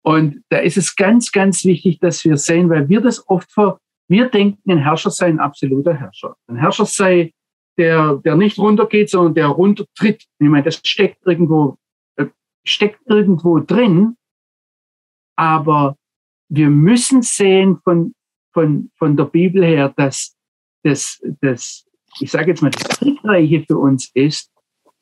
und 0.04 0.42
da 0.50 0.58
ist 0.58 0.76
es 0.76 0.96
ganz, 0.96 1.32
ganz 1.32 1.64
wichtig, 1.64 1.98
dass 1.98 2.24
wir 2.24 2.36
sehen, 2.36 2.68
weil 2.68 2.88
wir 2.88 3.00
das 3.00 3.26
oft 3.28 3.50
vor, 3.50 3.78
wir 4.08 4.28
denken, 4.28 4.70
ein 4.70 4.78
Herrscher 4.78 5.10
sei 5.10 5.26
ein 5.26 5.40
absoluter 5.40 5.94
Herrscher. 5.94 6.36
Ein 6.46 6.56
Herrscher 6.56 6.84
sei 6.84 7.32
der, 7.78 8.16
der 8.16 8.36
nicht 8.36 8.58
runtergeht, 8.58 9.08
sondern 9.08 9.34
der 9.34 9.46
runtertritt. 9.46 10.24
Ich 10.38 10.48
meine, 10.48 10.64
das 10.64 10.80
steckt 10.84 11.26
irgendwo, 11.26 11.78
äh, 12.16 12.26
steckt 12.64 13.00
irgendwo 13.06 13.60
drin. 13.60 14.16
Aber 15.36 15.96
wir 16.48 16.70
müssen 16.70 17.22
sehen 17.22 17.80
von, 17.82 18.14
von, 18.52 18.90
von 18.96 19.16
der 19.16 19.24
Bibel 19.24 19.64
her, 19.64 19.92
dass 19.96 20.36
das, 20.82 21.20
das, 21.40 21.86
ich 22.20 22.30
sage 22.30 22.50
jetzt 22.50 22.62
mal, 22.62 22.70
das 22.70 22.98
Trickreiche 22.98 23.64
für 23.66 23.78
uns 23.78 24.10
ist, 24.14 24.52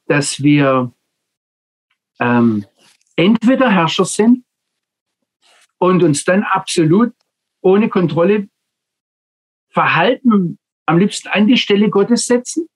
dass 0.07 0.43
wir 0.43 0.93
ähm, 2.21 2.65
entweder 3.17 3.71
Herrscher 3.71 4.05
sind 4.05 4.45
und 5.79 6.03
uns 6.03 6.25
dann 6.25 6.45
absolut 6.45 7.13
ohne 7.61 7.89
Kontrolle 7.89 8.49
verhalten 9.71 10.59
am 10.87 10.99
liebsten 10.99 11.29
an 11.29 11.47
die 11.47 11.57
Stelle 11.57 11.91
Gottes 11.91 12.27
setzen. 12.27 12.69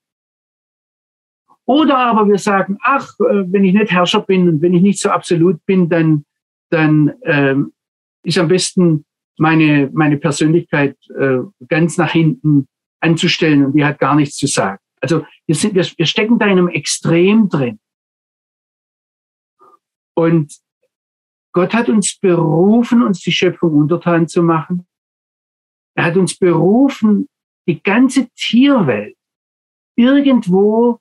Oder 1.64 1.98
aber 1.98 2.28
wir 2.28 2.38
sagen, 2.38 2.78
ach, 2.82 3.18
äh, 3.20 3.52
wenn 3.52 3.64
ich 3.64 3.74
nicht 3.74 3.90
Herrscher 3.90 4.20
bin 4.20 4.48
und 4.48 4.62
wenn 4.62 4.74
ich 4.74 4.82
nicht 4.82 5.00
so 5.00 5.10
absolut 5.10 5.64
bin, 5.66 5.88
dann, 5.88 6.24
dann 6.70 7.14
ähm, 7.22 7.72
ist 8.22 8.38
am 8.38 8.48
besten 8.48 9.04
meine, 9.38 9.90
meine 9.92 10.16
Persönlichkeit 10.16 10.96
äh, 11.18 11.38
ganz 11.68 11.96
nach 11.98 12.12
hinten 12.12 12.66
anzustellen 13.00 13.64
und 13.64 13.74
die 13.74 13.84
hat 13.84 13.98
gar 13.98 14.16
nichts 14.16 14.36
zu 14.36 14.46
sagen. 14.46 14.80
Also 15.00 15.24
wir, 15.46 15.54
sind, 15.54 15.74
wir, 15.74 15.84
wir 15.84 16.06
stecken 16.06 16.38
da 16.38 16.46
in 16.46 16.52
einem 16.52 16.68
Extrem 16.68 17.48
drin. 17.48 17.78
Und 20.14 20.56
Gott 21.52 21.74
hat 21.74 21.88
uns 21.88 22.18
berufen, 22.18 23.02
uns 23.02 23.20
die 23.20 23.32
Schöpfung 23.32 23.74
untertan 23.74 24.28
zu 24.28 24.42
machen. 24.42 24.86
Er 25.94 26.04
hat 26.04 26.16
uns 26.16 26.36
berufen, 26.36 27.28
die 27.68 27.82
ganze 27.82 28.28
Tierwelt 28.30 29.16
irgendwo, 29.96 31.00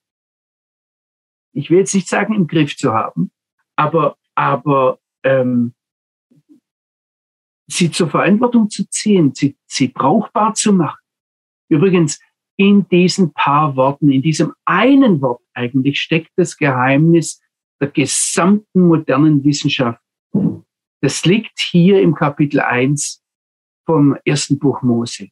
ich 1.53 1.69
will 1.69 1.79
jetzt 1.79 1.93
nicht 1.93 2.07
sagen 2.07 2.33
im 2.33 2.47
Griff 2.47 2.75
zu 2.75 2.93
haben, 2.93 3.31
aber, 3.75 4.17
aber 4.35 4.99
ähm, 5.25 5.73
sie 7.67 7.91
zur 7.91 8.09
Verantwortung 8.09 8.69
zu 8.69 8.87
ziehen, 8.89 9.33
sie, 9.33 9.57
sie 9.65 9.89
brauchbar 9.89 10.53
zu 10.53 10.71
machen. 10.71 10.99
Übrigens, 11.67 12.19
in 12.57 12.87
diesen 12.87 13.33
paar 13.33 13.75
Worten, 13.75 14.11
in 14.11 14.21
diesem 14.21 14.53
einen 14.63 15.21
Wort 15.21 15.41
eigentlich 15.53 15.99
steckt 15.99 16.31
das 16.37 16.55
Geheimnis 16.55 17.41
der 17.81 17.89
gesamten 17.89 18.87
modernen 18.87 19.43
Wissenschaft. 19.43 20.01
Das 21.01 21.25
liegt 21.25 21.59
hier 21.59 22.01
im 22.01 22.15
Kapitel 22.15 22.61
1 22.61 23.21
vom 23.85 24.17
ersten 24.23 24.57
Buch 24.57 24.81
Mose. 24.81 25.29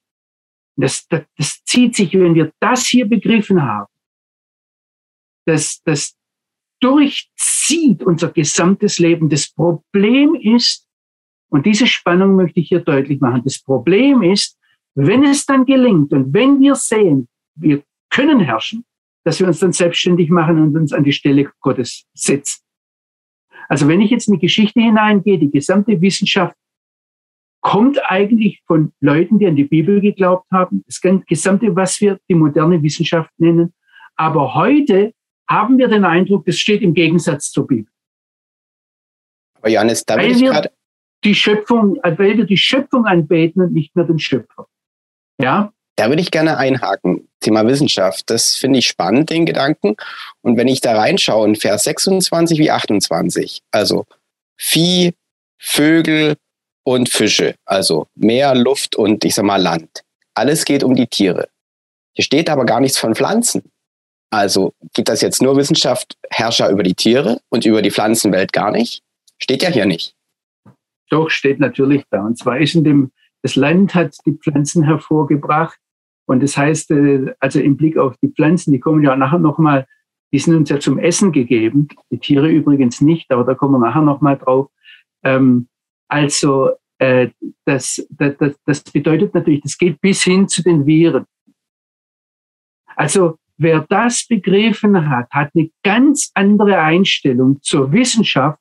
Das, 0.75 1.07
das, 1.07 1.23
das 1.37 1.63
zieht 1.63 1.95
sich, 1.95 2.13
wenn 2.13 2.35
wir 2.35 2.51
das 2.59 2.87
hier 2.87 3.07
begriffen 3.07 3.61
haben, 3.61 3.91
das, 5.45 5.81
das 5.83 6.17
durchzieht 6.81 7.52
unser 8.03 8.29
gesamtes 8.29 8.99
Leben. 8.99 9.29
Das 9.29 9.49
Problem 9.49 10.35
ist, 10.35 10.87
und 11.49 11.65
diese 11.65 11.87
Spannung 11.87 12.35
möchte 12.35 12.59
ich 12.59 12.69
hier 12.69 12.79
deutlich 12.79 13.19
machen, 13.21 13.41
das 13.43 13.59
Problem 13.59 14.23
ist, 14.23 14.57
wenn 14.95 15.23
es 15.23 15.45
dann 15.45 15.65
gelingt 15.65 16.11
und 16.13 16.33
wenn 16.33 16.59
wir 16.59 16.75
sehen, 16.75 17.27
wir 17.55 17.83
können 18.09 18.39
herrschen, 18.39 18.85
dass 19.23 19.39
wir 19.39 19.47
uns 19.47 19.59
dann 19.59 19.71
selbstständig 19.71 20.29
machen 20.29 20.61
und 20.61 20.75
uns 20.75 20.93
an 20.93 21.03
die 21.03 21.13
Stelle 21.13 21.51
Gottes 21.61 22.05
setzen. 22.13 22.61
Also 23.69 23.87
wenn 23.87 24.01
ich 24.01 24.11
jetzt 24.11 24.27
in 24.27 24.35
die 24.35 24.39
Geschichte 24.39 24.81
hineingehe, 24.81 25.39
die 25.39 25.49
gesamte 25.49 25.99
Wissenschaft 26.01 26.55
kommt 27.63 27.97
eigentlich 28.11 28.61
von 28.67 28.91
Leuten, 28.99 29.39
die 29.39 29.47
an 29.47 29.55
die 29.55 29.63
Bibel 29.63 30.01
geglaubt 30.01 30.45
haben. 30.51 30.83
Das 30.85 31.01
gesamte, 31.01 31.73
was 31.75 31.99
wir 32.01 32.19
die 32.29 32.35
moderne 32.35 32.83
Wissenschaft 32.83 33.31
nennen. 33.37 33.73
Aber 34.15 34.53
heute 34.53 35.13
haben 35.49 35.77
wir 35.77 35.87
den 35.87 36.05
Eindruck, 36.05 36.45
das 36.45 36.57
steht 36.57 36.81
im 36.81 36.93
Gegensatz 36.93 37.51
zur 37.51 37.67
Bibel. 37.67 37.91
Aber 39.55 39.69
Johannes, 39.69 40.05
da 40.05 40.17
weil 40.17 40.31
ich 40.31 40.41
wir 40.41 40.69
die 41.23 41.35
Schöpfung, 41.35 41.97
weil 42.03 42.37
wir 42.37 42.45
die 42.45 42.57
Schöpfung 42.57 43.05
anbeten 43.05 43.61
und 43.61 43.73
nicht 43.73 43.95
mehr 43.95 44.05
den 44.05 44.19
Schöpfer. 44.19 44.67
Ja? 45.39 45.71
Da 45.95 46.09
würde 46.09 46.21
ich 46.21 46.31
gerne 46.31 46.57
einhaken. 46.57 47.29
Thema 47.39 47.65
Wissenschaft. 47.67 48.29
Das 48.29 48.55
finde 48.55 48.79
ich 48.79 48.87
spannend, 48.87 49.29
den 49.29 49.45
Gedanken. 49.45 49.95
Und 50.41 50.57
wenn 50.57 50.67
ich 50.67 50.81
da 50.81 50.97
reinschaue 50.97 51.47
in 51.47 51.55
Vers 51.55 51.83
26 51.83 52.57
wie 52.57 52.71
28, 52.71 53.61
also 53.71 54.05
Vieh, 54.57 55.13
Vögel 55.59 56.35
und 56.83 57.09
Fische, 57.09 57.55
also 57.65 58.07
Meer, 58.15 58.55
Luft 58.55 58.95
und 58.95 59.23
ich 59.23 59.35
sag 59.35 59.45
mal 59.45 59.61
Land. 59.61 60.03
Alles 60.33 60.65
geht 60.65 60.83
um 60.83 60.95
die 60.95 61.07
Tiere. 61.07 61.47
Hier 62.13 62.23
steht 62.23 62.49
aber 62.49 62.65
gar 62.65 62.79
nichts 62.79 62.97
von 62.97 63.15
Pflanzen. 63.15 63.71
Also 64.33 64.73
geht 64.95 65.09
das 65.09 65.21
jetzt 65.21 65.43
nur 65.43 65.55
Wissenschaft, 65.57 66.17
Herrscher 66.31 66.71
über 66.71 66.81
die 66.81 66.95
Tiere 66.95 67.39
und 67.49 67.65
über 67.65 67.83
die 67.83 67.91
Pflanzenwelt 67.91 68.51
gar 68.51 68.71
nicht? 68.71 69.03
Steht 69.37 69.61
ja 69.61 69.69
hier 69.69 69.85
nicht. 69.85 70.15
Doch, 71.11 71.29
steht 71.29 71.59
natürlich 71.59 72.03
da. 72.09 72.25
Und 72.25 72.39
zwar 72.39 72.59
ist 72.59 72.73
in 72.73 72.83
dem, 72.83 73.11
das 73.43 73.55
Land 73.55 73.93
hat 73.93 74.15
die 74.25 74.31
Pflanzen 74.33 74.81
hervorgebracht. 74.81 75.77
Und 76.25 76.41
das 76.41 76.57
heißt, 76.57 76.89
äh, 76.89 77.35
also 77.39 77.59
im 77.59 77.77
Blick 77.77 77.95
auf 77.95 78.17
die 78.23 78.29
Pflanzen, 78.29 78.71
die 78.71 78.79
kommen 78.79 79.03
ja 79.03 79.15
nachher 79.15 79.37
nochmal, 79.37 79.85
die 80.31 80.39
sind 80.39 80.55
uns 80.55 80.69
ja 80.69 80.79
zum 80.79 80.97
Essen 80.97 81.31
gegeben. 81.31 81.87
Die 82.09 82.17
Tiere 82.17 82.49
übrigens 82.49 83.01
nicht, 83.01 83.29
aber 83.29 83.43
da 83.43 83.53
kommen 83.53 83.73
wir 83.73 83.87
nachher 83.87 84.01
nochmal 84.01 84.39
drauf. 84.39 84.71
Ähm, 85.23 85.67
also 86.07 86.71
äh, 86.97 87.29
das, 87.65 88.03
das, 88.09 88.55
das 88.65 88.81
bedeutet 88.81 89.35
natürlich, 89.35 89.61
das 89.61 89.77
geht 89.77 90.01
bis 90.01 90.23
hin 90.23 90.47
zu 90.47 90.63
den 90.63 90.87
Viren. 90.87 91.27
Also 92.95 93.37
wer 93.57 93.85
das 93.89 94.25
begriffen 94.27 95.09
hat, 95.09 95.29
hat 95.31 95.51
eine 95.55 95.69
ganz 95.83 96.31
andere 96.33 96.79
Einstellung 96.79 97.61
zur 97.61 97.91
Wissenschaft 97.91 98.59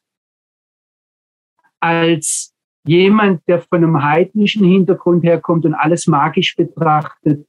als 1.80 2.54
jemand, 2.84 3.46
der 3.48 3.60
von 3.60 3.78
einem 3.78 4.02
heidnischen 4.02 4.64
Hintergrund 4.64 5.24
herkommt 5.24 5.64
und 5.64 5.74
alles 5.74 6.06
magisch 6.06 6.56
betrachtet 6.56 7.46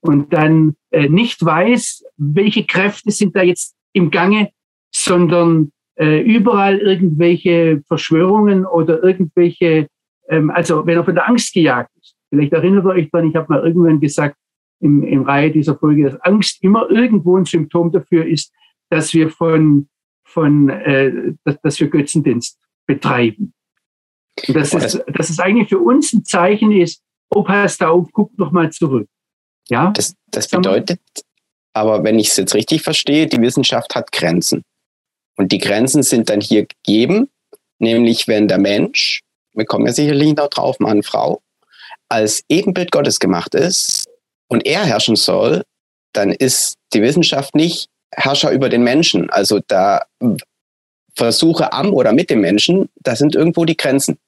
und 0.00 0.32
dann 0.32 0.76
äh, 0.90 1.08
nicht 1.08 1.44
weiß, 1.44 2.04
welche 2.16 2.64
Kräfte 2.64 3.10
sind 3.10 3.34
da 3.36 3.42
jetzt 3.42 3.74
im 3.92 4.10
Gange, 4.10 4.50
sondern 4.94 5.72
äh, 5.98 6.20
überall 6.20 6.78
irgendwelche 6.78 7.82
Verschwörungen 7.86 8.66
oder 8.66 9.02
irgendwelche, 9.02 9.88
ähm, 10.28 10.50
also 10.50 10.86
wenn 10.86 10.98
er 10.98 11.04
von 11.04 11.14
der 11.14 11.28
Angst 11.28 11.52
gejagt 11.54 11.90
ist. 12.00 12.14
Vielleicht 12.28 12.52
erinnert 12.52 12.84
ihr 12.84 12.90
euch 12.90 13.10
daran, 13.10 13.30
ich 13.30 13.36
habe 13.36 13.46
mal 13.48 13.64
irgendwann 13.64 14.00
gesagt, 14.00 14.36
im, 14.80 15.02
im 15.02 15.22
Reihe 15.22 15.50
dieser 15.50 15.76
Folge, 15.76 16.10
dass 16.10 16.20
Angst 16.20 16.62
immer 16.62 16.90
irgendwo 16.90 17.36
ein 17.36 17.44
Symptom 17.44 17.92
dafür 17.92 18.26
ist, 18.26 18.52
dass 18.90 19.14
wir 19.14 19.30
von, 19.30 19.88
von 20.24 20.68
äh, 20.68 21.34
dass, 21.44 21.60
dass 21.62 21.80
wir 21.80 21.88
Götzendienst 21.88 22.58
betreiben. 22.86 23.52
Und 24.46 24.54
dass, 24.54 24.74
es, 24.74 25.00
dass 25.06 25.30
es 25.30 25.40
eigentlich 25.40 25.68
für 25.68 25.78
uns 25.78 26.12
ein 26.12 26.24
Zeichen 26.24 26.72
ist, 26.72 27.02
oh, 27.30 27.42
passt 27.42 27.80
da 27.80 27.88
auf, 27.88 28.08
guck 28.12 28.36
noch 28.38 28.52
mal 28.52 28.70
zurück. 28.70 29.08
Ja? 29.68 29.90
Das, 29.92 30.14
das 30.30 30.48
bedeutet, 30.48 31.00
aber 31.72 32.04
wenn 32.04 32.18
ich 32.18 32.28
es 32.28 32.36
jetzt 32.36 32.54
richtig 32.54 32.82
verstehe, 32.82 33.26
die 33.26 33.40
Wissenschaft 33.40 33.94
hat 33.94 34.12
Grenzen. 34.12 34.62
Und 35.36 35.52
die 35.52 35.58
Grenzen 35.58 36.02
sind 36.02 36.30
dann 36.30 36.40
hier 36.40 36.66
gegeben, 36.66 37.28
nämlich 37.78 38.28
wenn 38.28 38.48
der 38.48 38.58
Mensch, 38.58 39.22
wir 39.52 39.64
kommen 39.64 39.86
ja 39.86 39.92
sicherlich 39.92 40.34
noch 40.36 40.48
drauf, 40.48 40.78
Mann, 40.80 41.02
Frau, 41.02 41.40
als 42.08 42.42
Ebenbild 42.48 42.92
Gottes 42.92 43.18
gemacht 43.18 43.54
ist 43.54 44.05
und 44.48 44.66
er 44.66 44.84
herrschen 44.84 45.16
soll, 45.16 45.64
dann 46.12 46.32
ist 46.32 46.76
die 46.92 47.02
Wissenschaft 47.02 47.54
nicht 47.54 47.88
Herrscher 48.12 48.52
über 48.52 48.68
den 48.68 48.82
Menschen. 48.82 49.30
Also 49.30 49.60
da 49.66 50.04
Versuche 51.14 51.72
am 51.72 51.92
oder 51.92 52.12
mit 52.12 52.30
dem 52.30 52.40
Menschen, 52.40 52.88
da 52.96 53.16
sind 53.16 53.34
irgendwo 53.34 53.64
die 53.64 53.76
Grenzen. 53.76 54.18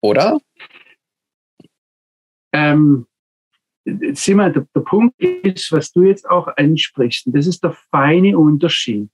Oder? 0.00 0.38
Ähm, 2.52 3.06
Simon, 4.12 4.52
der, 4.52 4.66
der 4.74 4.80
Punkt 4.80 5.20
ist, 5.20 5.72
was 5.72 5.92
du 5.92 6.02
jetzt 6.02 6.28
auch 6.28 6.48
ansprichst, 6.56 7.26
und 7.26 7.36
das 7.36 7.46
ist 7.46 7.62
der 7.62 7.76
feine 7.90 8.38
Unterschied 8.38 9.08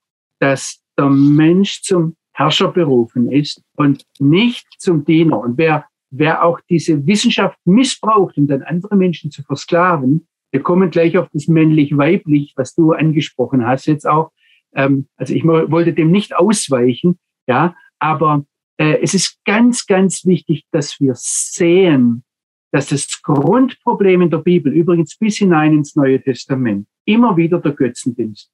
dass 0.45 0.83
der 0.99 1.09
Mensch 1.09 1.83
zum 1.83 2.17
Herrscher 2.33 2.69
berufen 2.69 3.31
ist 3.31 3.63
und 3.77 4.05
nicht 4.19 4.67
zum 4.79 5.05
Diener. 5.05 5.39
Und 5.39 5.57
wer, 5.57 5.87
wer 6.17 6.45
auch 6.45 6.61
diese 6.69 7.07
Wissenschaft 7.07 7.59
missbraucht, 7.65 8.37
um 8.39 8.47
dann 8.47 8.63
andere 8.63 8.97
Menschen 8.97 9.31
zu 9.31 9.43
versklaven, 9.43 10.27
wir 10.53 10.63
kommen 10.63 10.91
gleich 10.91 11.19
auf 11.19 11.29
das 11.33 11.49
männlich-weiblich, 11.49 12.53
was 12.55 12.75
du 12.75 12.93
angesprochen 12.93 13.67
hast 13.67 13.87
jetzt 13.87 14.07
auch. 14.07 14.31
Ähm, 14.75 15.09
also 15.17 15.35
ich 15.35 15.45
wollte 15.45 15.93
dem 15.93 16.13
nicht 16.13 16.37
ausweichen, 16.37 17.19
ja, 17.49 17.75
aber 17.99 18.45
äh, 18.77 18.99
es 19.03 19.15
ist 19.15 19.45
ganz, 19.45 19.87
ganz 19.87 20.25
wichtig, 20.25 20.65
dass 20.71 21.01
wir 21.01 21.15
sehen, 21.17 22.23
dass 22.71 22.89
das 22.89 23.21
Grundproblem 23.23 24.23
in 24.23 24.31
der 24.31 24.39
Bibel, 24.39 24.73
übrigens 24.73 25.17
bis 25.17 25.39
hinein 25.39 25.73
ins 25.73 25.97
Neue 25.97 26.23
Testament, 26.23 26.87
immer 27.05 27.37
wieder 27.37 27.61
der 27.61 27.73
Götzendienst 27.73 28.51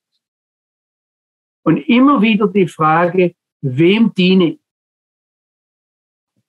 und 1.64 1.77
immer 1.88 2.23
wieder 2.23 2.49
die 2.49 2.66
Frage, 2.66 3.35
wem 3.61 4.12
diene? 4.16 4.59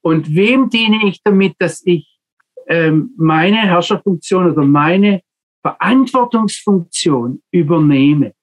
Und 0.01 0.33
wem 0.35 0.69
diene 0.69 1.07
ich 1.07 1.21
damit, 1.23 1.55
dass 1.59 1.85
ich 1.85 2.19
ähm, 2.67 3.13
meine 3.17 3.57
Herrscherfunktion 3.57 4.51
oder 4.51 4.63
meine 4.63 5.21
Verantwortungsfunktion 5.61 7.41
übernehme? 7.51 8.33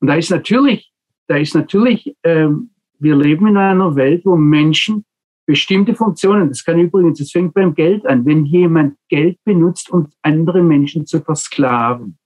Und 0.00 0.08
da 0.08 0.14
ist 0.14 0.30
natürlich, 0.30 0.92
da 1.28 1.36
ist 1.36 1.54
natürlich, 1.54 2.16
ähm, 2.24 2.70
wir 2.98 3.16
leben 3.16 3.46
in 3.46 3.56
einer 3.56 3.94
Welt, 3.94 4.24
wo 4.24 4.36
Menschen 4.36 5.04
bestimmte 5.46 5.94
Funktionen, 5.94 6.48
das 6.48 6.64
kann 6.64 6.78
übrigens, 6.78 7.18
das 7.18 7.32
fängt 7.32 7.54
beim 7.54 7.74
Geld 7.74 8.06
an, 8.06 8.24
wenn 8.24 8.44
jemand 8.46 8.96
Geld 9.08 9.38
benutzt, 9.44 9.90
um 9.90 10.08
andere 10.22 10.62
Menschen 10.62 11.06
zu 11.06 11.20
versklaven, 11.20 12.18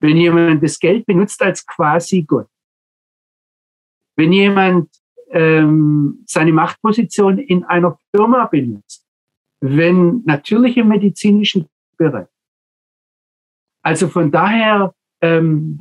wenn 0.00 0.16
jemand 0.16 0.62
das 0.62 0.78
Geld 0.78 1.06
benutzt 1.06 1.40
als 1.40 1.64
quasi 1.64 2.22
Gott. 2.22 2.48
Wenn 4.16 4.32
jemand 4.32 4.88
ähm, 5.32 6.22
seine 6.26 6.52
Machtposition 6.52 7.38
in 7.38 7.64
einer 7.64 7.98
Firma 8.14 8.46
benutzt. 8.46 9.06
Wenn 9.60 10.22
natürlich 10.24 10.76
im 10.76 10.88
medizinischen 10.88 11.66
Bereich. 11.96 12.26
Also 13.82 14.08
von 14.08 14.30
daher, 14.30 14.94
ähm, 15.20 15.78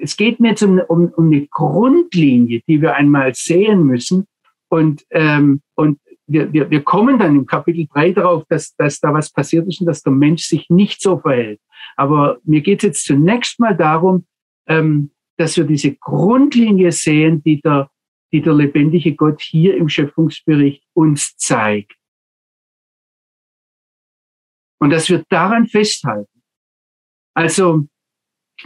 es 0.00 0.16
geht 0.16 0.40
mir 0.40 0.50
jetzt 0.50 0.62
um, 0.62 0.80
um, 0.88 1.12
um 1.16 1.26
eine 1.26 1.46
Grundlinie, 1.46 2.62
die 2.66 2.80
wir 2.80 2.94
einmal 2.94 3.34
sehen 3.34 3.84
müssen. 3.84 4.26
Und, 4.68 5.04
ähm, 5.10 5.62
und 5.74 5.98
wir, 6.26 6.52
wir, 6.52 6.70
wir 6.70 6.82
kommen 6.82 7.18
dann 7.18 7.36
im 7.36 7.46
Kapitel 7.46 7.86
3 7.92 8.12
darauf, 8.12 8.44
dass, 8.48 8.74
dass 8.76 9.00
da 9.00 9.12
was 9.12 9.30
passiert 9.30 9.66
ist 9.66 9.80
und 9.80 9.86
dass 9.86 10.02
der 10.02 10.12
Mensch 10.12 10.44
sich 10.44 10.70
nicht 10.70 11.02
so 11.02 11.18
verhält. 11.18 11.60
Aber 11.96 12.38
mir 12.44 12.60
geht 12.60 12.78
es 12.78 12.84
jetzt 12.84 13.04
zunächst 13.04 13.58
mal 13.58 13.76
darum, 13.76 14.26
ähm, 14.66 15.10
dass 15.40 15.56
wir 15.56 15.64
diese 15.64 15.94
Grundlinie 15.96 16.92
sehen, 16.92 17.42
die 17.42 17.62
der, 17.62 17.90
die 18.30 18.42
der 18.42 18.52
lebendige 18.52 19.14
Gott 19.14 19.40
hier 19.40 19.74
im 19.74 19.88
Schöpfungsbericht 19.88 20.84
uns 20.92 21.34
zeigt. 21.38 21.96
Und 24.78 24.90
dass 24.90 25.08
wir 25.08 25.24
daran 25.30 25.66
festhalten. 25.66 26.42
Also, 27.34 27.86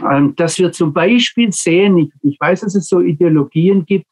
ähm, 0.01 0.35
dass 0.35 0.59
wir 0.59 0.73
zum 0.73 0.91
Beispiel 0.91 1.53
sehen, 1.53 1.97
ich, 1.97 2.11
ich 2.23 2.37
weiß, 2.41 2.59
dass 2.61 2.75
es 2.75 2.89
so 2.89 2.99
Ideologien 2.99 3.85
gibt, 3.85 4.07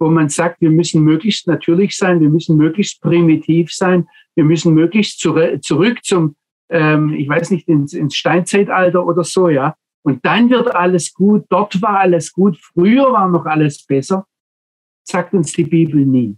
wo 0.00 0.10
man 0.10 0.28
sagt, 0.28 0.60
wir 0.60 0.70
müssen 0.70 1.04
möglichst 1.04 1.46
natürlich 1.46 1.96
sein, 1.96 2.20
wir 2.20 2.30
müssen 2.30 2.56
möglichst 2.56 3.00
primitiv 3.00 3.72
sein, 3.72 4.08
wir 4.34 4.42
müssen 4.42 4.74
möglichst 4.74 5.20
zurück 5.20 6.04
zum, 6.04 6.34
ähm, 6.68 7.14
ich 7.14 7.28
weiß 7.28 7.52
nicht, 7.52 7.68
ins, 7.68 7.92
ins 7.92 8.16
Steinzeitalter 8.16 9.06
oder 9.06 9.22
so, 9.22 9.48
ja. 9.48 9.76
Und 10.04 10.24
dann 10.24 10.48
wird 10.50 10.74
alles 10.74 11.12
gut, 11.12 11.44
dort 11.50 11.80
war 11.82 12.00
alles 12.00 12.32
gut, 12.32 12.58
früher 12.58 13.12
war 13.12 13.28
noch 13.28 13.46
alles 13.46 13.84
besser, 13.84 14.26
sagt 15.04 15.34
uns 15.34 15.52
die 15.52 15.64
Bibel 15.64 16.04
nie. 16.04 16.36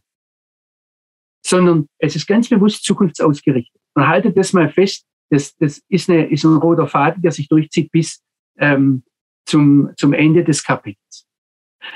Sondern 1.45 1.87
es 1.99 2.17
ist 2.17 2.27
ganz 2.27 2.49
bewusst 2.49 2.85
zukunftsausgerichtet. 2.85 3.81
Und 3.95 4.07
haltet 4.07 4.37
das 4.37 4.53
mal 4.53 4.71
fest, 4.71 5.07
das, 5.31 5.57
das 5.57 5.83
ist, 5.89 6.11
eine, 6.11 6.29
ist 6.29 6.45
ein 6.45 6.57
roter 6.57 6.87
Faden, 6.87 7.23
der 7.23 7.33
sich 7.33 7.49
durchzieht 7.49 7.91
bis 7.93 8.23
ähm, 8.59 9.05
zum, 9.47 9.91
zum 9.97 10.13
Ende 10.13 10.45
des 10.45 10.63
Kapitels. 10.63 11.27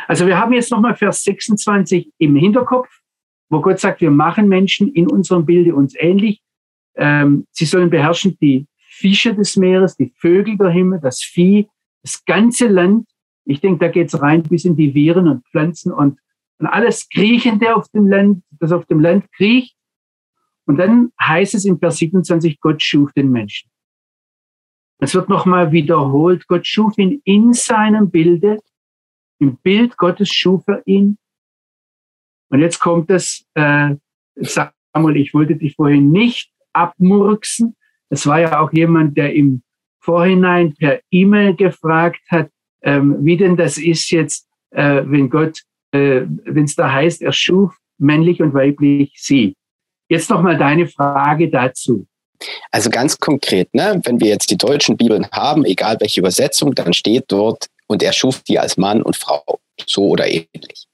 Also 0.06 0.26
wir 0.26 0.38
haben 0.38 0.52
jetzt 0.52 0.70
nochmal 0.70 0.96
Vers 0.96 1.22
26 1.24 2.12
im 2.18 2.36
Hinterkopf, 2.36 2.88
wo 3.50 3.60
Gott 3.60 3.78
sagt, 3.78 4.00
wir 4.00 4.10
machen 4.10 4.48
Menschen 4.48 4.92
in 4.92 5.10
unserem 5.10 5.44
Bilde 5.44 5.74
uns 5.74 5.94
ähnlich. 5.96 6.40
Ähm, 6.96 7.46
sie 7.50 7.64
sollen 7.64 7.90
beherrschen 7.90 8.38
die 8.40 8.66
Fische 8.94 9.34
des 9.34 9.56
Meeres, 9.56 9.96
die 9.96 10.12
Vögel 10.16 10.56
der 10.56 10.70
Himmel, 10.70 11.00
das 11.00 11.22
Vieh, 11.22 11.68
das 12.02 12.24
ganze 12.24 12.68
Land. 12.68 13.08
Ich 13.44 13.60
denke, 13.60 13.84
da 13.84 13.90
geht's 13.90 14.20
rein 14.20 14.42
bis 14.44 14.64
in 14.64 14.76
die 14.76 14.94
Viren 14.94 15.28
und 15.28 15.46
Pflanzen 15.48 15.92
und, 15.92 16.18
und 16.58 16.66
alles 16.66 17.08
Kriechende 17.08 17.74
auf 17.74 17.88
dem 17.88 18.06
Land, 18.06 18.44
das 18.52 18.72
auf 18.72 18.86
dem 18.86 19.00
Land 19.00 19.30
kriecht. 19.32 19.76
Und 20.66 20.76
dann 20.76 21.12
heißt 21.20 21.54
es 21.54 21.64
in 21.64 21.78
Vers 21.78 21.98
27, 21.98 22.60
Gott 22.60 22.82
schuf 22.82 23.12
den 23.12 23.30
Menschen. 23.30 23.70
Es 24.98 25.14
wird 25.14 25.28
nochmal 25.28 25.72
wiederholt, 25.72 26.46
Gott 26.46 26.66
schuf 26.66 26.96
ihn 26.96 27.20
in 27.24 27.52
seinem 27.52 28.10
Bilde, 28.10 28.60
im 29.38 29.56
Bild 29.58 29.96
Gottes 29.96 30.30
schuf 30.30 30.62
er 30.68 30.82
ihn. 30.86 31.18
Und 32.48 32.60
jetzt 32.60 32.78
kommt 32.78 33.10
es, 33.10 33.44
äh, 33.54 33.96
Samuel, 34.36 35.16
ich 35.16 35.34
wollte 35.34 35.56
dich 35.56 35.74
vorhin 35.74 36.10
nicht 36.10 36.52
abmurksen. 36.72 37.76
Es 38.14 38.26
war 38.26 38.40
ja 38.40 38.60
auch 38.60 38.72
jemand, 38.72 39.16
der 39.16 39.34
im 39.34 39.62
Vorhinein 40.00 40.74
per 40.74 41.00
E-Mail 41.10 41.56
gefragt 41.56 42.20
hat, 42.28 42.48
ähm, 42.82 43.16
wie 43.20 43.36
denn 43.36 43.56
das 43.56 43.76
ist 43.76 44.10
jetzt, 44.10 44.46
äh, 44.70 45.02
wenn 45.04 45.30
Gott, 45.30 45.62
äh, 45.92 46.22
wenn 46.44 46.64
es 46.64 46.76
da 46.76 46.92
heißt, 46.92 47.22
er 47.22 47.32
schuf 47.32 47.76
männlich 47.98 48.40
und 48.40 48.54
weiblich 48.54 49.12
sie. 49.16 49.56
Jetzt 50.08 50.30
noch 50.30 50.42
mal 50.42 50.56
deine 50.56 50.86
Frage 50.86 51.50
dazu. 51.50 52.06
Also 52.70 52.88
ganz 52.88 53.18
konkret, 53.18 53.74
ne, 53.74 54.00
wenn 54.04 54.20
wir 54.20 54.28
jetzt 54.28 54.50
die 54.50 54.58
deutschen 54.58 54.96
Bibeln 54.96 55.26
haben, 55.32 55.64
egal 55.64 55.96
welche 56.00 56.20
Übersetzung, 56.20 56.74
dann 56.74 56.92
steht 56.92 57.24
dort, 57.28 57.66
und 57.86 58.02
er 58.02 58.12
schuf 58.12 58.42
die 58.42 58.58
als 58.58 58.76
Mann 58.76 59.02
und 59.02 59.16
Frau, 59.16 59.58
so 59.86 60.08
oder 60.08 60.26
ähnlich. 60.26 60.86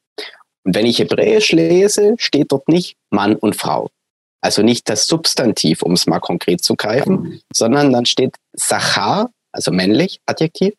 Und 0.65 0.75
wenn 0.75 0.87
ich 0.87 0.99
Hebräisch 0.99 1.53
lese, 1.53 2.15
steht 2.19 2.51
dort 2.51 2.69
nicht 2.69 2.97
Mann 3.11 3.37
und 3.37 3.57
Frau. 3.57 3.91
Also 4.40 4.62
nicht 4.62 4.88
das 4.88 5.07
Substantiv, 5.07 5.83
um 5.83 5.92
es 5.92 6.07
mal 6.07 6.20
konkret 6.20 6.64
zu 6.64 6.74
greifen, 6.74 7.42
sondern 7.53 7.92
dann 7.92 8.07
steht 8.07 8.37
Sachar, 8.53 9.31
also 9.53 9.70
männlich, 9.70 10.20
Adjektiv, 10.26 10.74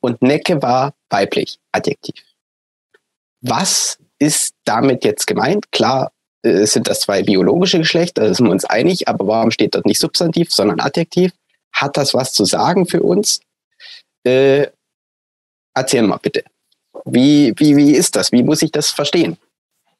und 0.00 0.22
Necke 0.22 0.62
war 0.62 0.94
weiblich, 1.10 1.58
Adjektiv. 1.72 2.14
Was 3.42 3.98
ist 4.18 4.54
damit 4.64 5.04
jetzt 5.04 5.26
gemeint? 5.26 5.70
Klar, 5.72 6.12
äh, 6.42 6.64
sind 6.64 6.88
das 6.88 7.00
zwei 7.00 7.22
biologische 7.22 7.78
Geschlechter, 7.78 8.22
da 8.22 8.34
sind 8.34 8.46
wir 8.46 8.52
uns 8.52 8.64
einig, 8.64 9.08
aber 9.08 9.26
warum 9.26 9.50
steht 9.50 9.74
dort 9.74 9.86
nicht 9.86 9.98
Substantiv, 9.98 10.50
sondern 10.50 10.80
Adjektiv? 10.80 11.32
Hat 11.72 11.96
das 11.96 12.14
was 12.14 12.32
zu 12.32 12.44
sagen 12.44 12.86
für 12.86 13.02
uns? 13.02 13.40
Äh, 14.24 14.68
erzähl 15.74 16.02
mal 16.02 16.18
bitte. 16.18 16.44
Wie, 17.04 17.52
wie, 17.56 17.76
wie 17.76 17.92
ist 17.92 18.16
das? 18.16 18.32
Wie 18.32 18.42
muss 18.42 18.62
ich 18.62 18.70
das 18.70 18.90
verstehen? 18.90 19.36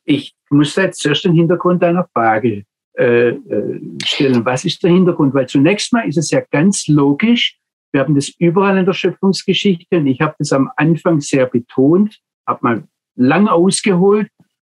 Ich 0.04 0.34
muss 0.50 0.76
jetzt 0.76 1.00
zuerst 1.00 1.24
den 1.24 1.34
Hintergrund 1.34 1.82
deiner 1.82 2.08
Frage 2.12 2.64
äh, 2.94 3.30
äh, 3.30 3.80
stellen. 4.04 4.44
Was 4.44 4.64
ist 4.64 4.82
der 4.82 4.90
Hintergrund? 4.90 5.34
Weil 5.34 5.48
zunächst 5.48 5.92
mal 5.92 6.06
ist 6.06 6.18
es 6.18 6.30
ja 6.30 6.42
ganz 6.50 6.86
logisch, 6.88 7.58
wir 7.92 8.00
haben 8.00 8.14
das 8.14 8.30
überall 8.38 8.78
in 8.78 8.86
der 8.86 8.94
Schöpfungsgeschichte 8.94 9.98
und 9.98 10.06
ich 10.06 10.20
habe 10.20 10.34
das 10.38 10.52
am 10.52 10.70
Anfang 10.76 11.20
sehr 11.20 11.46
betont, 11.46 12.18
habe 12.46 12.58
mal 12.62 12.88
lang 13.16 13.48
ausgeholt 13.48 14.28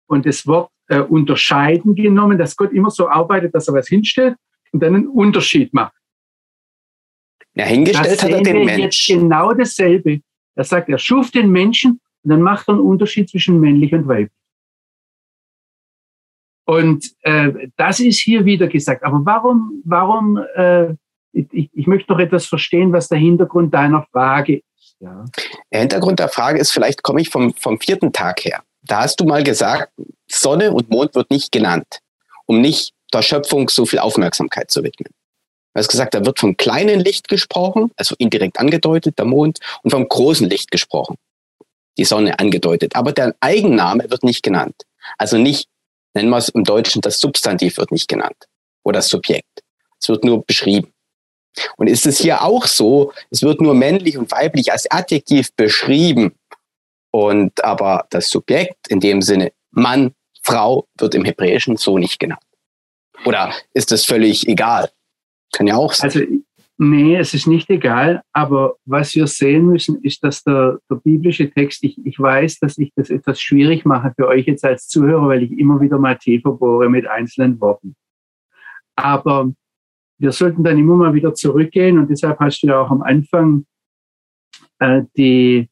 und 0.07 0.27
das 0.27 0.47
Wort 0.47 0.71
äh, 0.89 1.01
unterscheiden 1.01 1.95
genommen, 1.95 2.39
dass 2.39 2.57
Gott 2.57 2.73
immer 2.73 2.91
so 2.91 3.09
arbeitet, 3.09 3.55
dass 3.55 3.69
er 3.69 3.75
was 3.75 3.89
hinstellt 3.89 4.37
und 4.73 4.83
dann 4.83 4.95
einen 4.95 5.09
Unterschied 5.09 5.73
macht. 5.75 5.95
Ja, 7.55 7.65
hingestellt 7.65 8.23
hat 8.23 8.31
er 8.31 8.43
den 8.43 8.65
Mensch. 8.65 9.07
genau 9.07 9.53
dasselbe. 9.53 10.21
Er 10.55 10.65
sagt, 10.65 10.89
er 10.89 10.99
schuf 10.99 11.31
den 11.31 11.51
Menschen 11.51 12.01
und 12.23 12.31
dann 12.31 12.43
macht 12.43 12.69
er 12.69 12.75
einen 12.75 12.83
Unterschied 12.83 13.29
zwischen 13.29 13.61
männlich 13.61 13.93
und 13.93 14.09
weiblich. 14.09 14.40
Und 16.71 17.05
äh, 17.23 17.51
das 17.77 17.99
ist 17.99 18.21
hier 18.21 18.45
wieder 18.45 18.69
gesagt. 18.69 19.03
Aber 19.03 19.23
warum, 19.25 19.83
warum, 19.85 20.39
äh, 20.55 20.95
ich, 21.33 21.69
ich 21.73 21.87
möchte 21.89 22.13
noch 22.13 22.21
etwas 22.21 22.47
verstehen, 22.47 22.93
was 22.93 23.09
der 23.09 23.19
Hintergrund 23.19 23.75
deiner 23.75 24.07
Frage 24.13 24.59
ist. 24.59 24.95
Ja. 25.01 25.25
Der 25.73 25.81
Hintergrund 25.81 26.21
der 26.21 26.29
Frage 26.29 26.61
ist, 26.61 26.71
vielleicht 26.71 27.03
komme 27.03 27.23
ich 27.23 27.29
vom, 27.29 27.53
vom 27.55 27.81
vierten 27.81 28.13
Tag 28.13 28.45
her. 28.45 28.63
Da 28.83 29.03
hast 29.03 29.17
du 29.19 29.25
mal 29.25 29.43
gesagt, 29.43 29.91
Sonne 30.31 30.71
und 30.71 30.91
Mond 30.91 31.17
wird 31.17 31.33
nicht 31.33 31.51
genannt, 31.51 32.03
um 32.47 32.61
nicht 32.61 32.93
der 33.13 33.23
Schöpfung 33.23 33.69
so 33.69 33.85
viel 33.85 33.99
Aufmerksamkeit 33.99 34.71
zu 34.71 34.85
widmen. 34.85 35.13
Du 35.75 35.81
hast 35.81 35.89
gesagt, 35.89 36.15
da 36.15 36.25
wird 36.25 36.39
vom 36.39 36.57
kleinen 36.57 37.01
Licht 37.01 37.27
gesprochen, 37.27 37.91
also 37.97 38.15
indirekt 38.19 38.61
angedeutet, 38.61 39.19
der 39.19 39.25
Mond, 39.25 39.59
und 39.83 39.91
vom 39.91 40.09
großen 40.09 40.49
Licht 40.49 40.71
gesprochen, 40.71 41.17
die 41.99 42.05
Sonne 42.05 42.39
angedeutet. 42.39 42.95
Aber 42.95 43.11
der 43.11 43.35
Eigenname 43.41 44.09
wird 44.09 44.23
nicht 44.23 44.45
genannt. 44.45 44.85
Also 45.19 45.37
nicht, 45.37 45.70
nennen 46.15 46.31
wir 46.31 46.39
es 46.39 46.49
im 46.51 46.65
Deutschen, 46.65 47.01
das 47.01 47.21
Substantiv 47.21 47.79
wird 47.79 47.93
nicht 47.93 48.09
genannt 48.09 48.47
oder 48.83 48.99
das 48.99 49.09
Subjekt. 49.09 49.63
Es 50.01 50.09
wird 50.09 50.25
nur 50.25 50.45
beschrieben. 50.45 50.93
Und 51.77 51.89
ist 51.89 52.07
es 52.07 52.19
hier 52.19 52.43
auch 52.43 52.67
so, 52.67 53.13
es 53.31 53.43
wird 53.43 53.61
nur 53.61 53.75
männlich 53.75 54.17
und 54.17 54.31
weiblich 54.31 54.73
als 54.73 54.91
Adjektiv 54.91 55.53
beschrieben. 55.57 56.35
Und 57.11 57.65
aber 57.65 58.07
das 58.11 58.31
Subjekt, 58.31 58.89
in 58.89 59.01
dem 59.01 59.21
Sinne 59.21 59.53
Mann, 59.73 60.15
Frau, 60.43 60.87
wird 60.99 61.15
im 61.15 61.25
Hebräischen 61.25 61.77
so 61.77 61.99
nicht 61.99 62.19
genannt. 62.19 62.43
Oder 63.25 63.53
ist 63.75 63.93
das 63.93 64.05
völlig 64.05 64.49
egal? 64.49 64.91
Kann 65.53 65.67
ja 65.67 65.77
auch 65.77 65.93
sein. 65.93 66.11
Also, 66.11 66.21
nee, 66.81 67.17
es 67.17 67.35
ist 67.35 67.47
nicht 67.47 67.69
egal. 67.69 68.23
Aber 68.33 68.77
was 68.87 69.15
wir 69.15 69.27
sehen 69.27 69.67
müssen, 69.67 70.03
ist, 70.03 70.25
dass 70.25 70.43
der, 70.43 70.79
der 70.91 70.97
biblische 70.97 71.51
Text, 71.51 71.85
ich, 71.85 71.99
ich 72.05 72.19
weiß, 72.19 72.59
dass 72.59 72.79
ich 72.79 72.91
das 72.97 73.11
etwas 73.11 73.41
schwierig 73.41 73.85
mache 73.85 74.13
für 74.17 74.27
euch 74.27 74.47
jetzt 74.47 74.65
als 74.65 74.89
Zuhörer, 74.89 75.29
weil 75.29 75.43
ich 75.43 75.53
immer 75.53 75.81
wieder 75.81 75.99
mal 75.99 76.17
tiefer 76.17 76.53
bohre 76.53 76.89
mit 76.89 77.07
einzelnen 77.07 77.61
Worten. 77.61 77.95
Aber 78.97 79.53
wir 80.19 80.33
sollten 80.33 80.65
dann 80.65 80.79
immer 80.79 80.97
mal 80.97 81.15
wieder 81.15 81.35
zurückgehen 81.35 81.99
und 81.99 82.09
deshalb 82.09 82.41
hast 82.41 82.63
du 82.63 82.69
ja 82.69 82.81
auch 82.81 82.91
am 82.91 83.03
Anfang 83.03 83.67
äh, 84.79 85.03
die, 85.17 85.69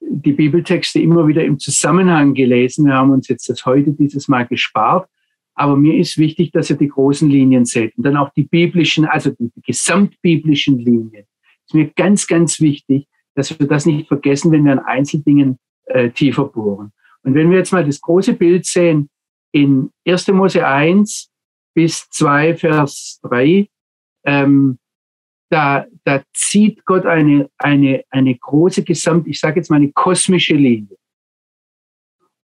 die 0.00 0.32
Bibeltexte 0.32 1.00
immer 1.00 1.26
wieder 1.26 1.44
im 1.44 1.58
Zusammenhang 1.58 2.34
gelesen. 2.34 2.86
Wir 2.86 2.94
haben 2.94 3.10
uns 3.10 3.28
jetzt 3.28 3.48
das 3.48 3.64
heute 3.64 3.92
dieses 3.92 4.28
Mal 4.28 4.46
gespart. 4.46 5.08
Aber 5.54 5.76
mir 5.76 5.98
ist 5.98 6.18
wichtig, 6.18 6.50
dass 6.52 6.70
ihr 6.70 6.76
die 6.76 6.88
großen 6.88 7.28
Linien 7.28 7.64
seht 7.64 7.96
und 7.96 8.04
dann 8.04 8.16
auch 8.16 8.30
die 8.30 8.44
biblischen, 8.44 9.04
also 9.04 9.30
die 9.30 9.50
gesamtbiblischen 9.64 10.78
Linien. 10.78 11.26
Ist 11.66 11.74
mir 11.74 11.90
ganz, 11.94 12.26
ganz 12.26 12.60
wichtig, 12.60 13.06
dass 13.34 13.58
wir 13.58 13.66
das 13.66 13.86
nicht 13.86 14.08
vergessen, 14.08 14.50
wenn 14.52 14.64
wir 14.64 14.72
an 14.72 14.78
Einzeldingen 14.78 15.58
äh, 15.84 16.10
tiefer 16.10 16.44
bohren. 16.44 16.92
Und 17.22 17.34
wenn 17.34 17.50
wir 17.50 17.58
jetzt 17.58 17.72
mal 17.72 17.84
das 17.84 18.00
große 18.00 18.34
Bild 18.34 18.66
sehen, 18.66 19.08
in 19.52 19.90
1. 20.06 20.28
Mose 20.28 20.66
1 20.66 21.30
bis 21.74 22.08
2, 22.10 22.56
Vers 22.56 23.20
3, 23.22 23.68
ähm, 24.24 24.78
da, 25.50 25.86
da 26.04 26.22
zieht 26.32 26.84
Gott 26.86 27.04
eine, 27.04 27.50
eine, 27.58 28.04
eine 28.08 28.34
große 28.34 28.84
Gesamt, 28.84 29.28
ich 29.28 29.38
sage 29.38 29.60
jetzt 29.60 29.68
mal 29.70 29.76
eine 29.76 29.92
kosmische 29.92 30.54
Linie. 30.54 30.96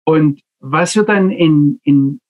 Und 0.06 0.42
was 0.60 0.96
wir 0.96 1.04
dann 1.04 1.32
in, 1.32 1.80
in 1.84 2.21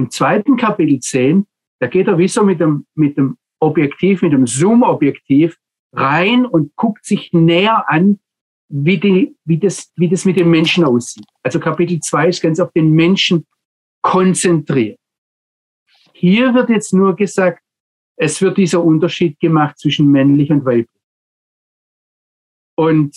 im 0.00 0.10
zweiten 0.10 0.56
Kapitel 0.56 0.98
10, 0.98 1.46
da 1.78 1.86
geht 1.86 2.08
er 2.08 2.16
wie 2.16 2.28
so 2.28 2.42
mit 2.42 2.58
dem, 2.58 2.86
mit 2.94 3.18
dem 3.18 3.36
Objektiv, 3.60 4.22
mit 4.22 4.32
dem 4.32 4.46
Zoom-Objektiv 4.46 5.58
rein 5.92 6.46
und 6.46 6.74
guckt 6.74 7.04
sich 7.04 7.32
näher 7.32 7.84
an, 7.88 8.18
wie, 8.68 8.98
die, 8.98 9.36
wie, 9.44 9.58
das, 9.58 9.92
wie 9.96 10.08
das 10.08 10.24
mit 10.24 10.38
dem 10.38 10.50
Menschen 10.50 10.84
aussieht. 10.84 11.26
Also 11.42 11.60
Kapitel 11.60 12.00
2 12.00 12.28
ist 12.28 12.40
ganz 12.40 12.60
auf 12.60 12.72
den 12.72 12.92
Menschen 12.92 13.46
konzentriert. 14.02 14.98
Hier 16.14 16.54
wird 16.54 16.70
jetzt 16.70 16.94
nur 16.94 17.14
gesagt, 17.14 17.62
es 18.16 18.40
wird 18.40 18.56
dieser 18.56 18.82
Unterschied 18.82 19.38
gemacht 19.38 19.78
zwischen 19.78 20.10
männlich 20.10 20.50
und 20.50 20.64
weiblich. 20.64 20.88
Und 22.76 23.14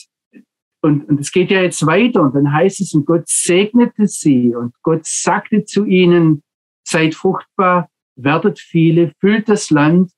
und, 0.83 1.07
und 1.07 1.21
es 1.21 1.31
geht 1.31 1.49
ja 1.49 1.61
jetzt 1.61 1.85
weiter 1.85 2.21
und 2.21 2.35
dann 2.35 2.51
heißt 2.51 2.81
es, 2.81 2.93
und 2.93 3.05
Gott 3.05 3.23
segnete 3.25 4.05
sie 4.05 4.53
und 4.53 4.75
Gott 4.81 5.05
sagte 5.05 5.63
zu 5.63 5.85
ihnen, 5.85 6.43
seid 6.83 7.15
fruchtbar, 7.15 7.89
werdet 8.15 8.59
viele, 8.59 9.13
füllt 9.19 9.49
das 9.49 9.69
Land. 9.69 10.11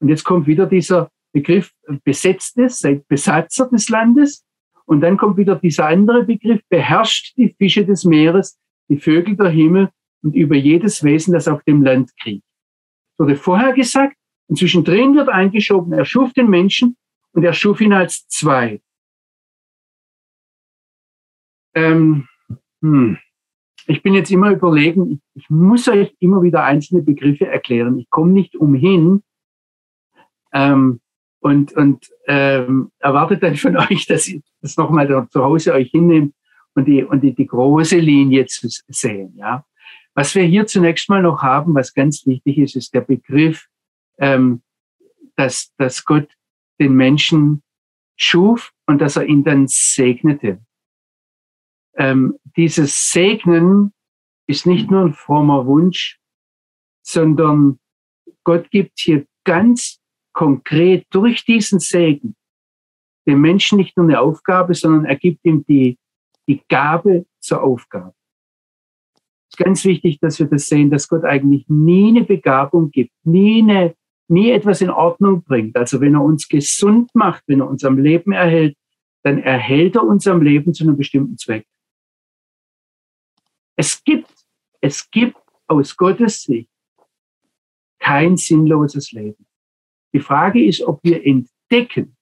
Und 0.00 0.08
jetzt 0.08 0.24
kommt 0.24 0.46
wieder 0.46 0.66
dieser 0.66 1.10
Begriff 1.32 1.72
besetztes, 2.04 2.80
seid 2.80 3.06
Besatzer 3.08 3.68
des 3.68 3.88
Landes. 3.88 4.44
Und 4.84 5.00
dann 5.00 5.16
kommt 5.16 5.36
wieder 5.36 5.56
dieser 5.56 5.86
andere 5.86 6.24
Begriff, 6.24 6.60
beherrscht 6.68 7.36
die 7.36 7.54
Fische 7.58 7.84
des 7.84 8.04
Meeres, 8.04 8.58
die 8.88 8.98
Vögel 8.98 9.36
der 9.36 9.50
Himmel 9.50 9.90
und 10.22 10.34
über 10.34 10.56
jedes 10.56 11.02
Wesen, 11.02 11.32
das 11.32 11.48
auf 11.48 11.62
dem 11.64 11.82
Land 11.82 12.10
kriegt. 12.20 12.44
Wurde 13.18 13.36
vorher 13.36 13.72
gesagt, 13.72 14.16
und 14.48 14.58
zwischendrin 14.58 15.16
wird 15.16 15.28
eingeschoben, 15.28 15.92
er 15.92 16.04
schuf 16.04 16.32
den 16.32 16.48
Menschen 16.48 16.96
und 17.32 17.44
er 17.44 17.52
schuf 17.52 17.80
ihn 17.80 17.92
als 17.92 18.28
zwei. 18.28 18.80
Ähm, 21.74 22.28
hm. 22.80 23.18
Ich 23.86 24.02
bin 24.02 24.14
jetzt 24.14 24.30
immer 24.30 24.50
überlegen, 24.50 25.20
ich 25.34 25.48
muss 25.48 25.88
euch 25.88 26.14
immer 26.18 26.42
wieder 26.42 26.64
einzelne 26.64 27.02
Begriffe 27.02 27.46
erklären. 27.46 27.98
Ich 27.98 28.10
komme 28.10 28.32
nicht 28.32 28.56
umhin 28.56 29.22
ähm, 30.52 31.00
und, 31.40 31.72
und 31.74 32.10
ähm, 32.26 32.90
erwartet 32.98 33.42
dann 33.42 33.56
von 33.56 33.76
euch, 33.90 34.06
dass 34.06 34.28
ihr 34.28 34.40
das 34.60 34.76
nochmal 34.76 35.28
zu 35.30 35.42
Hause 35.42 35.72
euch 35.72 35.90
hinnehmt 35.90 36.34
und 36.74 36.86
die, 36.86 37.04
und 37.04 37.22
die, 37.22 37.34
die 37.34 37.46
große 37.46 37.98
Linie 37.98 38.46
zu 38.46 38.68
sehen. 38.88 39.34
Ja? 39.36 39.64
Was 40.14 40.34
wir 40.34 40.42
hier 40.42 40.66
zunächst 40.66 41.08
mal 41.08 41.22
noch 41.22 41.42
haben, 41.42 41.74
was 41.74 41.94
ganz 41.94 42.26
wichtig 42.26 42.58
ist, 42.58 42.74
ist 42.74 42.92
der 42.92 43.02
Begriff, 43.02 43.66
ähm, 44.18 44.62
dass, 45.36 45.72
dass 45.76 46.04
Gott 46.04 46.28
den 46.80 46.94
Menschen 46.94 47.62
schuf 48.16 48.72
und 48.86 49.00
dass 49.00 49.16
er 49.16 49.26
ihn 49.26 49.44
dann 49.44 49.68
segnete 49.68 50.65
ähm, 51.96 52.38
dieses 52.56 53.10
Segnen 53.10 53.92
ist 54.46 54.66
nicht 54.66 54.90
nur 54.90 55.02
ein 55.02 55.14
frommer 55.14 55.66
Wunsch, 55.66 56.18
sondern 57.02 57.78
Gott 58.44 58.70
gibt 58.70 58.98
hier 58.98 59.26
ganz 59.44 60.00
konkret 60.32 61.06
durch 61.10 61.44
diesen 61.44 61.80
Segen 61.80 62.36
dem 63.26 63.40
Menschen 63.40 63.78
nicht 63.78 63.96
nur 63.96 64.06
eine 64.06 64.20
Aufgabe, 64.20 64.74
sondern 64.74 65.04
er 65.04 65.16
gibt 65.16 65.44
ihm 65.44 65.64
die, 65.66 65.98
die 66.48 66.62
Gabe 66.68 67.26
zur 67.40 67.62
Aufgabe. 67.62 68.14
Es 69.48 69.58
ist 69.58 69.64
ganz 69.64 69.84
wichtig, 69.84 70.18
dass 70.20 70.38
wir 70.38 70.46
das 70.46 70.66
sehen, 70.66 70.90
dass 70.90 71.08
Gott 71.08 71.24
eigentlich 71.24 71.64
nie 71.68 72.08
eine 72.08 72.24
Begabung 72.24 72.90
gibt, 72.90 73.12
nie, 73.24 73.62
eine, 73.62 73.94
nie 74.28 74.50
etwas 74.50 74.80
in 74.80 74.90
Ordnung 74.90 75.42
bringt. 75.42 75.76
Also 75.76 76.00
wenn 76.00 76.14
er 76.14 76.22
uns 76.22 76.48
gesund 76.48 77.10
macht, 77.14 77.42
wenn 77.46 77.60
er 77.60 77.68
uns 77.68 77.84
am 77.84 77.98
Leben 77.98 78.32
erhält, 78.32 78.76
dann 79.22 79.38
erhält 79.38 79.96
er 79.96 80.04
uns 80.04 80.26
am 80.26 80.42
Leben 80.42 80.72
zu 80.72 80.84
einem 80.84 80.96
bestimmten 80.96 81.36
Zweck. 81.36 81.66
Es 83.76 84.02
gibt, 84.02 84.32
es 84.80 85.10
gibt 85.10 85.36
aus 85.66 85.96
Gottes 85.96 86.42
Sicht 86.42 86.70
kein 87.98 88.36
sinnloses 88.36 89.12
Leben. 89.12 89.46
Die 90.12 90.20
Frage 90.20 90.64
ist, 90.64 90.82
ob 90.82 91.02
wir 91.02 91.24
entdecken, 91.24 92.16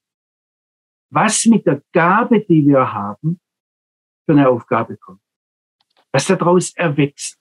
was 1.11 1.45
mit 1.47 1.67
der 1.67 1.83
Gabe, 1.93 2.45
die 2.45 2.67
wir 2.67 2.93
haben, 2.93 3.41
für 4.27 4.33
eine 4.33 4.49
Aufgabe 4.49 4.97
kommt. 4.97 5.21
Was 6.13 6.27
daraus 6.27 6.75
erwächst. 6.75 7.39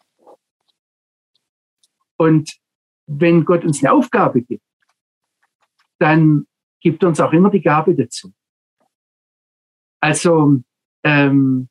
Und 2.17 2.59
wenn 3.07 3.45
Gott 3.45 3.63
uns 3.63 3.83
eine 3.83 3.93
Aufgabe 3.93 4.41
gibt, 4.41 4.65
dann 5.99 6.47
gibt 6.81 7.03
uns 7.03 7.19
auch 7.19 7.31
immer 7.31 7.49
die 7.49 7.61
Gabe 7.61 7.95
dazu. 7.95 8.33
Also 10.01 10.61
ähm, 11.03 11.69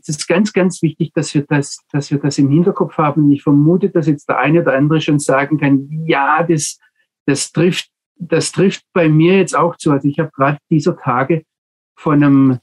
es 0.00 0.08
ist 0.08 0.28
ganz, 0.28 0.52
ganz 0.52 0.82
wichtig, 0.82 1.12
dass 1.14 1.34
wir 1.34 1.42
das, 1.42 1.80
dass 1.92 2.10
wir 2.10 2.18
das 2.18 2.38
im 2.38 2.50
Hinterkopf 2.50 2.96
haben. 2.96 3.30
Ich 3.30 3.42
vermute, 3.42 3.90
dass 3.90 4.06
jetzt 4.06 4.28
der 4.28 4.38
eine 4.38 4.62
oder 4.62 4.74
andere 4.74 5.00
schon 5.00 5.18
sagen 5.18 5.58
kann, 5.58 5.88
ja, 6.06 6.42
das, 6.42 6.78
das 7.26 7.52
trifft, 7.52 7.90
das 8.16 8.52
trifft 8.52 8.84
bei 8.92 9.08
mir 9.08 9.38
jetzt 9.38 9.56
auch 9.56 9.76
zu. 9.76 9.92
Also 9.92 10.08
ich 10.08 10.18
habe 10.18 10.30
gerade 10.34 10.58
dieser 10.70 10.96
Tage 10.96 11.44
von 11.96 12.22
einem 12.22 12.58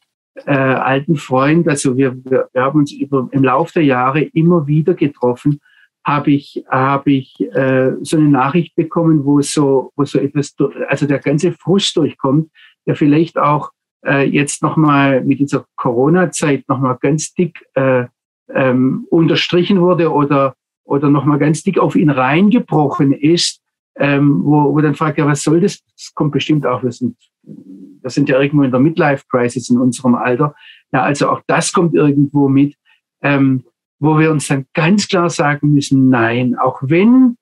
äh, 0.46 0.52
alten 0.52 1.16
Freund, 1.16 1.68
also 1.68 1.98
wir, 1.98 2.16
wir, 2.26 2.50
wir 2.52 2.62
haben 2.62 2.80
uns 2.80 2.92
über, 2.92 3.28
im 3.32 3.44
Laufe 3.44 3.74
der 3.74 3.84
Jahre 3.84 4.22
immer 4.22 4.68
wieder 4.68 4.94
getroffen, 4.94 5.60
habe 6.06 6.32
ich, 6.32 6.64
habe 6.70 7.12
ich 7.12 7.40
äh, 7.40 7.92
so 8.02 8.18
eine 8.18 8.30
Nachricht 8.30 8.76
bekommen, 8.76 9.26
wo 9.26 9.42
so, 9.42 9.92
wo 9.96 10.06
so 10.06 10.20
etwas, 10.20 10.56
also 10.88 11.06
der 11.06 11.20
ganze 11.20 11.52
Frust 11.52 11.98
durchkommt, 11.98 12.50
der 12.86 12.96
vielleicht 12.96 13.38
auch 13.38 13.72
äh, 14.08 14.24
jetzt 14.24 14.64
nochmal 14.64 15.24
mit 15.24 15.40
dieser 15.40 15.66
Corona-Zeit 15.76 16.68
nochmal 16.68 16.98
ganz 17.02 17.34
dick 17.34 17.66
äh, 17.76 18.06
ähm, 18.54 19.06
unterstrichen 19.10 19.82
wurde 19.82 20.12
oder, 20.12 20.56
oder 20.86 21.10
nochmal 21.10 21.40
ganz 21.40 21.64
dick 21.64 21.78
auf 21.78 21.96
ihn 21.96 22.10
reingebrochen 22.10 23.12
ist, 23.12 23.62
ähm, 23.98 24.42
wo, 24.44 24.74
wo 24.74 24.80
dann 24.80 24.96
fragt, 24.96 25.18
ja, 25.18 25.26
was 25.26 25.42
soll 25.42 25.62
das? 25.62 25.84
Das 25.96 26.14
kommt 26.14 26.32
bestimmt 26.32 26.66
auch, 26.66 26.84
wir 26.84 26.92
sind, 26.92 27.18
wir 27.44 28.10
sind 28.10 28.30
ja 28.30 28.40
irgendwo 28.40 28.64
in 28.64 28.72
der 28.72 28.80
Midlife-Crisis 28.80 29.70
in 29.70 29.78
unserem 29.78 30.16
Alter. 30.16 30.56
Ja, 30.94 31.04
also 31.04 31.30
auch 31.30 31.42
das 31.48 31.74
kommt 31.74 31.94
irgendwo 31.96 32.48
mit, 32.48 32.76
ähm, 33.22 33.64
wo 34.00 34.18
wir 34.20 34.32
uns 34.32 34.48
dann 34.48 34.66
ganz 34.74 35.08
klar 35.08 35.30
sagen 35.30 35.74
müssen, 35.74 36.10
nein, 36.10 36.56
auch 36.56 36.80
wenn 36.84 37.36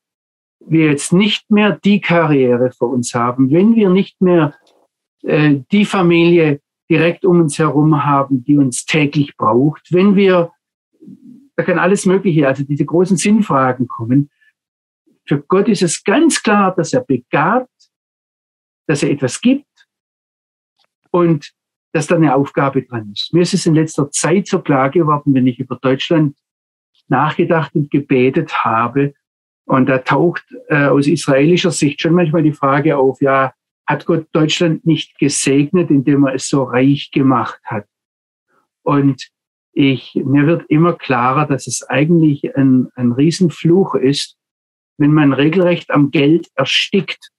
wir 0.68 0.88
jetzt 0.88 1.14
nicht 1.14 1.52
mehr 1.52 1.78
die 1.84 2.02
Karriere 2.02 2.72
vor 2.72 2.90
uns 2.90 3.14
haben, 3.14 3.52
wenn 3.52 3.76
wir 3.76 3.90
nicht 3.90 4.20
mehr 4.22 4.56
äh, 5.26 5.62
die 5.72 5.86
Familie 5.86 6.62
direkt 6.90 7.26
um 7.26 7.42
uns 7.42 7.58
herum 7.58 8.04
haben, 8.04 8.44
die 8.44 8.58
uns 8.58 8.86
täglich 8.86 9.36
braucht. 9.36 9.92
Wenn 9.92 10.16
wir, 10.16 10.52
da 11.56 11.64
kann 11.64 11.80
alles 11.80 12.06
Mögliche, 12.06 12.48
also 12.48 12.64
diese 12.64 12.86
großen 12.86 13.18
Sinnfragen 13.18 13.88
kommen. 13.88 14.30
Für 15.28 15.42
Gott 15.42 15.68
ist 15.68 15.82
es 15.82 16.04
ganz 16.04 16.44
klar, 16.44 16.76
dass 16.76 16.94
er 16.94 17.02
begabt, 17.02 17.72
dass 18.88 19.02
er 19.02 19.10
etwas 19.10 19.42
gibt 19.42 19.66
und 21.10 21.52
dass 21.92 22.08
da 22.08 22.16
eine 22.16 22.36
Aufgabe 22.36 22.84
dran 22.84 23.12
ist. 23.14 23.34
Mir 23.34 23.42
ist 23.42 23.54
es 23.54 23.66
in 23.66 23.74
letzter 23.74 24.12
Zeit 24.12 24.48
so 24.48 24.60
klar 24.60 24.90
geworden, 24.90 25.34
wenn 25.34 25.48
ich 25.48 25.60
über 25.60 25.78
Deutschland 25.78 26.38
nachgedacht 27.08 27.74
und 27.74 27.90
gebetet 27.90 28.64
habe. 28.64 29.14
Und 29.66 29.88
da 29.88 30.00
taucht 30.00 30.44
äh, 30.68 30.86
aus 30.86 31.08
israelischer 31.08 31.72
Sicht 31.72 32.02
schon 32.02 32.14
manchmal 32.14 32.44
die 32.44 32.54
Frage 32.54 32.98
auf, 32.98 33.22
ja, 33.22 33.54
hat 33.88 34.06
Gott 34.06 34.28
Deutschland 34.32 34.86
nicht 34.86 35.18
gesegnet, 35.20 35.90
indem 35.90 36.26
er 36.26 36.36
es 36.36 36.48
so 36.48 36.64
reich 36.64 37.12
gemacht 37.12 37.60
hat. 37.64 37.86
Und 38.84 39.30
ich, 39.74 40.16
mir 40.16 40.48
wird 40.48 40.66
immer 40.70 40.94
klarer, 40.94 41.46
dass 41.46 41.68
es 41.68 41.84
eigentlich 41.84 42.56
ein, 42.56 42.90
ein 42.96 43.12
Riesenfluch 43.12 43.96
ist, 43.96 44.38
wenn 44.98 45.14
man 45.14 45.34
regelrecht 45.34 45.92
am 45.92 46.12
Geld 46.12 46.50
erstickt. 46.56 47.32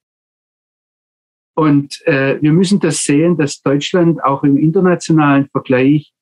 Und 1.55 2.05
äh, 2.05 2.39
wir 2.41 2.53
müssen 2.53 2.79
das 2.79 3.03
sehen, 3.03 3.37
dass 3.37 3.61
Deutschland 3.61 4.23
auch 4.23 4.43
im 4.43 4.57
internationalen 4.57 5.49
Vergleich 5.49 6.13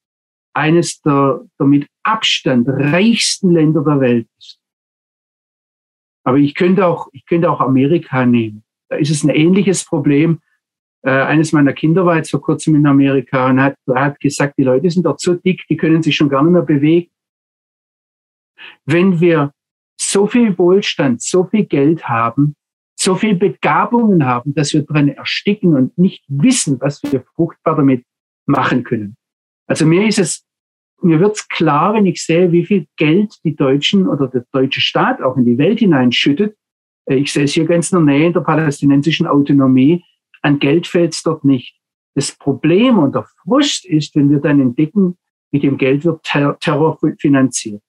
eines 0.54 1.02
der, 1.02 1.46
der 1.60 1.68
mit 1.68 1.88
Abstand 2.04 2.70
reichsten 2.70 3.52
Länder 3.52 3.84
der 3.84 4.00
Welt 4.00 4.28
ist. 4.38 4.62
Aber 6.24 6.38
ich 6.38 6.56
könnte 6.56 6.86
auch, 6.86 7.10
ich 7.12 7.26
könnte 7.26 7.52
auch 7.52 7.60
Amerika 7.60 8.26
nehmen. 8.26 8.65
Da 8.90 8.98
ist 8.98 9.12
es 9.12 9.24
ein 9.24 9.30
ähnliches 9.30 9.86
Problem. 9.86 10.40
Äh, 11.04 11.12
eines 11.12 11.52
meiner 11.52 11.74
Kinder 11.74 12.06
war 12.06 12.18
jetzt 12.18 12.32
vor 12.32 12.42
kurzem 12.42 12.76
in 12.76 12.86
Amerika 12.86 13.50
und 13.50 13.62
hat, 13.62 13.76
hat 13.94 14.20
gesagt, 14.20 14.56
die 14.58 14.64
Leute 14.64 14.90
sind 14.90 15.06
dort 15.06 15.22
so 15.22 15.36
dick, 15.36 15.64
die 15.70 15.78
können 15.78 16.02
sich 16.02 16.16
schon 16.16 16.30
gar 16.30 16.44
nicht 16.44 16.54
mehr 16.54 16.62
bewegen. 16.62 17.12
Wenn 18.86 19.20
wir 19.20 19.52
so 20.00 20.28
viel 20.28 20.58
Wohlstand, 20.58 21.22
so 21.22 21.46
viel 21.46 21.66
Geld 21.66 22.08
haben, 22.08 22.56
so 22.98 23.16
viel 23.16 23.36
Begabungen 23.36 24.26
haben, 24.26 24.54
dass 24.56 24.74
wir 24.74 24.84
dran 24.84 25.10
ersticken 25.10 25.76
und 25.76 25.98
nicht 25.98 26.24
wissen, 26.28 26.80
was 26.82 27.04
wir 27.04 27.24
fruchtbar 27.36 27.76
damit 27.76 28.04
machen 28.46 28.84
können. 28.84 29.16
Also 29.68 29.86
mir 29.86 30.08
ist 30.08 30.20
es, 30.20 30.46
mir 31.02 31.20
wird's 31.20 31.48
klar, 31.48 31.94
wenn 31.94 32.06
ich 32.06 32.24
sehe, 32.24 32.52
wie 32.52 32.66
viel 32.66 32.88
Geld 32.98 33.36
die 33.44 33.56
Deutschen 33.56 34.08
oder 34.08 34.28
der 34.28 34.46
deutsche 34.52 34.82
Staat 34.82 35.22
auch 35.22 35.38
in 35.38 35.46
die 35.46 35.58
Welt 35.58 35.80
hineinschüttet, 35.80 36.56
ich 37.08 37.32
sehe 37.32 37.44
es 37.44 37.54
hier 37.54 37.66
ganz 37.66 37.92
in 37.92 38.06
der 38.06 38.16
Nähe 38.16 38.32
der 38.32 38.42
palästinensischen 38.42 39.28
Autonomie. 39.28 40.04
An 40.42 40.60
Geld 40.60 40.88
fällt 40.88 41.14
es 41.14 41.24
dort 41.24 41.44
nicht. 41.44 41.80
Das 42.16 42.32
Problem 42.32 42.98
und 42.98 43.14
der 43.14 43.26
Frust 43.44 43.86
ist, 43.86 44.16
wenn 44.16 44.30
wir 44.30 44.40
dann 44.40 44.60
entdecken, 44.60 45.18
mit 45.52 45.64
dem 45.64 45.78
Geld 45.78 46.06
wird 46.06 46.24
Terror 46.24 46.98
finanziert. 47.20 47.82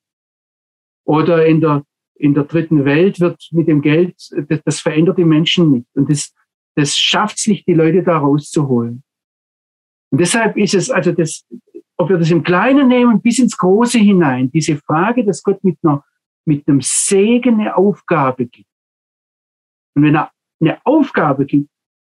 Oder 1.05 1.47
in 1.47 1.61
der, 1.61 1.85
in 2.17 2.35
der 2.35 2.45
dritten 2.45 2.85
Welt 2.85 3.21
wird 3.21 3.49
mit 3.53 3.69
dem 3.69 3.81
Geld, 3.81 4.15
das, 4.49 4.61
das 4.65 4.81
verändert 4.81 5.19
die 5.19 5.25
Menschen 5.25 5.71
nicht. 5.71 5.87
Und 5.95 6.11
das, 6.11 6.35
das 6.75 6.99
schafft 6.99 7.39
es 7.39 7.47
nicht, 7.47 7.67
die 7.67 7.75
Leute 7.75 8.03
da 8.03 8.19
rauszuholen. 8.19 9.03
Und 10.11 10.21
deshalb 10.21 10.57
ist 10.57 10.75
es, 10.75 10.91
also 10.91 11.13
das, 11.13 11.45
ob 11.97 12.09
wir 12.09 12.19
das 12.19 12.31
im 12.31 12.43
Kleinen 12.43 12.89
nehmen 12.89 13.21
bis 13.21 13.39
ins 13.39 13.57
Große 13.57 13.99
hinein, 13.99 14.51
diese 14.51 14.77
Frage, 14.77 15.25
dass 15.25 15.43
Gott 15.43 15.63
mit 15.65 15.79
einer, 15.83 16.05
mit 16.45 16.67
einem 16.69 16.81
Segen 16.81 17.61
eine 17.61 17.77
Aufgabe 17.77 18.47
gibt. 18.47 18.69
Und 19.97 20.05
wenn 20.05 20.15
er 20.15 20.31
eine 20.61 20.79
Aufgabe 20.85 21.47
gibt, 21.47 21.69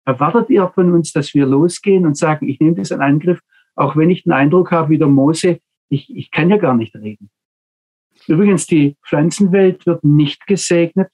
erwartet 0.05 0.49
ihr 0.49 0.69
von 0.69 0.93
uns, 0.93 1.11
dass 1.11 1.34
wir 1.34 1.45
losgehen 1.45 2.05
und 2.05 2.17
sagen, 2.17 2.47
ich 2.47 2.59
nehme 2.61 2.75
das 2.75 2.91
in 2.91 3.01
Angriff 3.01 3.41
auch 3.75 3.95
wenn 3.95 4.09
ich 4.09 4.23
den 4.23 4.34
Eindruck 4.34 4.71
habe, 4.71 4.89
wie 4.89 4.97
der 4.97 5.07
Mose, 5.07 5.59
ich, 5.89 6.15
ich 6.15 6.32
kann 6.32 6.49
ja 6.49 6.57
gar 6.57 6.75
nicht 6.75 6.95
reden. 6.95 7.29
Übrigens, 8.27 8.67
die 8.67 8.97
Pflanzenwelt 9.05 9.86
wird 9.86 10.03
nicht 10.03 10.45
gesegnet, 10.45 11.09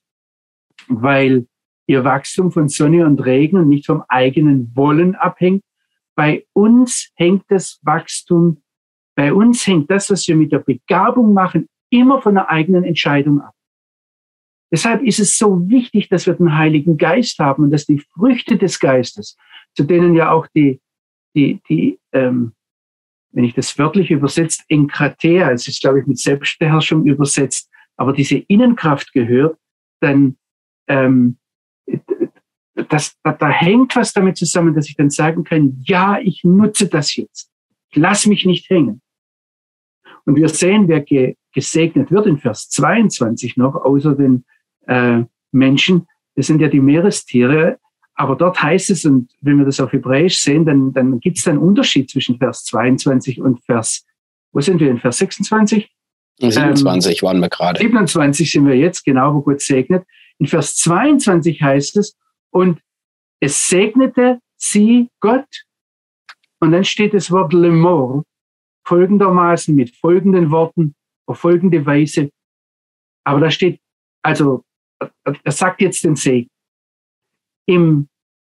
weil 0.88 1.48
ihr 1.88 2.04
Wachstum 2.04 2.52
von 2.52 2.68
Sonne 2.68 3.06
und 3.06 3.24
Regen 3.26 3.58
und 3.58 3.70
nicht 3.70 3.86
vom 3.86 4.04
eigenen 4.10 4.76
Wollen 4.76 5.16
abhängt. 5.16 5.64
Bei 6.16 6.46
uns 6.54 7.12
hängt 7.16 7.46
das 7.48 7.80
Wachstum, 7.84 8.62
bei 9.16 9.34
uns 9.34 9.66
hängt 9.66 9.90
das, 9.90 10.10
was 10.10 10.28
wir 10.28 10.36
mit 10.36 10.52
der 10.52 10.60
Begabung 10.60 11.34
machen, 11.34 11.70
immer 11.90 12.22
von 12.22 12.34
der 12.36 12.50
eigenen 12.50 12.84
Entscheidung 12.84 13.42
ab. 13.42 13.54
Deshalb 14.72 15.02
ist 15.04 15.20
es 15.20 15.38
so 15.38 15.70
wichtig, 15.70 16.10
dass 16.10 16.28
wir 16.28 16.34
den 16.34 16.58
Heiligen 16.58 16.98
Geist 16.98 17.40
haben 17.40 17.64
und 17.64 17.72
dass 17.72 17.86
die 17.86 18.00
Früchte 18.00 18.58
des 18.58 18.80
Geistes, 18.80 19.38
zu 19.76 19.84
denen 19.84 20.14
ja 20.14 20.32
auch 20.32 20.48
die, 20.48 20.82
die, 21.36 21.62
die 21.70 22.00
ähm, 22.12 22.54
wenn 23.32 23.44
ich 23.44 23.54
das 23.54 23.78
wörtlich 23.78 24.10
übersetzt, 24.12 24.64
Enkratea, 24.68 25.52
es 25.52 25.68
ist, 25.68 25.82
glaube 25.82 26.00
ich, 26.00 26.08
mit 26.08 26.18
Selbstbeherrschung 26.18 27.06
übersetzt, 27.06 27.70
aber 27.96 28.14
diese 28.14 28.38
Innenkraft 28.38 29.14
gehört, 29.14 29.58
dann 30.00 30.38
ähm, 30.88 31.38
das, 32.90 33.16
da, 33.24 33.34
da 33.34 33.50
hängt 33.50 33.96
was 33.96 34.14
damit 34.14 34.38
zusammen, 34.38 34.74
dass 34.74 34.90
ich 34.90 34.96
dann 34.96 35.10
sagen 35.10 35.44
kann, 35.44 35.82
ja, 35.84 36.20
ich 36.20 36.44
nutze 36.44 36.88
das 36.88 37.16
jetzt. 37.16 37.52
Ich 37.90 37.98
lass 37.98 38.26
mich 38.26 38.46
nicht 38.46 38.70
hängen. 38.70 39.02
Und 40.26 40.36
wir 40.36 40.50
sehen, 40.50 40.88
wer 40.88 41.02
ge, 41.02 41.36
gesegnet 41.54 42.12
wird 42.12 42.28
in 42.28 42.38
Vers 42.38 42.70
22 42.70 43.58
noch, 43.58 43.76
außer 43.76 44.16
den 44.16 44.46
äh, 44.88 45.24
Menschen, 45.52 46.08
das 46.36 46.48
sind 46.48 46.62
ja 46.62 46.68
die 46.68 46.80
Meerestiere, 46.80 47.80
aber 48.16 48.36
dort 48.36 48.62
heißt 48.62 48.90
es, 48.90 49.06
und 49.06 49.32
wenn 49.42 49.60
wir 49.60 49.66
das 49.66 49.80
auf 49.80 49.94
Hebräisch 49.94 50.40
sehen, 50.40 50.66
dann, 50.66 50.92
dann 50.92 51.20
gibt 51.20 51.38
es 51.38 51.48
einen 51.48 51.60
Unterschied 51.60 52.10
zwischen 52.10 52.38
Vers 52.38 52.66
22 52.66 53.40
und 53.42 53.64
Vers, 53.64 54.06
wo 54.52 54.60
sind 54.60 54.80
wir 54.80 54.90
in 54.90 54.98
Vers 54.98 55.20
26? 55.20 55.90
27 56.40 57.22
ähm, 57.22 57.28
waren 57.28 57.40
wir 57.40 57.50
gerade. 57.50 57.80
27 57.80 58.52
sind 58.52 58.66
wir 58.66 58.76
jetzt, 58.76 59.04
genau, 59.04 59.36
wo 59.36 59.42
Gott 59.42 59.62
segnet. 59.62 60.04
In 60.40 60.48
Vers 60.48 60.76
22 60.76 61.62
heißt 61.62 61.98
es, 61.98 62.18
und 62.50 62.82
es 63.40 63.68
segnete 63.68 64.40
sie 64.56 65.10
Gott. 65.20 65.48
Und 66.60 66.72
dann 66.72 66.84
steht 66.84 67.14
das 67.14 67.32
Wort 67.32 67.54
le 67.54 67.72
mort 67.72 68.26
folgendermaßen 68.86 69.76
mit 69.76 69.96
folgenden 69.96 70.50
Worten 70.50 70.96
auf 71.28 71.40
folgende 71.40 71.86
Weise. 71.86 72.32
Aber 73.26 73.42
da 73.42 73.52
steht, 73.52 73.80
also, 74.24 74.64
er 75.00 75.52
sagt 75.52 75.82
jetzt 75.82 76.04
den 76.04 76.16
Segen. 76.16 76.50
Im 77.66 78.08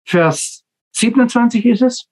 Vers 0.06 0.64
27 0.92 1.64
ist 1.66 1.82
es, 1.82 2.08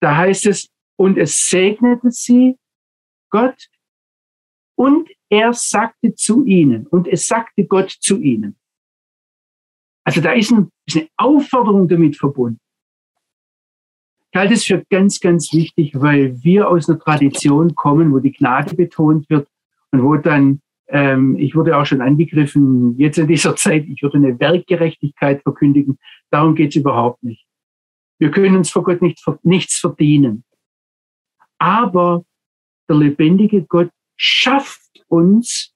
da 0.00 0.16
heißt 0.16 0.46
es, 0.46 0.68
und 0.96 1.18
es 1.18 1.48
segnete 1.48 2.10
sie 2.10 2.56
Gott 3.30 3.68
und 4.76 5.10
er 5.28 5.52
sagte 5.52 6.14
zu 6.14 6.44
ihnen 6.44 6.86
und 6.86 7.08
es 7.08 7.26
sagte 7.26 7.66
Gott 7.66 7.90
zu 7.90 8.20
ihnen. 8.20 8.56
Also 10.04 10.20
da 10.20 10.32
ist, 10.32 10.52
ein, 10.52 10.70
ist 10.86 10.96
eine 10.96 11.08
Aufforderung 11.16 11.88
damit 11.88 12.16
verbunden. 12.16 12.60
Ich 14.30 14.38
halte 14.38 14.54
es 14.54 14.64
für 14.64 14.84
ganz, 14.90 15.18
ganz 15.18 15.52
wichtig, 15.52 15.92
weil 16.00 16.42
wir 16.44 16.68
aus 16.68 16.88
einer 16.88 16.98
Tradition 16.98 17.74
kommen, 17.74 18.12
wo 18.12 18.18
die 18.18 18.32
Gnade 18.32 18.74
betont 18.74 19.28
wird 19.30 19.48
und 19.90 20.02
wo 20.02 20.16
dann 20.16 20.60
ähm, 20.88 21.36
ich 21.36 21.54
wurde 21.54 21.76
auch 21.76 21.86
schon 21.86 22.00
angegriffen, 22.00 22.98
jetzt 22.98 23.18
in 23.18 23.26
dieser 23.26 23.56
Zeit, 23.56 23.86
ich 23.86 24.02
würde 24.02 24.18
eine 24.18 24.38
Werkgerechtigkeit 24.38 25.42
verkündigen. 25.42 25.98
Darum 26.30 26.54
geht 26.54 26.70
es 26.70 26.76
überhaupt 26.76 27.22
nicht. 27.22 27.46
Wir 28.18 28.30
können 28.30 28.56
uns 28.56 28.70
vor 28.70 28.82
Gott 28.82 29.02
nicht, 29.02 29.22
nichts 29.42 29.78
verdienen. 29.78 30.44
Aber 31.58 32.24
der 32.88 32.96
lebendige 32.96 33.62
Gott 33.62 33.90
schafft 34.16 35.04
uns, 35.08 35.74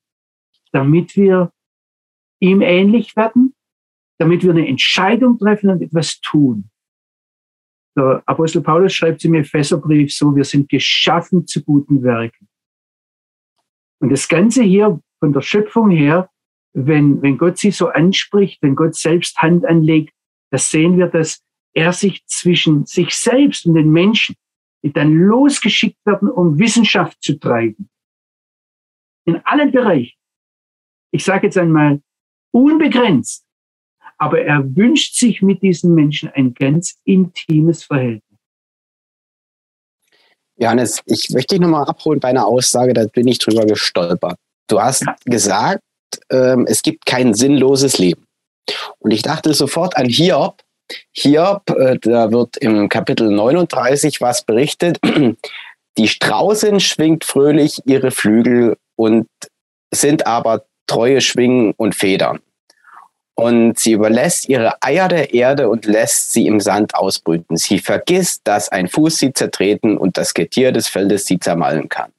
damit 0.72 1.16
wir 1.16 1.52
ihm 2.40 2.62
ähnlich 2.62 3.16
werden, 3.16 3.54
damit 4.18 4.42
wir 4.42 4.50
eine 4.50 4.66
Entscheidung 4.66 5.38
treffen 5.38 5.70
und 5.70 5.82
etwas 5.82 6.20
tun. 6.20 6.70
Der 7.96 8.22
Apostel 8.26 8.62
Paulus 8.62 8.94
schreibt 8.94 9.24
im 9.24 9.34
Epheserbrief 9.34 10.14
so, 10.14 10.34
wir 10.34 10.44
sind 10.44 10.68
geschaffen 10.68 11.46
zu 11.46 11.62
guten 11.62 12.02
Werken. 12.02 12.49
Und 14.00 14.10
das 14.10 14.28
Ganze 14.28 14.62
hier 14.62 15.00
von 15.20 15.32
der 15.32 15.42
Schöpfung 15.42 15.90
her, 15.90 16.30
wenn, 16.72 17.20
wenn 17.22 17.38
Gott 17.38 17.58
sie 17.58 17.70
so 17.70 17.88
anspricht, 17.88 18.62
wenn 18.62 18.74
Gott 18.74 18.94
selbst 18.94 19.36
Hand 19.38 19.64
anlegt, 19.64 20.14
da 20.50 20.58
sehen 20.58 20.98
wir, 20.98 21.06
dass 21.06 21.42
er 21.74 21.92
sich 21.92 22.24
zwischen 22.26 22.86
sich 22.86 23.14
selbst 23.14 23.66
und 23.66 23.74
den 23.74 23.90
Menschen, 23.90 24.36
die 24.82 24.92
dann 24.92 25.12
losgeschickt 25.14 25.98
werden, 26.04 26.28
um 26.28 26.58
Wissenschaft 26.58 27.22
zu 27.22 27.38
treiben. 27.38 27.88
In 29.24 29.36
allen 29.44 29.70
Bereichen. 29.70 30.16
Ich 31.12 31.24
sage 31.24 31.46
jetzt 31.46 31.58
einmal 31.58 32.02
unbegrenzt. 32.52 33.46
Aber 34.18 34.42
er 34.42 34.76
wünscht 34.76 35.14
sich 35.14 35.40
mit 35.40 35.62
diesen 35.62 35.94
Menschen 35.94 36.28
ein 36.30 36.52
ganz 36.52 37.00
intimes 37.04 37.84
Verhältnis. 37.84 38.29
Johannes, 40.60 41.00
ich 41.06 41.30
möchte 41.30 41.54
dich 41.54 41.60
nochmal 41.60 41.86
abholen 41.86 42.20
bei 42.20 42.28
einer 42.28 42.46
Aussage, 42.46 42.92
da 42.92 43.04
bin 43.06 43.26
ich 43.26 43.38
drüber 43.38 43.64
gestolpert. 43.64 44.36
Du 44.68 44.80
hast 44.80 45.04
gesagt, 45.24 45.80
ähm, 46.30 46.66
es 46.68 46.82
gibt 46.82 47.06
kein 47.06 47.34
sinnloses 47.34 47.98
Leben. 47.98 48.26
Und 48.98 49.10
ich 49.10 49.22
dachte 49.22 49.54
sofort 49.54 49.96
an 49.96 50.06
Hiob. 50.06 50.60
Hiob, 51.12 51.70
äh, 51.70 51.98
da 52.00 52.30
wird 52.30 52.58
im 52.58 52.88
Kapitel 52.88 53.30
39 53.30 54.20
was 54.20 54.44
berichtet. 54.44 54.98
Die 55.98 56.08
Straußin 56.08 56.78
schwingt 56.78 57.24
fröhlich 57.24 57.80
ihre 57.86 58.10
Flügel 58.10 58.76
und 58.96 59.26
sind 59.92 60.26
aber 60.26 60.64
treue 60.86 61.20
Schwingen 61.20 61.72
und 61.76 61.94
Federn. 61.94 62.40
Und 63.40 63.78
sie 63.78 63.92
überlässt 63.92 64.48
ihre 64.48 64.82
Eier 64.82 65.08
der 65.08 65.32
Erde 65.32 65.68
und 65.68 65.86
lässt 65.86 66.32
sie 66.32 66.46
im 66.46 66.60
Sand 66.60 66.94
ausbrüten. 66.94 67.56
Sie 67.56 67.78
vergisst, 67.78 68.42
dass 68.44 68.68
ein 68.68 68.88
Fuß 68.88 69.16
sie 69.16 69.32
zertreten 69.32 69.96
und 69.96 70.16
das 70.16 70.34
Getier 70.34 70.72
des 70.72 70.88
Feldes 70.88 71.26
sie 71.26 71.38
zermalmen 71.38 71.88
kann. 71.88 72.12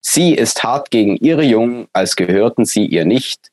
Sie 0.00 0.34
ist 0.34 0.62
hart 0.62 0.90
gegen 0.90 1.16
ihre 1.16 1.42
Jungen, 1.42 1.88
als 1.92 2.16
gehörten 2.16 2.64
sie 2.64 2.86
ihr 2.86 3.04
nicht. 3.04 3.50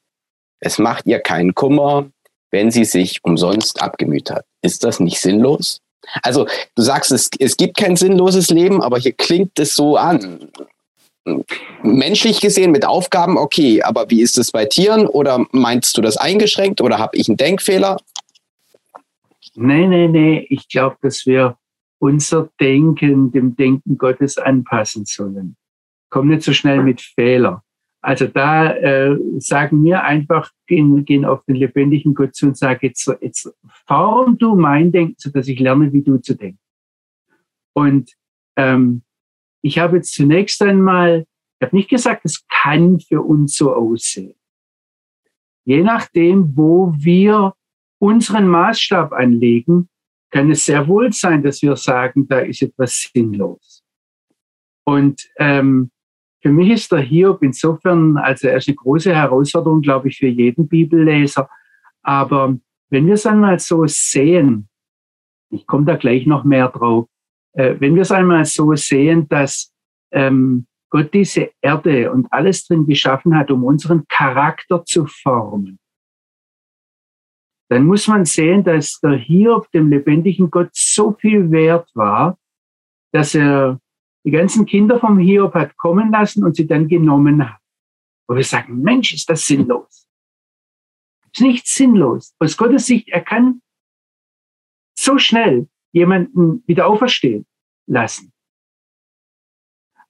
Es 0.59 0.77
macht 0.77 1.05
ihr 1.07 1.19
keinen 1.19 1.55
Kummer, 1.55 2.05
wenn 2.51 2.71
sie 2.71 2.85
sich 2.85 3.23
umsonst 3.23 3.81
abgemüht 3.81 4.29
hat. 4.29 4.45
Ist 4.61 4.83
das 4.83 4.99
nicht 4.99 5.19
sinnlos? 5.19 5.81
Also 6.21 6.47
du 6.75 6.81
sagst, 6.81 7.11
es, 7.11 7.29
es 7.39 7.57
gibt 7.57 7.77
kein 7.77 7.95
sinnloses 7.95 8.49
Leben, 8.49 8.81
aber 8.81 8.99
hier 8.99 9.13
klingt 9.13 9.59
es 9.59 9.75
so 9.75 9.97
an 9.97 10.49
menschlich 11.81 12.41
gesehen 12.41 12.71
mit 12.71 12.85
Aufgaben 12.85 13.37
okay, 13.37 13.81
aber 13.81 14.09
wie 14.09 14.21
ist 14.21 14.37
es 14.37 14.51
bei 14.51 14.65
Tieren 14.65 15.07
oder 15.07 15.45
meinst 15.51 15.97
du 15.97 16.01
das 16.01 16.17
eingeschränkt 16.17 16.81
oder 16.81 16.99
habe 16.99 17.17
ich 17.17 17.29
einen 17.29 17.37
Denkfehler? 17.37 17.97
Nee, 19.55 19.87
nee, 19.87 20.07
nee. 20.07 20.45
Ich 20.49 20.67
glaube, 20.67 20.97
dass 21.01 21.25
wir 21.25 21.57
unser 21.99 22.49
Denken 22.59 23.31
dem 23.31 23.55
Denken 23.55 23.97
Gottes 23.97 24.37
anpassen 24.37 25.05
sollen. 25.05 25.55
Komm 26.09 26.27
nicht 26.27 26.43
so 26.43 26.53
schnell 26.53 26.83
mit 26.83 27.01
Fehler. 27.01 27.63
Also 28.01 28.27
da 28.27 28.73
äh, 28.73 29.17
sagen 29.37 29.81
wir 29.85 30.03
einfach, 30.03 30.51
gehen, 30.67 31.05
gehen 31.05 31.23
auf 31.23 31.45
den 31.45 31.55
lebendigen 31.55 32.13
Gott 32.13 32.35
zu 32.35 32.47
und 32.47 32.57
sagen, 32.57 32.79
jetzt, 32.81 33.09
jetzt 33.21 33.49
form 33.87 34.37
du 34.37 34.55
mein 34.55 34.91
Denken, 34.91 35.15
sodass 35.17 35.47
ich 35.47 35.57
lerne, 35.59 35.93
wie 35.93 36.01
du 36.01 36.17
zu 36.17 36.35
denken. 36.35 36.59
Und 37.71 38.11
ähm, 38.57 39.03
ich 39.63 39.79
habe 39.79 39.97
jetzt 39.97 40.13
zunächst 40.13 40.61
einmal, 40.61 41.25
ich 41.59 41.65
habe 41.65 41.75
nicht 41.75 41.89
gesagt, 41.89 42.25
es 42.25 42.45
kann 42.47 42.99
für 42.99 43.21
uns 43.21 43.55
so 43.55 43.73
aussehen. 43.73 44.35
Je 45.65 45.81
nachdem, 45.81 46.55
wo 46.55 46.93
wir 46.97 47.53
unseren 47.99 48.47
Maßstab 48.47 49.13
anlegen, 49.13 49.89
kann 50.29 50.51
es 50.51 50.65
sehr 50.65 50.87
wohl 50.87 51.13
sein, 51.13 51.41
dass 51.41 51.61
wir 51.61 51.77
sagen, 51.77 52.27
da 52.27 52.39
ist 52.39 52.61
etwas 52.61 53.09
sinnlos. 53.13 53.83
Und 54.83 55.29
ähm, 55.37 55.91
für 56.41 56.51
mich 56.51 56.71
ist 56.71 56.91
der 56.91 56.99
Hiob 56.99 57.41
insofern, 57.41 58.17
also 58.17 58.49
er 58.49 58.57
ist 58.57 58.67
eine 58.67 58.75
große 58.75 59.15
Herausforderung, 59.15 59.81
glaube 59.81 60.09
ich, 60.09 60.17
für 60.17 60.27
jeden 60.27 60.67
Bibelleser. 60.67 61.49
Aber 62.01 62.57
wenn 62.89 63.07
wir 63.07 63.13
es 63.13 63.25
einmal 63.25 63.59
so 63.59 63.85
sehen, 63.87 64.67
ich 65.49 65.65
komme 65.65 65.85
da 65.85 65.95
gleich 65.95 66.25
noch 66.25 66.43
mehr 66.43 66.67
drauf, 66.67 67.07
äh, 67.53 67.75
wenn 67.79 67.95
wir 67.95 68.01
es 68.01 68.11
einmal 68.11 68.45
so 68.45 68.73
sehen, 68.75 69.27
dass 69.29 69.73
ähm, 70.11 70.67
Gott 70.89 71.13
diese 71.13 71.51
Erde 71.61 72.11
und 72.11 72.31
alles 72.31 72.67
drin 72.67 72.85
geschaffen 72.85 73.35
hat, 73.35 73.49
um 73.49 73.63
unseren 73.63 74.07
Charakter 74.07 74.85
zu 74.85 75.05
formen, 75.05 75.79
dann 77.69 77.85
muss 77.85 78.07
man 78.07 78.25
sehen, 78.25 78.63
dass 78.63 78.99
der 78.99 79.17
Hiob 79.17 79.71
dem 79.71 79.89
lebendigen 79.89 80.51
Gott 80.51 80.69
so 80.73 81.13
viel 81.13 81.49
wert 81.49 81.89
war, 81.95 82.37
dass 83.11 83.33
er 83.33 83.79
die 84.25 84.31
ganzen 84.31 84.65
Kinder 84.65 84.99
vom 84.99 85.17
Hiob 85.17 85.53
hat 85.53 85.75
kommen 85.77 86.11
lassen 86.11 86.43
und 86.43 86.55
sie 86.55 86.67
dann 86.67 86.87
genommen 86.87 87.49
hat. 87.49 87.59
Wo 88.27 88.35
wir 88.35 88.43
sagen, 88.43 88.81
Mensch, 88.81 89.13
ist 89.13 89.29
das 89.29 89.45
sinnlos. 89.45 90.07
Ist 91.31 91.41
nicht 91.41 91.67
sinnlos. 91.67 92.35
Aus 92.39 92.55
Gottes 92.55 92.85
Sicht, 92.85 93.09
er 93.09 93.21
kann 93.21 93.61
so 94.95 95.17
schnell 95.17 95.67
jemanden 95.93 96.63
wieder 96.67 96.87
auferstehen 96.87 97.45
lassen. 97.87 98.33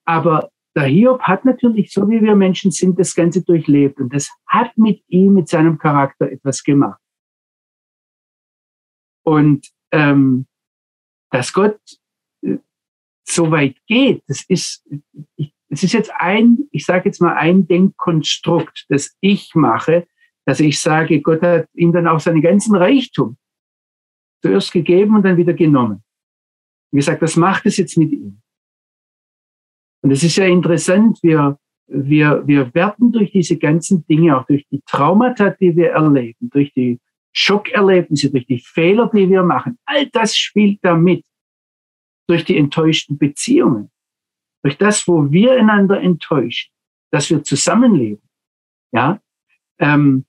Aber 0.06 0.50
der 0.76 0.86
Hiob 0.86 1.22
hat 1.22 1.46
natürlich, 1.46 1.92
so 1.92 2.10
wie 2.10 2.22
wir 2.22 2.36
Menschen 2.36 2.72
sind, 2.72 3.00
das 3.00 3.14
Ganze 3.14 3.44
durchlebt. 3.44 4.00
Und 4.00 4.14
das 4.14 4.32
hat 4.48 4.76
mit 4.78 5.04
ihm, 5.08 5.34
mit 5.34 5.48
seinem 5.48 5.78
Charakter 5.78 6.32
etwas 6.32 6.64
gemacht. 6.64 7.00
Und 9.24 9.70
ähm, 9.92 10.48
dass 11.30 11.54
Gott 11.54 11.80
äh, 12.42 12.58
so 13.24 13.52
weit 13.52 13.78
geht, 13.88 14.24
das 14.28 14.44
ist, 14.48 14.86
ich, 15.36 15.54
das 15.70 15.84
ist 15.84 15.94
jetzt 15.94 16.12
ein, 16.18 16.68
ich 16.72 16.86
sage 16.86 17.06
jetzt 17.06 17.22
mal 17.22 17.36
ein 17.36 17.68
Denkkonstrukt, 17.68 18.86
das 18.90 19.16
ich 19.22 19.56
mache, 19.56 20.08
dass 20.46 20.60
ich 20.60 20.80
sage, 20.80 21.22
Gott 21.22 21.42
hat 21.42 21.70
ihm 21.74 21.94
dann 21.94 22.08
auch 22.08 22.20
seinen 22.20 22.42
ganzen 22.42 22.76
Reichtum 22.76 23.38
zuerst 24.44 24.72
gegeben 24.72 25.16
und 25.16 25.24
dann 25.24 25.38
wieder 25.38 25.54
genommen. 25.54 26.04
Wie 26.92 26.98
gesagt, 26.98 27.22
was 27.22 27.36
macht 27.38 27.66
es 27.66 27.78
jetzt 27.78 27.98
mit 27.98 28.12
ihm? 28.12 28.42
Und 30.02 30.12
es 30.12 30.22
ist 30.22 30.36
ja 30.36 30.46
interessant, 30.46 31.18
wir, 31.24 31.58
wir, 31.88 32.46
wir 32.46 32.74
werden 32.74 33.12
durch 33.12 33.32
diese 33.32 33.58
ganzen 33.58 34.06
Dinge, 34.06 34.38
auch 34.38 34.46
durch 34.46 34.68
die 34.70 34.82
Traumata, 34.86 35.52
die 35.52 35.76
wir 35.76 35.92
erleben, 35.92 36.50
durch 36.50 36.74
die 36.74 37.00
Schockerlebnisse, 37.32 38.30
durch 38.30 38.46
die 38.46 38.60
Fehler, 38.60 39.10
die 39.14 39.30
wir 39.30 39.44
machen, 39.44 39.80
all 39.86 40.08
das 40.08 40.38
spielt 40.38 40.80
da 40.84 40.96
mit. 40.96 41.26
Durch 42.28 42.46
die 42.46 42.58
enttäuschten 42.58 43.18
Beziehungen, 43.18 43.92
durch 44.64 44.78
das, 44.78 45.06
wo 45.10 45.30
wir 45.30 45.60
einander 45.60 46.00
enttäuschen, 46.00 46.72
dass 47.12 47.30
wir 47.30 47.44
zusammenleben. 47.44 48.24
Ja, 48.94 49.20
ähm, 49.80 50.26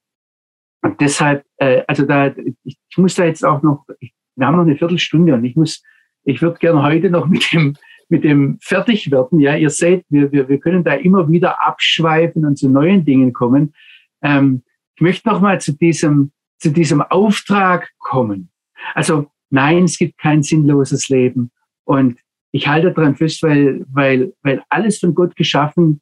und 0.81 0.99
deshalb, 0.99 1.44
äh, 1.57 1.83
also 1.87 2.05
da, 2.05 2.27
ich, 2.63 2.77
ich 2.89 2.97
muss 2.97 3.15
da 3.15 3.25
jetzt 3.25 3.45
auch 3.45 3.61
noch, 3.61 3.85
ich, 3.99 4.13
wir 4.35 4.47
haben 4.47 4.57
noch 4.57 4.63
eine 4.63 4.77
Viertelstunde 4.77 5.33
und 5.33 5.45
ich 5.45 5.55
muss, 5.55 5.83
ich 6.23 6.41
würde 6.41 6.59
gerne 6.59 6.83
heute 6.83 7.09
noch 7.09 7.27
mit 7.27 7.51
dem 7.51 7.75
mit 8.09 8.23
dem 8.23 8.57
Fertigwerden. 8.61 9.39
Ja, 9.39 9.55
ihr 9.55 9.69
seht, 9.69 10.05
wir, 10.09 10.31
wir, 10.31 10.47
wir 10.47 10.59
können 10.59 10.83
da 10.83 10.93
immer 10.93 11.29
wieder 11.29 11.65
abschweifen 11.65 12.45
und 12.45 12.57
zu 12.57 12.69
neuen 12.69 13.05
Dingen 13.05 13.33
kommen. 13.33 13.73
Ähm, 14.21 14.63
ich 14.95 15.01
möchte 15.01 15.27
noch 15.27 15.41
mal 15.41 15.59
zu 15.59 15.73
diesem, 15.73 16.31
zu 16.59 16.71
diesem 16.71 17.01
Auftrag 17.01 17.89
kommen. 17.97 18.49
Also 18.93 19.31
nein, 19.49 19.85
es 19.85 19.97
gibt 19.97 20.17
kein 20.17 20.43
sinnloses 20.43 21.09
Leben. 21.09 21.51
Und 21.83 22.19
ich 22.51 22.67
halte 22.67 22.91
daran 22.93 23.15
fest, 23.15 23.43
weil, 23.43 23.85
weil, 23.89 24.33
weil 24.41 24.63
alles 24.69 24.99
von 24.99 25.13
Gott 25.13 25.35
geschaffen 25.35 26.01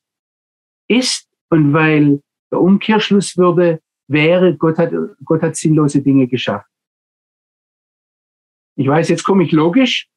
ist 0.87 1.27
und 1.49 1.73
weil 1.73 2.21
der 2.51 2.61
Umkehrschluss 2.61 3.37
würde, 3.37 3.79
wäre, 4.13 4.55
Gott 4.55 4.77
hat, 4.77 4.91
Gott 5.25 5.41
hat 5.41 5.55
sinnlose 5.55 6.01
Dinge 6.01 6.27
geschaffen. 6.27 6.69
Ich 8.75 8.87
weiß, 8.87 9.09
jetzt 9.09 9.23
komme 9.23 9.43
ich 9.43 9.51
logisch, 9.51 10.07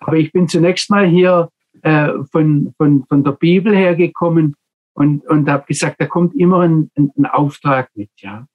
aber 0.00 0.16
ich 0.16 0.32
bin 0.32 0.48
zunächst 0.48 0.90
mal 0.90 1.06
hier 1.06 1.50
äh, 1.82 2.12
von, 2.30 2.74
von, 2.76 3.04
von 3.06 3.24
der 3.24 3.32
Bibel 3.32 3.74
hergekommen 3.74 4.54
und, 4.94 5.26
und 5.26 5.48
habe 5.48 5.66
gesagt, 5.66 6.00
da 6.00 6.06
kommt 6.06 6.34
immer 6.34 6.60
ein, 6.60 6.90
ein, 6.96 7.10
ein 7.16 7.26
Auftrag 7.26 7.90
mit, 7.94 8.10
ja. 8.18 8.46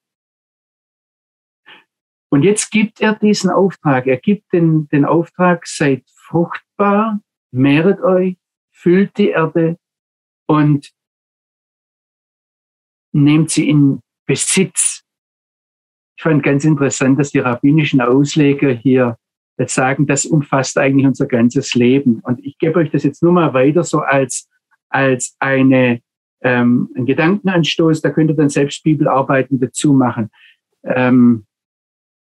Und 2.32 2.44
jetzt 2.44 2.70
gibt 2.70 3.02
er 3.02 3.16
diesen 3.16 3.50
Auftrag. 3.50 4.06
Er 4.06 4.18
gibt 4.18 4.54
den, 4.54 4.88
den 4.90 5.04
Auftrag, 5.04 5.66
seid 5.66 6.04
fruchtbar, 6.08 7.20
mehret 7.52 8.02
euch, 8.02 8.38
füllt 8.72 9.18
die 9.18 9.30
Erde 9.30 9.78
und 10.48 10.92
nehmt 13.12 13.50
sie 13.50 13.68
in 13.68 14.02
Besitz. 14.30 15.02
Ich 16.16 16.22
fand 16.22 16.44
ganz 16.44 16.64
interessant, 16.64 17.20
dass 17.20 17.32
die 17.32 17.40
rabbinischen 17.40 18.00
Ausleger 18.00 18.70
hier 18.70 19.18
jetzt 19.58 19.74
sagen, 19.74 20.06
das 20.06 20.28
umfasst 20.28 20.78
eigentlich 20.78 21.08
unser 21.08 21.26
ganzes 21.26 21.74
Leben. 21.74 22.20
Und 22.20 22.40
ich 22.46 22.56
gebe 22.60 22.80
euch 22.80 22.92
das 22.92 23.04
jetzt 23.04 23.24
nur 23.24 23.32
mal 23.32 23.56
weiter 23.56 23.84
so 23.84 24.02
als, 24.02 24.48
als 24.90 25.36
eine, 25.40 26.02
ähm, 26.42 26.90
ein 26.96 27.08
Gedankenanstoß. 27.08 28.02
Da 28.02 28.12
könnt 28.12 28.30
ihr 28.30 28.36
dann 28.36 28.50
selbst 28.50 28.84
Bibelarbeiten 28.84 29.60
dazu 29.60 29.94
machen. 29.94 30.30
Ähm, 30.84 31.48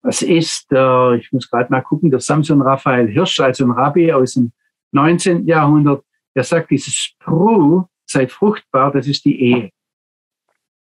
was 0.02 0.22
ist, 0.22 0.72
der, 0.72 1.18
ich 1.20 1.30
muss 1.32 1.50
gerade 1.50 1.70
mal 1.70 1.82
gucken, 1.82 2.10
der 2.10 2.20
Samson 2.20 2.62
Raphael 2.62 3.08
Hirsch, 3.08 3.40
also 3.40 3.64
ein 3.64 3.72
Rabbi 3.72 4.10
aus 4.10 4.32
dem 4.34 4.52
19. 4.92 5.46
Jahrhundert, 5.46 6.02
der 6.34 6.44
sagt, 6.44 6.70
dieses 6.70 7.12
Pru, 7.18 7.84
seid 8.06 8.32
fruchtbar, 8.32 8.90
das 8.90 9.06
ist 9.06 9.26
die 9.26 9.38
Ehe. 9.38 9.70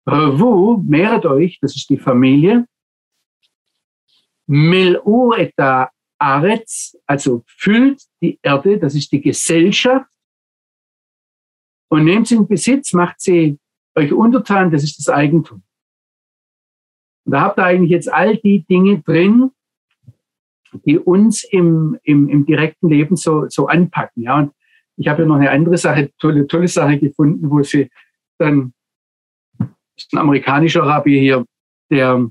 Revu, 0.05 0.83
mehret 0.85 1.25
euch, 1.25 1.59
das 1.61 1.75
ist 1.75 1.89
die 1.89 1.97
Familie. 1.97 2.67
Mil'u 4.47 5.33
eta 5.35 5.91
Aretz, 6.17 6.97
also 7.05 7.43
füllt 7.47 8.01
die 8.21 8.39
Erde, 8.41 8.77
das 8.77 8.95
ist 8.95 9.11
die 9.11 9.21
Gesellschaft, 9.21 10.09
und 11.93 12.05
nehmt 12.05 12.27
sie 12.27 12.35
in 12.35 12.47
Besitz, 12.47 12.93
macht 12.93 13.21
sie 13.21 13.59
euch 13.93 14.11
untertan, 14.11 14.71
das 14.71 14.83
ist 14.83 14.97
das 14.97 15.09
Eigentum. 15.13 15.61
Und 17.23 17.33
da 17.33 17.41
habt 17.41 17.59
ihr 17.59 17.65
eigentlich 17.65 17.91
jetzt 17.91 18.11
all 18.11 18.35
die 18.37 18.65
Dinge 18.65 19.01
drin, 19.01 19.51
die 20.85 20.97
uns 20.97 21.43
im, 21.43 21.99
im, 22.01 22.27
im 22.29 22.47
direkten 22.47 22.89
Leben 22.89 23.15
so, 23.15 23.47
so 23.47 23.67
anpacken. 23.67 24.23
Ja, 24.23 24.39
und 24.39 24.53
ich 24.97 25.07
habe 25.07 25.21
ja 25.21 25.27
noch 25.27 25.35
eine 25.35 25.51
andere 25.51 25.77
Sache, 25.77 26.11
tolle, 26.17 26.47
tolle 26.47 26.67
Sache 26.67 26.97
gefunden, 26.97 27.51
wo 27.51 27.61
sie 27.61 27.91
dann, 28.39 28.73
ist 29.97 30.13
ein 30.13 30.19
amerikanischer 30.19 30.83
Rabbi 30.83 31.19
hier, 31.19 31.45
der, 31.89 32.29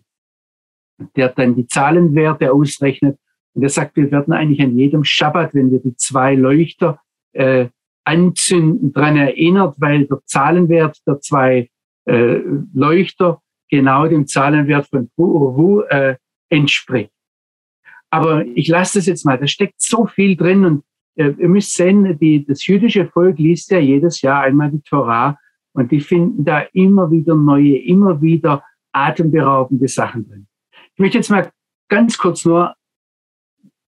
der 1.16 1.28
dann 1.30 1.54
die 1.54 1.66
Zahlenwerte 1.66 2.52
ausrechnet. 2.52 3.18
Und 3.54 3.62
er 3.62 3.68
sagt, 3.68 3.96
wir 3.96 4.10
werden 4.10 4.32
eigentlich 4.32 4.62
an 4.62 4.76
jedem 4.76 5.04
Schabbat, 5.04 5.54
wenn 5.54 5.70
wir 5.70 5.80
die 5.80 5.96
zwei 5.96 6.34
Leuchter 6.34 7.00
äh, 7.32 7.68
anzünden, 8.04 8.92
daran 8.92 9.16
erinnert, 9.16 9.76
weil 9.78 10.06
der 10.06 10.20
Zahlenwert 10.26 10.98
der 11.06 11.20
zwei 11.20 11.68
äh, 12.06 12.40
Leuchter 12.74 13.40
genau 13.70 14.06
dem 14.06 14.26
Zahlenwert 14.26 14.88
von 14.88 15.10
Wu 15.16 15.82
äh, 15.82 16.16
entspricht. 16.50 17.12
Aber 18.10 18.44
ich 18.46 18.68
lasse 18.68 18.98
das 18.98 19.06
jetzt 19.06 19.24
mal, 19.24 19.38
da 19.38 19.46
steckt 19.46 19.80
so 19.80 20.06
viel 20.06 20.36
drin 20.36 20.64
und 20.64 20.84
äh, 21.16 21.30
ihr 21.38 21.48
müsst 21.48 21.74
sehen, 21.74 22.18
die, 22.18 22.44
das 22.44 22.66
jüdische 22.66 23.06
Volk 23.06 23.38
liest 23.38 23.70
ja 23.70 23.78
jedes 23.78 24.20
Jahr 24.20 24.42
einmal 24.42 24.70
die 24.70 24.82
Torah 24.82 25.38
und 25.72 25.90
die 25.90 26.00
finden 26.00 26.44
da 26.44 26.60
immer 26.72 27.10
wieder 27.10 27.34
neue, 27.34 27.78
immer 27.78 28.20
wieder 28.20 28.64
atemberaubende 28.92 29.88
Sachen 29.88 30.28
drin. 30.28 30.46
Ich 30.94 30.98
möchte 30.98 31.18
jetzt 31.18 31.30
mal 31.30 31.50
ganz 31.88 32.18
kurz 32.18 32.44
nur 32.44 32.74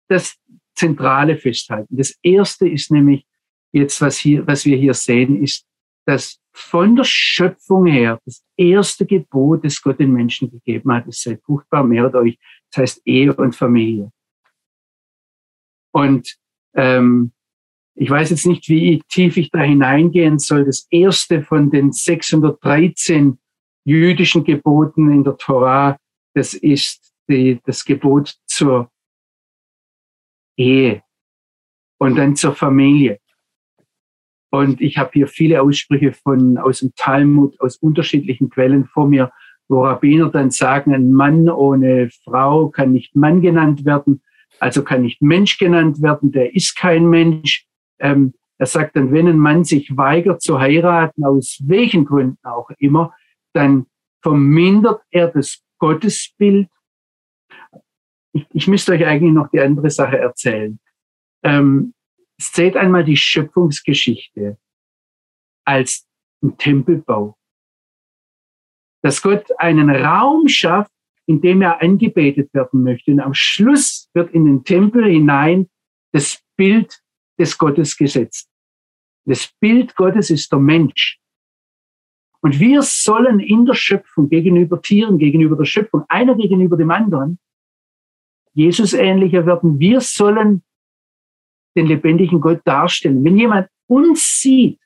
das 0.08 0.38
Zentrale 0.74 1.36
festhalten. 1.36 1.96
Das 1.96 2.14
erste 2.22 2.68
ist 2.68 2.90
nämlich 2.90 3.26
jetzt, 3.72 4.00
was 4.00 4.16
hier, 4.18 4.46
was 4.46 4.64
wir 4.64 4.76
hier 4.76 4.94
sehen, 4.94 5.42
ist, 5.42 5.66
dass 6.06 6.40
von 6.52 6.96
der 6.96 7.04
Schöpfung 7.04 7.86
her 7.86 8.20
das 8.24 8.42
erste 8.56 9.04
Gebot, 9.04 9.64
das 9.64 9.80
Gott 9.82 9.98
den 9.98 10.12
Menschen 10.12 10.50
gegeben 10.50 10.92
hat, 10.92 11.06
ist 11.06 11.22
seid 11.22 11.42
fruchtbar, 11.42 11.84
mehrt 11.84 12.14
euch. 12.14 12.38
Das 12.70 12.82
heißt 12.82 13.02
Ehe 13.04 13.34
und 13.34 13.54
Familie. 13.54 14.10
Und 15.92 16.36
ähm, 16.74 17.32
ich 17.96 18.10
weiß 18.10 18.30
jetzt 18.30 18.46
nicht, 18.46 18.68
wie 18.68 19.02
tief 19.08 19.38
ich 19.38 19.50
da 19.50 19.62
hineingehen 19.62 20.38
soll. 20.38 20.66
Das 20.66 20.86
erste 20.90 21.42
von 21.42 21.70
den 21.70 21.92
613 21.92 23.38
jüdischen 23.84 24.44
Geboten 24.44 25.10
in 25.10 25.24
der 25.24 25.36
Torah, 25.38 25.96
das 26.34 26.52
ist 26.52 27.14
die, 27.28 27.58
das 27.64 27.84
Gebot 27.84 28.36
zur 28.46 28.90
Ehe 30.58 31.02
und 31.98 32.16
dann 32.16 32.36
zur 32.36 32.54
Familie. 32.54 33.18
Und 34.50 34.80
ich 34.80 34.98
habe 34.98 35.10
hier 35.14 35.26
viele 35.26 35.62
Aussprüche 35.62 36.12
von 36.12 36.58
aus 36.58 36.80
dem 36.80 36.92
Talmud, 36.96 37.58
aus 37.60 37.76
unterschiedlichen 37.76 38.50
Quellen 38.50 38.84
vor 38.84 39.08
mir, 39.08 39.32
wo 39.68 39.84
Rabbiner 39.84 40.30
dann 40.30 40.50
sagen, 40.50 40.94
ein 40.94 41.12
Mann 41.12 41.48
ohne 41.48 42.10
Frau 42.24 42.68
kann 42.68 42.92
nicht 42.92 43.16
Mann 43.16 43.40
genannt 43.40 43.84
werden, 43.84 44.22
also 44.60 44.84
kann 44.84 45.02
nicht 45.02 45.22
Mensch 45.22 45.58
genannt 45.58 46.02
werden, 46.02 46.30
der 46.30 46.54
ist 46.54 46.76
kein 46.76 47.08
Mensch. 47.08 47.66
Ähm, 47.98 48.34
er 48.58 48.66
sagt 48.66 48.96
dann, 48.96 49.12
wenn 49.12 49.28
ein 49.28 49.38
Mann 49.38 49.64
sich 49.64 49.96
weigert 49.96 50.40
zu 50.42 50.58
heiraten, 50.58 51.24
aus 51.24 51.62
welchen 51.64 52.04
Gründen 52.04 52.38
auch 52.42 52.70
immer, 52.78 53.14
dann 53.52 53.86
vermindert 54.22 55.02
er 55.10 55.28
das 55.28 55.62
Gottesbild 55.78 56.68
ich, 58.36 58.46
ich 58.52 58.68
müsste 58.68 58.92
euch 58.92 59.06
eigentlich 59.06 59.32
noch 59.32 59.48
die 59.50 59.60
andere 59.60 59.90
Sache 59.90 60.18
erzählen. 60.18 60.78
Ähm, 61.42 61.94
seht 62.38 62.76
einmal 62.76 63.04
die 63.04 63.16
Schöpfungsgeschichte 63.16 64.58
als 65.64 66.06
ein 66.42 66.56
Tempelbau. 66.58 67.36
Dass 69.02 69.22
Gott 69.22 69.46
einen 69.58 69.90
Raum 69.90 70.48
schafft, 70.48 70.92
in 71.26 71.40
dem 71.40 71.62
er 71.62 71.80
angebetet 71.80 72.52
werden 72.52 72.82
möchte. 72.82 73.10
Und 73.10 73.20
am 73.20 73.34
Schluss 73.34 74.10
wird 74.14 74.32
in 74.32 74.44
den 74.44 74.64
Tempel 74.64 75.06
hinein 75.06 75.68
das 76.12 76.42
Bild 76.56 77.00
des 77.38 77.56
Gottes 77.56 77.96
gesetzt. 77.96 78.48
Das 79.26 79.52
Bild 79.60 79.96
Gottes 79.96 80.30
ist 80.30 80.52
der 80.52 80.60
Mensch. 80.60 81.18
Und 82.40 82.60
wir 82.60 82.82
sollen 82.82 83.40
in 83.40 83.66
der 83.66 83.74
Schöpfung 83.74 84.28
gegenüber 84.28 84.80
Tieren, 84.80 85.18
gegenüber 85.18 85.56
der 85.56 85.64
Schöpfung, 85.64 86.04
einer 86.08 86.36
gegenüber 86.36 86.76
dem 86.76 86.90
anderen, 86.90 87.38
Jesus 88.52 88.94
ähnlicher 88.94 89.44
werden. 89.44 89.78
Wir 89.78 90.00
sollen 90.00 90.62
den 91.76 91.86
lebendigen 91.86 92.40
Gott 92.40 92.60
darstellen. 92.64 93.22
Wenn 93.24 93.36
jemand 93.36 93.68
uns 93.86 94.40
sieht. 94.40 94.80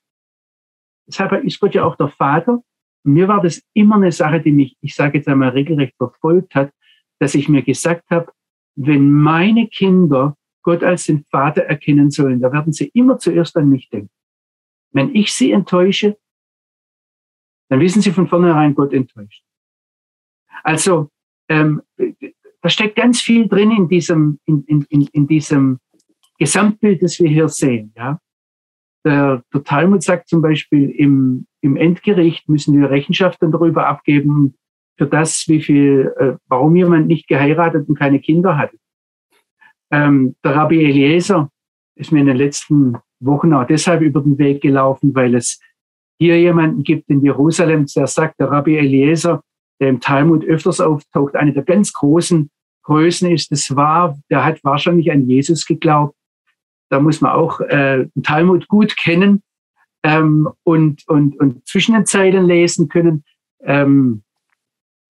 Deshalb 1.07 1.45
ist 1.45 1.61
Gott 1.61 1.75
ja 1.75 1.85
auch 1.85 1.97
der 1.97 2.09
Vater. 2.09 2.63
Mir 3.05 3.29
war 3.29 3.41
das 3.41 3.63
immer 3.73 3.97
eine 3.97 4.13
Sache, 4.13 4.41
die 4.41 4.53
mich, 4.53 4.77
ich 4.81 4.95
sage 4.95 5.19
jetzt 5.19 5.29
einmal, 5.29 5.51
regelrecht 5.51 5.97
verfolgt 5.97 6.55
hat, 6.55 6.73
dass 7.19 7.35
ich 7.35 7.49
mir 7.49 7.63
gesagt 7.63 8.11
habe, 8.11 8.33
wenn 8.77 9.11
meine 9.11 9.69
Kinder 9.69 10.37
Gott 10.63 10.83
als 10.83 11.05
den 11.05 11.25
Vater 11.31 11.63
erkennen 11.63 12.11
sollen, 12.11 12.41
da 12.41 12.53
werden 12.53 12.73
sie 12.73 12.91
immer 12.95 13.19
zuerst 13.19 13.57
an 13.57 13.69
mich 13.69 13.89
denken. 13.89 14.11
Wenn 14.93 15.15
ich 15.15 15.33
sie 15.33 15.53
enttäusche, 15.53 16.19
dann 17.69 17.81
wissen 17.81 18.03
sie 18.03 18.11
von 18.11 18.29
vornherein, 18.29 18.75
Gott 18.75 18.93
enttäuscht. 18.93 19.45
Also 20.63 21.11
ähm, 21.49 21.83
da 22.63 22.69
steckt 22.69 22.97
ganz 22.97 23.21
viel 23.21 23.49
drin 23.49 23.71
in 23.71 23.89
diesem, 23.89 24.39
in, 24.45 24.65
in, 24.65 24.87
in, 24.91 25.07
in 25.13 25.27
diesem 25.27 25.79
Gesamtbild, 26.39 27.03
das 27.03 27.19
wir 27.21 27.29
hier 27.29 27.49
sehen. 27.49 27.93
Ja? 27.97 28.19
Der, 29.05 29.43
der 29.53 29.65
Talmud 29.65 30.03
sagt 30.03 30.29
zum 30.29 30.43
Beispiel, 30.43 30.91
im, 30.91 31.47
im 31.61 31.77
Endgericht 31.77 32.49
müssen 32.49 32.79
wir 32.79 32.91
Rechenschaft 32.91 33.41
darüber 33.41 33.87
abgeben, 33.87 34.55
für 34.99 35.07
das, 35.07 35.49
wie 35.49 35.63
viel, 35.63 36.13
äh, 36.19 36.37
warum 36.47 36.77
jemand 36.77 37.07
nicht 37.07 37.27
geheiratet 37.27 37.89
und 37.89 37.99
keine 37.99 38.21
Kinder 38.21 38.59
hatte. 38.59 38.77
Ähm, 39.91 40.37
der 40.45 40.57
Rabbi 40.57 40.85
Eliezer 40.85 41.51
ist 41.97 42.13
mir 42.13 42.21
in 42.21 42.27
den 42.27 42.37
letzten 42.37 42.97
Wochen 43.21 43.53
auch 43.53 43.67
deshalb 43.67 44.01
über 44.01 44.21
den 44.21 44.39
Weg 44.39 44.63
gelaufen, 44.63 45.15
weil 45.15 45.35
es 45.35 45.61
hier 46.19 46.39
jemanden 46.39 46.83
gibt 46.83 47.09
in 47.09 47.23
Jerusalem, 47.23 47.87
der 47.97 48.07
sagt, 48.07 48.41
der 48.41 48.51
Rabbi 48.51 48.77
Eliezer, 48.77 49.43
der 49.81 49.89
im 49.89 50.01
Talmud 50.01 50.45
öfters 50.45 50.81
auftaucht, 50.81 51.35
eine 51.35 51.53
der 51.53 51.63
ganz 51.63 51.93
großen 51.93 52.51
Größen 52.83 53.31
ist, 53.31 53.51
das 53.51 53.75
war, 53.75 54.19
der 54.31 54.45
hat 54.45 54.63
wahrscheinlich 54.65 55.11
an 55.11 55.29
Jesus 55.29 55.67
geglaubt. 55.67 56.15
Da 56.91 57.01
muss 57.01 57.21
man 57.21 57.33
auch 57.33 57.61
äh, 57.61 58.07
den 58.15 58.23
Talmud 58.23 58.69
gut 58.69 58.97
kennen 58.97 59.43
ähm, 60.03 60.49
und, 60.65 61.07
und, 61.09 61.39
und 61.39 61.67
zwischen 61.67 61.95
den 61.95 62.07
Zeilen 62.07 62.47
lesen 62.47 62.89
können. 62.89 63.25
Ähm, 63.63 64.23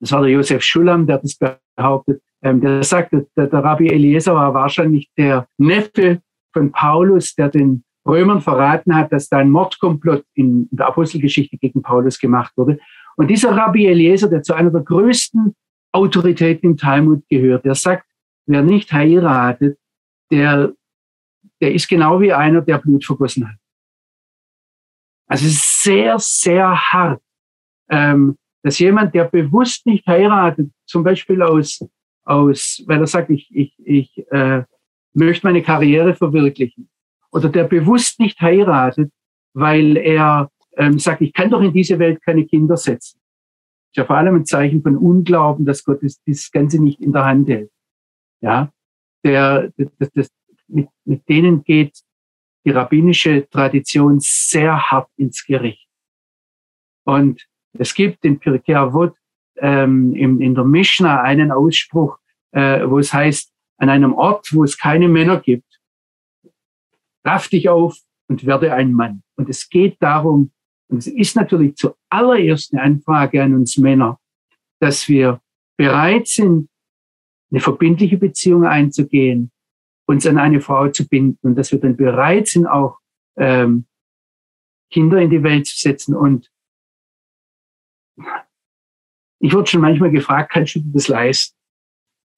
das 0.01 0.13
war 0.13 0.23
der 0.23 0.31
Josef 0.31 0.63
Schulam, 0.63 1.07
der 1.07 1.19
das 1.19 1.39
behauptet. 1.77 2.23
Ähm, 2.43 2.61
der 2.61 2.83
sagt, 2.83 3.13
der, 3.13 3.47
der 3.47 3.65
Rabbi 3.65 3.89
Eliezer 3.89 4.35
war 4.35 4.55
wahrscheinlich 4.55 5.11
der 5.17 5.47
Neffe 5.59 6.23
von 6.53 6.73
Paulus, 6.73 7.35
der 7.35 7.49
den 7.49 7.85
Römern 8.07 8.41
verraten 8.41 8.95
hat, 8.95 9.13
dass 9.13 9.29
da 9.29 9.39
ein 9.39 9.51
Mordkomplott 9.51 10.25
in 10.35 10.69
der 10.71 10.89
Apostelgeschichte 10.89 11.59
gegen 11.59 11.83
Paulus 11.83 12.19
gemacht 12.19 12.53
wurde. 12.57 12.79
Und 13.17 13.29
dieser 13.29 13.55
Rabbi 13.55 13.87
Eliezer, 13.87 14.29
der 14.29 14.43
zu 14.43 14.55
einer 14.55 14.71
der 14.71 14.83
größten 14.83 15.55
Autoritäten 15.93 16.71
im 16.71 16.77
Talmud 16.77 17.23
gehört, 17.29 17.65
der 17.65 17.75
sagt, 17.75 18.07
wer 18.47 18.63
nicht 18.63 18.93
heiratet, 18.93 19.79
der, 20.31 20.73
der 21.61 21.75
ist 21.75 21.89
genau 21.89 22.21
wie 22.21 22.33
einer, 22.33 22.63
der 22.63 22.79
Blut 22.79 23.05
vergossen 23.05 23.49
hat. 23.49 23.57
Also 25.29 25.47
es 25.47 25.53
ist 25.53 25.83
sehr, 25.83 26.19
sehr 26.19 26.75
hart, 26.75 27.23
ähm, 27.89 28.37
dass 28.63 28.79
jemand, 28.79 29.15
der 29.15 29.25
bewusst 29.25 29.87
nicht 29.87 30.07
heiratet, 30.07 30.71
zum 30.87 31.05
Beispiel 31.05 31.43
aus, 31.43 31.81
aus 32.25 32.83
weil 32.87 33.01
er 33.01 33.07
sagt, 33.07 33.31
ich, 33.31 33.49
ich, 33.55 33.75
ich 33.79 34.27
äh, 34.31 34.65
möchte 35.13 35.47
meine 35.47 35.63
Karriere 35.63 36.15
verwirklichen, 36.15 36.89
oder 37.33 37.49
der 37.49 37.65
bewusst 37.65 38.21
nicht 38.21 38.41
heiratet, 38.41 39.13
weil 39.55 39.97
er 39.97 40.51
ähm, 40.77 40.99
sagt, 40.99 41.23
ich 41.23 41.33
kann 41.33 41.51
doch 41.51 41.63
in 41.63 41.73
diese 41.73 41.99
Welt 41.99 42.23
keine 42.23 42.47
Kinder 42.47 42.77
setzen. 42.77 43.21
Ist 43.91 43.97
ja 43.97 44.05
vor 44.05 44.17
allem 44.17 44.37
ein 44.37 44.45
Zeichen 44.45 44.83
von 44.83 44.97
Unglauben, 44.97 45.67
dass 45.67 45.85
Gott 45.85 46.03
das, 46.03 46.21
das 46.27 46.51
Ganze 46.51 46.83
nicht 46.83 47.01
in 47.01 47.13
der 47.13 47.25
Hand 47.25 47.49
hält. 47.49 47.71
Ja, 48.41 48.73
der, 49.25 49.73
das, 49.77 50.11
das, 50.13 50.29
mit, 50.69 50.89
mit 51.05 51.29
denen 51.29 51.65
geht 51.65 52.01
die 52.65 52.71
rabbinische 52.71 53.49
Tradition 53.49 54.19
sehr 54.21 54.91
hart 54.91 55.11
ins 55.17 55.45
Gericht. 55.45 55.89
Und 57.05 57.47
es 57.73 57.95
gibt 57.95 58.25
in 58.25 58.39
Pirkei 58.39 58.77
Avot 58.77 59.17
ähm, 59.61 60.15
in, 60.15 60.41
in 60.41 60.55
der 60.55 60.65
Mishnah 60.65 61.23
einen 61.23 61.53
Ausspruch, 61.53 62.19
äh, 62.53 62.89
wo 62.89 62.99
es 62.99 63.13
heißt, 63.13 63.53
an 63.79 63.89
einem 63.89 64.13
Ort, 64.15 64.49
wo 64.53 64.65
es 64.65 64.77
keine 64.77 65.09
Männer 65.09 65.41
gibt, 65.41 65.81
raff 67.25 67.49
dich 67.49 67.69
auf 67.69 67.97
und 68.29 68.45
werde 68.45 68.75
ein 68.75 68.93
Mann. 68.93 69.23
Und 69.37 69.49
es 69.49 69.69
geht 69.69 69.97
darum, 70.01 70.53
und 70.89 70.99
es 70.99 71.07
ist 71.07 71.37
natürlich 71.37 71.77
zuallererst 71.77 72.73
eine 72.73 72.83
Anfrage 72.83 73.43
an 73.43 73.55
uns 73.55 73.77
Männer, 73.77 74.19
dass 74.81 75.09
wir 75.09 75.41
bereit 75.77 76.27
sind, 76.27 76.69
eine 77.51 77.61
verbindliche 77.61 78.19
Beziehung 78.19 78.65
einzugehen, 78.65 79.51
uns 80.07 80.27
an 80.27 80.39
eine 80.39 80.61
Frau 80.61 80.89
zu 80.89 81.09
binden 81.09 81.39
und 81.43 81.55
dass 81.57 81.73
wir 81.73 81.81
dann 81.81 81.97
bereit 81.97 82.49
sind, 82.49 82.67
auch 82.67 82.99
ähm, 83.37 83.87
Kinder 84.91 85.21
in 85.21 85.31
die 85.31 85.43
Welt 85.43 85.67
zu 85.67 85.79
setzen. 85.79 86.15
Und 86.15 86.51
ich 89.41 89.53
wurde 89.55 89.69
schon 89.69 89.81
manchmal 89.81 90.11
gefragt, 90.11 90.53
kannst 90.53 90.77
du 90.77 90.81
das 90.93 91.09
leisten? 91.09 91.57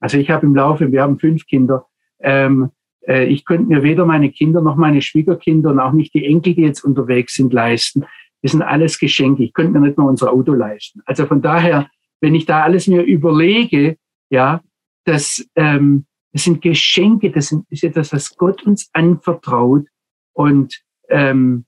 Also 0.01 0.19
ich 0.19 0.31
habe 0.31 0.47
im 0.47 0.55
Laufe, 0.55 0.91
wir 0.91 1.03
haben 1.03 1.19
fünf 1.19 1.47
Kinder, 1.47 1.87
ähm, 2.21 2.71
äh, 3.07 3.27
ich 3.27 3.45
könnte 3.45 3.69
mir 3.69 3.83
weder 3.83 4.07
meine 4.07 4.31
Kinder 4.31 4.61
noch 4.61 4.77
meine 4.77 5.03
Schwiegerkinder 5.03 5.71
und 5.71 5.81
auch 5.81 5.93
nicht 5.93 6.15
die 6.15 6.25
Enkel, 6.25 6.55
die 6.55 6.63
jetzt 6.63 6.85
unterwegs 6.85 7.35
sind, 7.35 7.53
leisten. 7.53 8.05
Das 8.43 8.53
sind 8.53 8.63
alles 8.63 8.99
Geschenke. 8.99 9.45
Ich 9.45 9.53
könnte 9.53 9.73
mir 9.73 9.87
nicht 9.87 9.99
mal 9.99 10.09
unser 10.09 10.33
Auto 10.33 10.53
leisten. 10.53 11.03
Also 11.05 11.27
von 11.27 11.43
daher, 11.43 11.89
wenn 12.21 12.35
ich 12.35 12.47
da 12.47 12.63
alles 12.63 12.89
mir 12.89 13.03
überlege, 13.03 13.97
ja, 14.31 14.63
das, 15.05 15.47
ähm, 15.57 16.07
das 16.33 16.45
sind 16.45 16.63
Geschenke, 16.63 17.31
das 17.31 17.49
sind, 17.49 17.67
ist 17.71 17.85
etwas, 17.85 18.13
was 18.13 18.37
Gott 18.37 18.63
uns 18.65 18.91
anvertraut. 18.93 19.87
Und 20.33 20.81
ähm, 21.09 21.67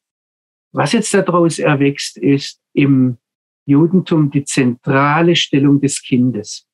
was 0.72 0.92
jetzt 0.92 1.12
daraus 1.14 1.58
erwächst, 1.58 2.16
ist 2.16 2.60
im 2.72 3.18
Judentum 3.66 4.30
die 4.30 4.44
zentrale 4.44 5.36
Stellung 5.36 5.80
des 5.80 6.02
Kindes. 6.02 6.66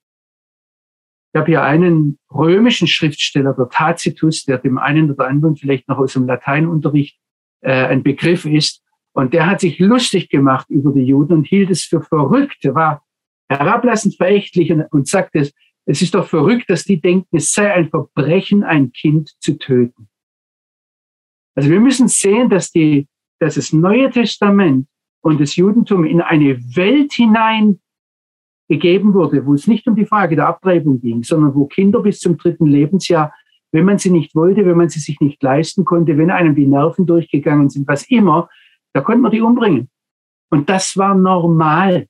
Ich 1.33 1.39
habe 1.39 1.53
hier 1.53 1.63
einen 1.63 2.19
römischen 2.33 2.89
Schriftsteller, 2.89 3.55
der 3.55 3.69
Tacitus, 3.69 4.45
der 4.45 4.59
dem 4.59 4.79
einen 4.79 5.11
oder 5.13 5.29
anderen 5.29 5.57
vielleicht 5.57 5.89
noch 5.89 5.99
aus 5.99 6.15
dem 6.15 6.27
Lateinunterricht 6.27 7.21
äh, 7.61 7.87
ein 7.87 8.03
Begriff 8.03 8.45
ist. 8.45 8.83
Und 9.13 9.33
der 9.33 9.47
hat 9.47 9.61
sich 9.61 9.79
lustig 9.79 10.29
gemacht 10.29 10.69
über 10.69 10.93
die 10.93 11.05
Juden 11.05 11.35
und 11.35 11.47
hielt 11.47 11.71
es 11.71 11.85
für 11.85 12.03
verrückt, 12.03 12.65
er 12.65 12.75
war 12.75 13.05
herablassend 13.49 14.17
verächtlich 14.17 14.73
und, 14.73 14.83
und 14.93 15.09
sagte, 15.09 15.41
es, 15.41 15.53
es 15.87 16.03
ist 16.03 16.15
doch 16.15 16.27
verrückt, 16.27 16.71
dass 16.71 16.85
die 16.85 17.01
denken, 17.01 17.37
es 17.37 17.53
sei 17.53 17.73
ein 17.73 17.91
Verbrechen, 17.91 18.63
ein 18.63 18.93
Kind 18.93 19.31
zu 19.41 19.59
töten. 19.59 20.09
Also 21.55 21.71
wir 21.71 21.81
müssen 21.81 22.09
sehen, 22.09 22.49
dass, 22.49 22.71
die, 22.71 23.09
dass 23.41 23.57
das 23.57 23.73
Neue 23.73 24.11
Testament 24.11 24.87
und 25.23 25.41
das 25.41 25.57
Judentum 25.57 26.05
in 26.05 26.21
eine 26.21 26.59
Welt 26.77 27.13
hinein 27.13 27.81
gegeben 28.69 29.15
wurde, 29.15 29.45
wo 29.45 29.55
es 29.55 29.67
nicht 29.67 29.87
um 29.89 29.97
die 29.97 30.07
Frage 30.07 30.37
der 30.37 30.47
Abtreibung 30.47 31.01
ging, 31.01 31.23
sondern 31.25 31.55
wo 31.55 31.67
Kinder 31.67 32.01
bis 32.01 32.21
zum 32.21 32.39
dritten 32.39 32.67
Lebensjahr, 32.67 33.35
wenn 33.73 33.85
man 33.85 33.99
sie 33.99 34.11
nicht 34.11 34.35
wollte, 34.35 34.65
wenn 34.65 34.77
man 34.77 34.89
sie 34.89 35.01
sich 35.01 35.21
nicht 35.21 35.43
leisten 35.43 35.85
konnte, 35.85 36.17
wenn 36.17 36.31
einem 36.31 36.55
die 36.55 36.67
Nerven 36.67 37.07
durchgegangen 37.07 37.69
sind, 37.69 37.87
was 37.89 38.09
immer, 38.09 38.49
da 38.93 39.01
konnte 39.01 39.21
man 39.21 39.33
die 39.33 39.41
umbringen. 39.41 39.89
Und 40.51 40.69
das 40.69 40.97
war 40.97 41.15
normal. 41.15 42.07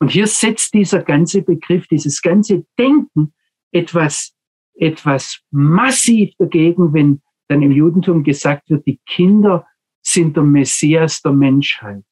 Und 0.00 0.10
hier 0.10 0.26
setzt 0.26 0.74
dieser 0.74 1.02
ganze 1.02 1.42
Begriff, 1.42 1.86
dieses 1.88 2.20
ganze 2.22 2.64
Denken 2.78 3.34
etwas, 3.70 4.32
etwas 4.74 5.40
massiv 5.50 6.32
dagegen, 6.38 6.92
wenn 6.92 7.20
dann 7.48 7.62
im 7.62 7.72
Judentum 7.72 8.22
gesagt 8.22 8.70
wird, 8.70 8.86
die 8.86 8.98
Kinder 9.06 9.66
sind 10.02 10.36
der 10.36 10.42
Messias 10.42 11.20
der 11.22 11.32
Menschheit. 11.32 12.02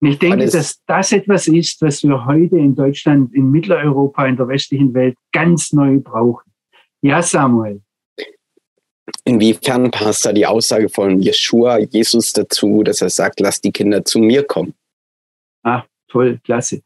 Und 0.00 0.08
ich 0.10 0.18
denke, 0.18 0.46
dass 0.46 0.80
das 0.86 1.12
etwas 1.12 1.48
ist, 1.48 1.82
was 1.82 2.02
wir 2.04 2.24
heute 2.24 2.56
in 2.56 2.76
Deutschland, 2.76 3.34
in 3.34 3.50
Mitteleuropa, 3.50 4.26
in 4.26 4.36
der 4.36 4.46
westlichen 4.46 4.94
Welt 4.94 5.16
ganz 5.32 5.72
neu 5.72 5.98
brauchen. 5.98 6.52
Ja, 7.02 7.20
Samuel. 7.20 7.82
Inwiefern 9.24 9.90
passt 9.90 10.24
da 10.24 10.32
die 10.32 10.46
Aussage 10.46 10.88
von 10.88 11.20
Jeshua, 11.20 11.78
Jesus 11.78 12.32
dazu, 12.32 12.82
dass 12.82 13.00
er 13.00 13.10
sagt, 13.10 13.40
lass 13.40 13.60
die 13.60 13.72
Kinder 13.72 14.04
zu 14.04 14.20
mir 14.20 14.44
kommen? 14.44 14.74
Ah, 15.62 15.84
toll, 16.08 16.38
klasse. 16.44 16.82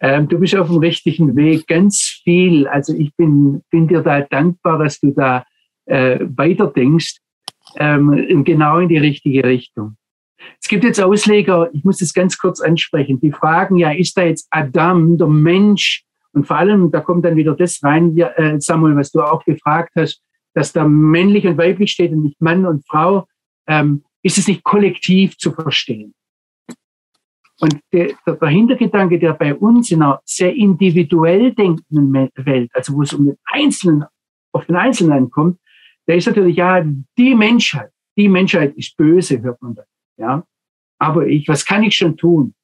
Ähm, 0.00 0.28
du 0.28 0.38
bist 0.38 0.54
auf 0.54 0.68
dem 0.68 0.78
richtigen 0.78 1.34
Weg, 1.36 1.66
ganz 1.66 2.20
viel. 2.22 2.66
Also 2.66 2.94
ich 2.94 3.14
bin, 3.16 3.62
bin 3.70 3.88
dir 3.88 4.02
da 4.02 4.20
dankbar, 4.20 4.78
dass 4.78 5.00
du 5.00 5.10
da 5.12 5.44
äh, 5.86 6.18
weiterdenkst, 6.20 7.18
ähm, 7.76 8.44
genau 8.44 8.78
in 8.78 8.88
die 8.88 8.98
richtige 8.98 9.44
Richtung. 9.44 9.96
Es 10.60 10.68
gibt 10.68 10.84
jetzt 10.84 11.00
Ausleger, 11.00 11.70
ich 11.72 11.84
muss 11.84 11.98
das 11.98 12.12
ganz 12.12 12.38
kurz 12.38 12.60
ansprechen, 12.60 13.20
die 13.20 13.32
fragen 13.32 13.76
ja, 13.76 13.90
ist 13.90 14.16
da 14.16 14.22
jetzt 14.22 14.48
Adam, 14.50 15.16
der 15.16 15.28
Mensch, 15.28 16.04
und 16.32 16.46
vor 16.46 16.56
allem, 16.56 16.90
da 16.90 17.00
kommt 17.00 17.24
dann 17.24 17.36
wieder 17.36 17.54
das 17.54 17.82
rein, 17.82 18.16
äh, 18.16 18.58
Samuel, 18.58 18.96
was 18.96 19.12
du 19.12 19.20
auch 19.20 19.44
gefragt 19.44 19.92
hast, 19.96 20.22
dass 20.54 20.72
da 20.72 20.86
männlich 20.86 21.46
und 21.46 21.58
weiblich 21.58 21.92
steht 21.92 22.12
und 22.12 22.22
nicht 22.22 22.40
Mann 22.40 22.66
und 22.66 22.86
Frau, 22.86 23.26
ähm, 23.66 24.04
ist 24.22 24.38
es 24.38 24.48
nicht 24.48 24.64
kollektiv 24.64 25.36
zu 25.36 25.52
verstehen. 25.52 26.14
Und 27.60 27.78
der, 27.92 28.14
der 28.26 28.48
Hintergedanke, 28.48 29.18
der 29.18 29.34
bei 29.34 29.54
uns 29.54 29.90
in 29.90 30.02
einer 30.02 30.20
sehr 30.24 30.54
individuell 30.54 31.52
denkenden 31.52 32.30
Welt, 32.34 32.70
also 32.74 32.94
wo 32.94 33.02
es 33.02 33.12
um 33.12 33.26
den 33.26 33.38
Einzelnen, 33.44 34.04
auf 34.52 34.66
den 34.66 34.76
Einzelnen 34.76 35.12
ankommt, 35.12 35.58
der 36.06 36.16
ist 36.16 36.26
natürlich 36.26 36.56
ja 36.56 36.84
die 37.16 37.34
Menschheit. 37.34 37.90
die 38.16 38.28
Menschheit 38.28 38.76
ist 38.76 38.96
böse, 38.96 39.40
hört 39.40 39.60
man 39.62 39.74
dann. 39.74 39.86
Ja? 40.18 40.46
Aber 40.98 41.26
ich, 41.26 41.48
was 41.48 41.64
kann 41.64 41.82
ich 41.82 41.96
schon 41.96 42.16
tun? 42.16 42.54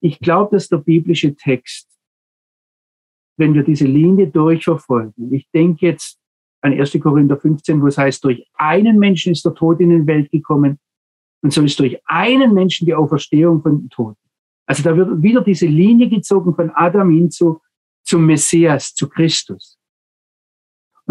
Ich 0.00 0.18
glaube, 0.18 0.56
dass 0.56 0.68
der 0.68 0.78
biblische 0.78 1.34
Text, 1.34 1.88
wenn 3.38 3.54
wir 3.54 3.62
diese 3.62 3.86
Linie 3.86 4.26
durchverfolgen, 4.28 5.32
ich 5.32 5.48
denke 5.50 5.86
jetzt 5.86 6.18
an 6.60 6.72
1. 6.72 6.98
Korinther 7.00 7.38
15, 7.38 7.80
wo 7.80 7.86
es 7.86 7.98
heißt, 7.98 8.22
durch 8.24 8.46
einen 8.54 8.98
Menschen 8.98 9.32
ist 9.32 9.44
der 9.44 9.54
Tod 9.54 9.80
in 9.80 9.90
die 9.90 10.06
Welt 10.06 10.30
gekommen 10.30 10.78
und 11.42 11.52
so 11.52 11.62
ist 11.62 11.78
durch 11.78 11.98
einen 12.06 12.54
Menschen 12.54 12.86
die 12.86 12.94
Auferstehung 12.94 13.62
von 13.62 13.80
den 13.80 13.90
Toten. 13.90 14.18
Also 14.66 14.82
da 14.82 14.96
wird 14.96 15.22
wieder 15.22 15.42
diese 15.42 15.66
Linie 15.66 16.08
gezogen 16.08 16.54
von 16.54 16.70
Adam 16.70 17.10
hin 17.10 17.30
zu, 17.30 17.60
zum 18.04 18.26
Messias, 18.26 18.94
zu 18.94 19.08
Christus. 19.08 19.78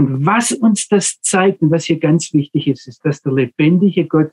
Und 0.01 0.25
was 0.25 0.51
uns 0.51 0.87
das 0.87 1.21
zeigt 1.21 1.61
und 1.61 1.69
was 1.69 1.85
hier 1.85 1.99
ganz 1.99 2.33
wichtig 2.33 2.67
ist, 2.67 2.87
ist, 2.87 3.05
dass 3.05 3.21
der 3.21 3.33
lebendige 3.33 4.07
Gott 4.07 4.31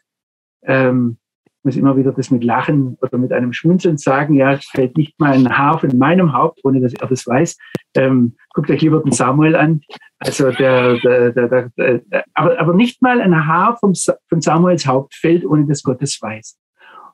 ähm, 0.63 1.19
muss 1.63 1.77
immer 1.77 1.95
wieder 1.95 2.13
das 2.13 2.31
mit 2.31 2.43
Lachen 2.43 2.97
oder 3.03 3.19
mit 3.19 3.35
einem 3.35 3.53
Schmunzeln 3.53 3.99
sagen, 3.99 4.33
ja, 4.33 4.55
es 4.55 4.65
fällt 4.65 4.97
nicht 4.97 5.21
mal 5.21 5.35
ein 5.35 5.59
Haar 5.59 5.79
von 5.79 5.99
meinem 5.99 6.33
Haupt, 6.33 6.61
ohne 6.65 6.81
dass 6.81 6.95
er 6.95 7.07
das 7.07 7.27
weiß. 7.27 7.59
Ähm, 7.97 8.35
guckt 8.55 8.71
euch 8.71 8.81
lieber 8.81 9.03
den 9.03 9.13
Samuel 9.13 9.57
an. 9.57 9.83
Also 10.21 10.51
der, 10.53 10.99
der, 11.01 11.33
der, 11.33 11.71
der, 11.77 12.25
aber, 12.33 12.59
aber 12.59 12.73
nicht 12.73 13.03
mal 13.03 13.21
ein 13.21 13.47
Haar 13.47 13.77
vom, 13.77 13.93
von 13.95 14.41
Samuels 14.41 14.87
Haupt 14.87 15.15
fällt, 15.17 15.45
ohne 15.45 15.67
dass 15.67 15.83
Gott 15.83 16.01
es 16.01 16.23
weiß. 16.23 16.59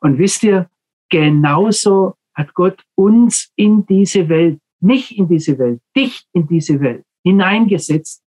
Und 0.01 0.19
wisst 0.19 0.45
ihr, 0.45 0.69
genauso 1.09 2.15
hat 2.35 2.55
Gott 2.55 2.85
uns 2.95 3.51
in 3.57 3.85
diese 3.87 4.29
Welt, 4.29 4.61
mich 4.79 5.19
in 5.19 5.27
diese 5.27 5.59
Welt, 5.59 5.81
dich 5.97 6.25
in 6.33 6.47
diese 6.47 6.79
Welt 6.79 7.05
hineingesetzt. 7.25 8.24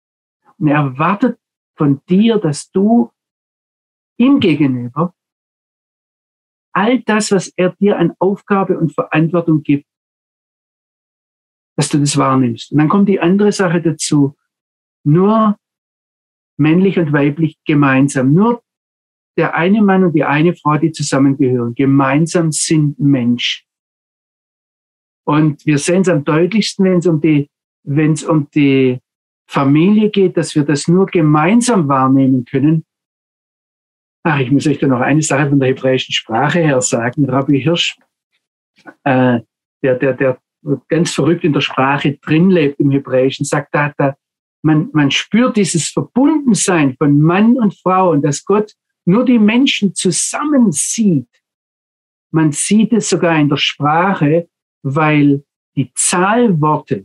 Und 0.64 0.70
er 0.70 0.76
erwartet 0.76 1.38
von 1.76 2.00
dir, 2.08 2.38
dass 2.38 2.70
du 2.70 3.12
ihm 4.16 4.40
gegenüber 4.40 5.14
all 6.72 7.02
das, 7.02 7.32
was 7.32 7.48
er 7.48 7.74
dir 7.76 7.98
an 7.98 8.14
Aufgabe 8.18 8.78
und 8.78 8.94
Verantwortung 8.94 9.62
gibt, 9.62 9.86
dass 11.76 11.90
du 11.90 11.98
das 11.98 12.16
wahrnimmst. 12.16 12.72
Und 12.72 12.78
dann 12.78 12.88
kommt 12.88 13.10
die 13.10 13.20
andere 13.20 13.52
Sache 13.52 13.82
dazu. 13.82 14.38
Nur 15.04 15.58
männlich 16.56 16.98
und 16.98 17.12
weiblich 17.12 17.58
gemeinsam. 17.66 18.32
Nur 18.32 18.62
der 19.36 19.54
eine 19.54 19.82
Mann 19.82 20.02
und 20.02 20.14
die 20.14 20.24
eine 20.24 20.56
Frau, 20.56 20.78
die 20.78 20.92
zusammengehören, 20.92 21.74
gemeinsam 21.74 22.52
sind 22.52 22.98
Mensch. 22.98 23.66
Und 25.26 25.66
wir 25.66 25.76
sehen 25.76 26.00
es 26.00 26.08
am 26.08 26.24
deutlichsten, 26.24 26.86
wenn 26.86 26.98
es 27.00 27.06
um 27.06 27.20
die, 27.20 27.50
wenn 27.82 28.12
es 28.12 28.24
um 28.24 28.48
die 28.48 29.03
Familie 29.46 30.10
geht, 30.10 30.36
dass 30.36 30.54
wir 30.54 30.64
das 30.64 30.88
nur 30.88 31.06
gemeinsam 31.06 31.88
wahrnehmen 31.88 32.44
können, 32.44 32.84
Ach, 34.26 34.40
ich 34.40 34.50
muss 34.50 34.66
euch 34.66 34.78
da 34.78 34.86
noch 34.86 35.02
eine 35.02 35.20
Sache 35.20 35.50
von 35.50 35.60
der 35.60 35.68
hebräischen 35.68 36.14
Sprache 36.14 36.60
her 36.60 36.80
sagen. 36.80 37.28
Rabbi 37.28 37.60
Hirsch, 37.60 37.98
äh, 39.04 39.40
der, 39.82 39.94
der, 39.96 40.14
der 40.14 40.40
ganz 40.88 41.12
verrückt 41.12 41.44
in 41.44 41.52
der 41.52 41.60
Sprache 41.60 42.14
drin 42.14 42.48
lebt 42.48 42.80
im 42.80 42.90
Hebräischen, 42.90 43.44
sagt 43.44 43.74
da, 43.74 43.92
da 43.98 44.16
man, 44.62 44.88
man 44.94 45.10
spürt 45.10 45.58
dieses 45.58 45.88
Verbundensein 45.88 46.96
von 46.96 47.20
Mann 47.20 47.58
und 47.58 47.78
Frau 47.78 48.12
und 48.12 48.22
dass 48.22 48.46
Gott 48.46 48.72
nur 49.04 49.26
die 49.26 49.38
Menschen 49.38 49.94
zusammen 49.94 50.72
sieht. 50.72 51.28
Man 52.30 52.50
sieht 52.50 52.94
es 52.94 53.10
sogar 53.10 53.38
in 53.38 53.50
der 53.50 53.58
Sprache, 53.58 54.48
weil 54.82 55.44
die 55.76 55.92
Zahlworte, 55.94 57.04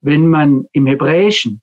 wenn 0.00 0.26
man 0.26 0.66
im 0.72 0.86
Hebräischen, 0.86 1.62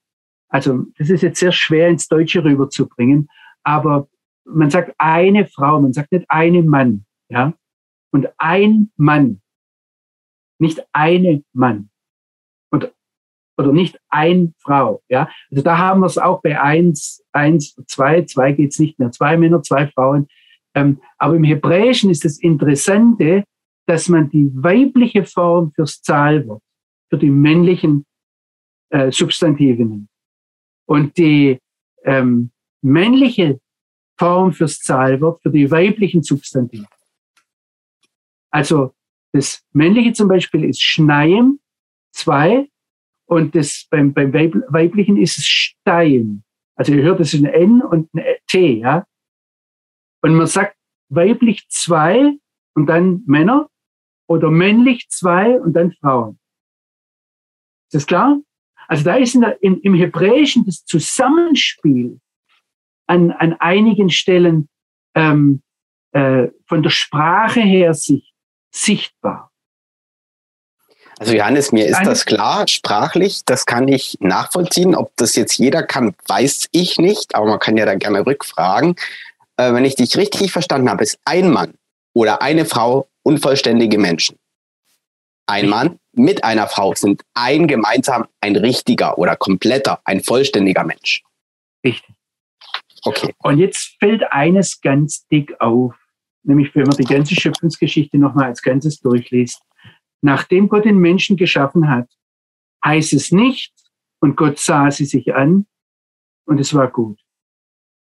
also 0.49 0.85
das 0.97 1.09
ist 1.09 1.23
jetzt 1.23 1.39
sehr 1.39 1.51
schwer 1.51 1.89
ins 1.89 2.07
Deutsche 2.07 2.43
rüberzubringen, 2.43 3.29
aber 3.63 4.07
man 4.45 4.69
sagt 4.69 4.93
eine 4.97 5.45
Frau, 5.45 5.79
man 5.81 5.93
sagt 5.93 6.11
nicht 6.11 6.25
einen 6.29 6.67
Mann, 6.67 7.05
ja. 7.29 7.53
Und 8.11 8.29
ein 8.38 8.91
Mann, 8.95 9.41
nicht 10.59 10.85
eine 10.93 11.43
Mann. 11.53 11.89
Und, 12.71 12.91
oder 13.57 13.73
nicht 13.73 13.99
ein 14.09 14.53
Frau, 14.59 15.01
ja. 15.09 15.29
Also 15.51 15.63
da 15.63 15.77
haben 15.77 15.99
wir 15.99 16.07
es 16.07 16.17
auch 16.17 16.41
bei 16.41 16.59
eins, 16.59 17.23
eins, 17.33 17.75
zwei, 17.88 18.23
zwei 18.23 18.53
geht's 18.53 18.79
nicht 18.79 18.97
mehr. 18.99 19.11
Zwei 19.11 19.38
Männer, 19.38 19.61
zwei 19.61 19.88
Frauen. 19.88 20.27
Ähm, 20.73 21.01
aber 21.17 21.35
im 21.35 21.43
Hebräischen 21.43 22.09
ist 22.09 22.23
das 22.23 22.39
Interessante, 22.39 23.43
dass 23.88 24.09
man 24.09 24.29
die 24.29 24.51
weibliche 24.53 25.25
Form 25.25 25.71
fürs 25.73 26.01
Zahlwort, 26.01 26.61
für 27.09 27.17
die 27.17 27.29
männlichen 27.29 28.05
äh. 28.89 29.11
Und 30.85 31.17
die 31.17 31.59
ähm, 32.03 32.51
männliche 32.81 33.59
Form 34.17 34.53
fürs 34.53 34.79
Zahlwort 34.79 35.41
für 35.41 35.51
die 35.51 35.69
weiblichen 35.69 36.23
Substantive. 36.23 36.88
Also 38.49 38.93
das 39.33 39.63
männliche 39.73 40.13
zum 40.13 40.27
Beispiel 40.27 40.63
ist 40.63 40.81
Schneien, 40.81 41.59
zwei, 42.11 42.69
und 43.25 43.55
das 43.55 43.85
beim, 43.89 44.13
beim 44.13 44.33
weiblichen 44.33 45.17
ist 45.17 45.38
es 45.38 45.45
Stein. 45.45 46.43
Also 46.75 46.93
ihr 46.93 47.03
hört, 47.03 47.19
das 47.19 47.33
ist 47.33 47.43
ein 47.43 47.45
N 47.45 47.81
und 47.81 48.13
ein 48.13 48.23
T, 48.47 48.79
ja. 48.79 49.05
Und 50.21 50.35
man 50.35 50.47
sagt 50.47 50.77
weiblich 51.09 51.67
zwei 51.69 52.38
und 52.73 52.88
dann 52.88 53.23
Männer 53.25 53.69
oder 54.27 54.49
männlich 54.49 55.09
zwei 55.09 55.59
und 55.59 55.73
dann 55.73 55.91
Frauen. 55.93 56.39
Ist 57.88 57.95
das 57.95 58.07
klar? 58.07 58.39
Also 58.88 59.03
da 59.03 59.15
ist 59.15 59.35
in 59.35 59.43
in, 59.61 59.81
im 59.81 59.93
Hebräischen 59.93 60.65
das 60.65 60.85
Zusammenspiel 60.85 62.19
an, 63.07 63.31
an 63.31 63.53
einigen 63.59 64.09
Stellen 64.09 64.69
ähm, 65.15 65.61
äh, 66.11 66.47
von 66.65 66.83
der 66.83 66.89
Sprache 66.89 67.61
her 67.61 67.93
sich, 67.93 68.33
sichtbar. 68.71 69.51
Also 71.19 71.33
Johannes, 71.33 71.71
mir 71.71 71.88
ist 71.88 72.01
das 72.05 72.25
klar, 72.25 72.67
sprachlich, 72.67 73.41
das 73.45 73.65
kann 73.65 73.88
ich 73.88 74.17
nachvollziehen. 74.19 74.93
Ob 74.93 75.11
das 75.15 75.35
jetzt 75.35 75.57
jeder 75.57 75.81
kann, 75.81 76.13
weiß 76.27 76.67
ich 76.71 76.99
nicht, 76.99 77.33
aber 77.33 77.47
man 77.47 77.59
kann 77.59 77.75
ja 77.75 77.85
da 77.85 77.95
gerne 77.95 78.25
rückfragen. 78.25 78.95
Äh, 79.57 79.73
wenn 79.73 79.83
ich 79.83 79.95
dich 79.95 80.15
richtig 80.15 80.51
verstanden 80.51 80.89
habe, 80.89 81.03
ist 81.03 81.17
ein 81.25 81.49
Mann 81.49 81.73
oder 82.13 82.43
eine 82.43 82.65
Frau 82.65 83.07
unvollständige 83.23 83.97
Menschen. 83.97 84.38
Ein 85.47 85.69
Mann 85.69 85.99
mit 86.18 86.43
einer 86.43 86.68
Frau 86.68 86.93
sind 86.95 87.24
ein 87.34 87.68
gemeinsam 87.68 88.28
ein 88.41 88.55
richtiger 88.55 89.18
oder 89.18 89.36
kompletter, 89.36 90.01
ein 90.05 90.22
vollständiger 90.22 90.84
Mensch. 90.84 91.24
Richtig. 91.86 92.15
Okay. 93.03 93.34
Und 93.39 93.59
jetzt 93.59 93.95
fällt 93.99 94.24
eines 94.32 94.82
ganz 94.82 95.28
dick 95.28 95.59
auf, 95.61 95.95
nämlich 96.43 96.74
wenn 96.76 96.84
man 96.84 96.97
die 96.97 97.03
ganze 97.03 97.36
Schöpfungsgeschichte 97.36 98.18
nochmal 98.18 98.45
als 98.45 98.61
Ganzes 98.61 98.99
durchliest. 98.99 99.61
Nachdem 100.22 100.68
Gott 100.68 100.86
den 100.86 100.97
Menschen 100.97 101.38
geschaffen 101.38 101.89
hat, 101.89 102.09
heißt 102.84 103.13
es 103.13 103.32
nicht, 103.32 103.74
und 104.20 104.36
Gott 104.36 104.59
sah 104.59 104.89
sie 104.89 105.05
sich 105.05 105.36
an 105.36 105.68
und 106.45 106.59
es 106.59 106.74
war 106.74 106.89
gut. 106.89 107.20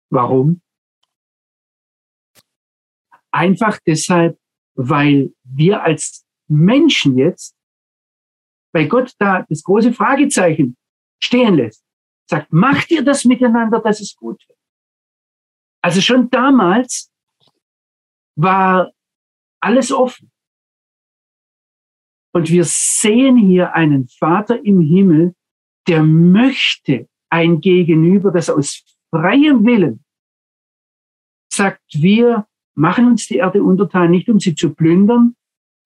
Warum? 0.09 0.61
Einfach 3.31 3.79
deshalb, 3.85 4.39
weil 4.75 5.33
wir 5.43 5.83
als 5.83 6.25
Menschen 6.47 7.17
jetzt 7.17 7.55
bei 8.71 8.85
Gott 8.85 9.13
da 9.19 9.45
das 9.49 9.63
große 9.63 9.93
Fragezeichen 9.93 10.77
stehen 11.21 11.55
lässt. 11.55 11.83
Sagt, 12.29 12.53
macht 12.53 12.91
ihr 12.91 13.03
das 13.03 13.25
miteinander, 13.25 13.79
dass 13.79 13.99
es 14.01 14.15
gut 14.15 14.47
wird? 14.47 14.59
Also 15.81 16.01
schon 16.01 16.29
damals 16.29 17.11
war 18.35 18.91
alles 19.61 19.91
offen. 19.91 20.31
Und 22.31 22.49
wir 22.49 22.63
sehen 22.63 23.37
hier 23.37 23.73
einen 23.73 24.07
Vater 24.07 24.63
im 24.63 24.81
Himmel, 24.81 25.33
der 25.87 26.03
möchte 26.03 27.07
ein 27.29 27.59
Gegenüber, 27.61 28.31
das 28.31 28.49
aus 28.49 28.83
freiem 29.09 29.65
Willen 29.65 30.03
sagt, 31.51 31.81
wir 31.93 32.47
machen 32.75 33.07
uns 33.07 33.27
die 33.27 33.37
Erde 33.37 33.61
untertan, 33.63 34.11
nicht 34.11 34.29
um 34.29 34.39
sie 34.39 34.55
zu 34.55 34.73
plündern, 34.73 35.35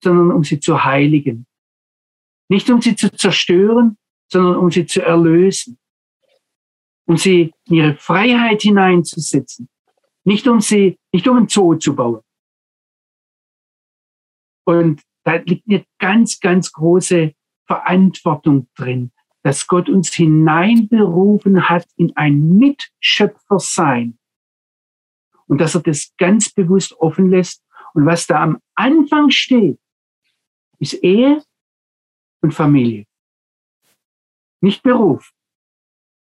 sondern 0.03 0.31
um 0.31 0.43
sie 0.43 0.59
zu 0.59 0.83
heiligen. 0.83 1.45
Nicht 2.53 2.69
um 2.69 2.83
sie 2.83 2.95
zu 2.95 3.11
zerstören, 3.11 3.97
sondern 4.31 4.57
um 4.57 4.69
sie 4.69 4.85
zu 4.85 5.01
erlösen. 5.01 5.79
Um 7.07 7.17
sie 7.17 7.51
in 7.65 7.73
ihre 7.73 7.95
Freiheit 7.95 8.61
hineinzusetzen. 8.61 9.69
Nicht 10.23 10.47
um 10.47 10.61
sie, 10.61 10.99
nicht 11.11 11.27
um 11.27 11.37
ein 11.37 11.47
Zoo 11.47 11.73
zu 11.73 11.95
bauen. 11.95 12.21
Und 14.65 15.01
da 15.23 15.37
liegt 15.37 15.67
eine 15.67 15.83
ganz, 15.97 16.39
ganz 16.39 16.71
große 16.71 17.33
Verantwortung 17.65 18.69
drin, 18.75 19.11
dass 19.41 19.65
Gott 19.65 19.89
uns 19.89 20.13
hineinberufen 20.13 21.69
hat 21.69 21.87
in 21.95 22.15
ein 22.15 22.55
Mitschöpfersein. 22.55 24.19
Und 25.47 25.59
dass 25.59 25.73
er 25.73 25.81
das 25.81 26.13
ganz 26.19 26.51
bewusst 26.51 26.93
offen 26.99 27.31
lässt. 27.31 27.63
Und 27.95 28.05
was 28.05 28.27
da 28.27 28.43
am 28.43 28.59
Anfang 28.75 29.31
steht, 29.31 29.79
ist 30.77 31.03
Ehe 31.03 31.41
und 32.43 32.53
Familie. 32.53 33.05
Nicht 34.61 34.83
Beruf. 34.83 35.31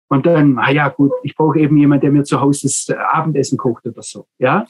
Und 0.10 0.26
dann, 0.26 0.58
ah 0.58 0.72
ja, 0.72 0.90
gut, 0.90 1.12
ich 1.24 1.36
brauche 1.36 1.60
eben 1.60 1.78
jemanden, 1.78 2.02
der 2.02 2.12
mir 2.12 2.24
zu 2.24 2.40
Hause 2.42 2.68
das 2.68 2.90
Abendessen 2.90 3.58
kocht 3.58 3.86
oder 3.86 4.02
so, 4.02 4.28
ja. 4.40 4.66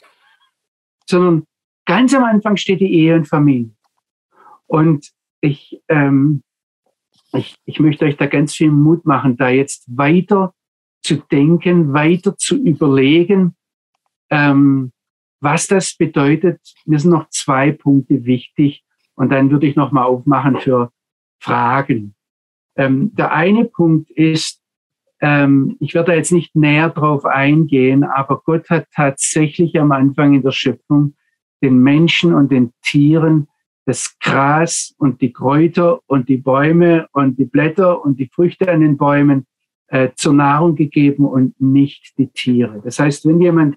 Sondern 1.08 1.44
ganz 1.86 2.14
am 2.14 2.24
Anfang 2.24 2.56
steht 2.56 2.80
die 2.80 2.92
Ehe 2.92 3.14
und 3.14 3.26
Familie. 3.26 3.70
Und 4.66 5.10
ich, 5.40 5.80
ähm, 5.88 6.42
ich, 7.32 7.56
ich 7.64 7.80
möchte 7.80 8.04
euch 8.04 8.16
da 8.16 8.26
ganz 8.26 8.54
viel 8.54 8.70
Mut 8.70 9.04
machen, 9.06 9.36
da 9.36 9.48
jetzt 9.48 9.84
weiter 9.96 10.54
zu 11.02 11.16
denken, 11.16 11.92
weiter 11.92 12.36
zu 12.36 12.56
überlegen, 12.56 13.54
ähm, 14.30 14.92
was 15.40 15.68
das 15.68 15.96
bedeutet. 15.96 16.60
Mir 16.84 16.98
sind 16.98 17.12
noch 17.12 17.28
zwei 17.30 17.70
Punkte 17.70 18.24
wichtig 18.24 18.84
und 19.14 19.30
dann 19.30 19.50
würde 19.50 19.66
ich 19.66 19.76
noch 19.76 19.92
mal 19.92 20.04
aufmachen 20.04 20.58
für 20.58 20.90
Fragen. 21.38 22.14
Ähm, 22.76 23.14
der 23.14 23.32
eine 23.32 23.64
Punkt 23.64 24.10
ist, 24.10 24.62
ähm, 25.20 25.76
ich 25.80 25.94
werde 25.94 26.12
da 26.12 26.16
jetzt 26.16 26.32
nicht 26.32 26.54
näher 26.54 26.90
drauf 26.90 27.24
eingehen, 27.24 28.04
aber 28.04 28.40
Gott 28.44 28.70
hat 28.70 28.86
tatsächlich 28.94 29.78
am 29.78 29.92
Anfang 29.92 30.34
in 30.34 30.42
der 30.42 30.52
Schöpfung 30.52 31.14
den 31.62 31.78
Menschen 31.78 32.34
und 32.34 32.52
den 32.52 32.72
Tieren 32.82 33.48
das 33.88 34.18
Gras 34.18 34.94
und 34.98 35.22
die 35.22 35.32
Kräuter 35.32 36.00
und 36.06 36.28
die 36.28 36.36
Bäume 36.36 37.08
und 37.12 37.38
die 37.38 37.46
Blätter 37.46 38.04
und 38.04 38.20
die 38.20 38.28
Früchte 38.28 38.70
an 38.70 38.82
den 38.82 38.98
Bäumen 38.98 39.46
äh, 39.86 40.10
zur 40.14 40.34
Nahrung 40.34 40.76
gegeben 40.76 41.24
und 41.24 41.58
nicht 41.58 42.18
die 42.18 42.28
Tiere. 42.28 42.82
Das 42.84 42.98
heißt, 42.98 43.24
wenn 43.24 43.40
jemand 43.40 43.76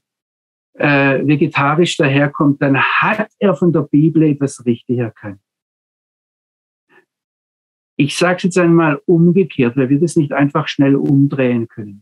äh, 0.74 1.26
vegetarisch 1.26 1.96
daherkommt, 1.96 2.62
dann 2.62 2.78
hat 2.78 3.30
er 3.40 3.56
von 3.56 3.72
der 3.72 3.84
Bibel 3.84 4.24
etwas 4.24 4.66
richtig 4.66 5.00
erkannt. 5.00 5.40
Ich 8.02 8.18
sage 8.18 8.38
es 8.38 8.44
jetzt 8.44 8.58
einmal 8.58 9.00
umgekehrt, 9.06 9.78
weil 9.78 9.90
wir 9.90 10.00
das 10.00 10.16
nicht 10.16 10.34
einfach 10.34 10.68
schnell 10.68 10.96
umdrehen 10.96 11.68
können. 11.68 12.02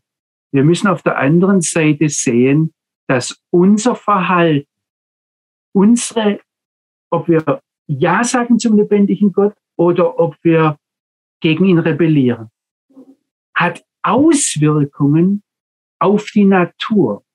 Wir 0.54 0.64
müssen 0.64 0.88
auf 0.88 1.04
der 1.04 1.18
anderen 1.18 1.60
Seite 1.60 2.08
sehen, 2.08 2.74
dass 3.10 3.44
unser 3.50 3.96
Verhalten, 3.96 4.70
unsere, 5.74 6.40
ob 7.12 7.28
wir 7.28 7.62
Ja 7.88 8.24
sagen 8.24 8.60
zum 8.60 8.78
lebendigen 8.78 9.34
Gott 9.34 9.54
oder 9.76 10.18
ob 10.18 10.38
wir 10.42 10.78
gegen 11.42 11.66
ihn 11.66 11.80
rebellieren, 11.80 12.50
hat 13.54 13.84
Auswirkungen 14.02 15.44
auf 16.00 16.28
die 16.34 16.46
Natur. 16.46 17.26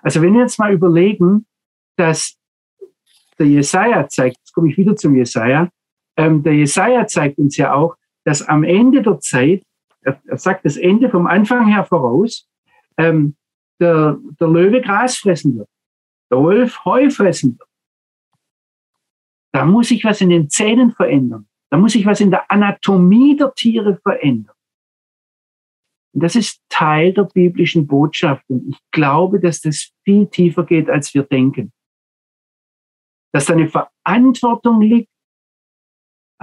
Also 0.00 0.22
wenn 0.22 0.32
wir 0.32 0.40
jetzt 0.40 0.58
mal 0.58 0.72
überlegen, 0.72 1.44
dass 1.96 2.38
der 3.38 3.48
Jesaja 3.48 4.08
zeigt, 4.08 4.38
jetzt 4.38 4.54
komme 4.54 4.70
ich 4.70 4.78
wieder 4.78 4.96
zum 4.96 5.14
Jesaja, 5.14 5.68
ähm, 6.16 6.42
der 6.42 6.54
Jesaja 6.54 7.06
zeigt 7.06 7.38
uns 7.38 7.56
ja 7.56 7.74
auch, 7.74 7.96
dass 8.24 8.46
am 8.46 8.64
Ende 8.64 9.02
der 9.02 9.18
Zeit, 9.20 9.64
er, 10.02 10.20
er 10.26 10.38
sagt 10.38 10.64
das 10.64 10.76
Ende 10.76 11.10
vom 11.10 11.26
Anfang 11.26 11.66
her 11.66 11.84
voraus, 11.84 12.48
ähm, 12.98 13.36
der, 13.80 14.18
der 14.40 14.48
Löwe 14.48 14.80
Gras 14.80 15.16
fressen 15.16 15.58
wird, 15.58 15.68
der 16.30 16.38
Wolf 16.38 16.84
Heu 16.84 17.10
fressen 17.10 17.58
wird. 17.58 17.68
Da 19.52 19.64
muss 19.64 19.88
sich 19.88 20.04
was 20.04 20.20
in 20.20 20.30
den 20.30 20.48
Zähnen 20.48 20.92
verändern. 20.92 21.46
Da 21.70 21.78
muss 21.78 21.92
sich 21.92 22.06
was 22.06 22.20
in 22.20 22.30
der 22.30 22.50
Anatomie 22.50 23.36
der 23.36 23.52
Tiere 23.54 23.98
verändern. 24.02 24.54
Und 26.14 26.22
das 26.22 26.36
ist 26.36 26.62
Teil 26.68 27.12
der 27.12 27.24
biblischen 27.24 27.86
Botschaft. 27.86 28.44
Und 28.48 28.68
ich 28.68 28.78
glaube, 28.90 29.40
dass 29.40 29.60
das 29.60 29.92
viel 30.04 30.26
tiefer 30.26 30.64
geht, 30.64 30.90
als 30.90 31.14
wir 31.14 31.22
denken. 31.22 31.72
Dass 33.32 33.46
da 33.46 33.54
eine 33.54 33.68
Verantwortung 33.68 34.80
liegt. 34.80 35.11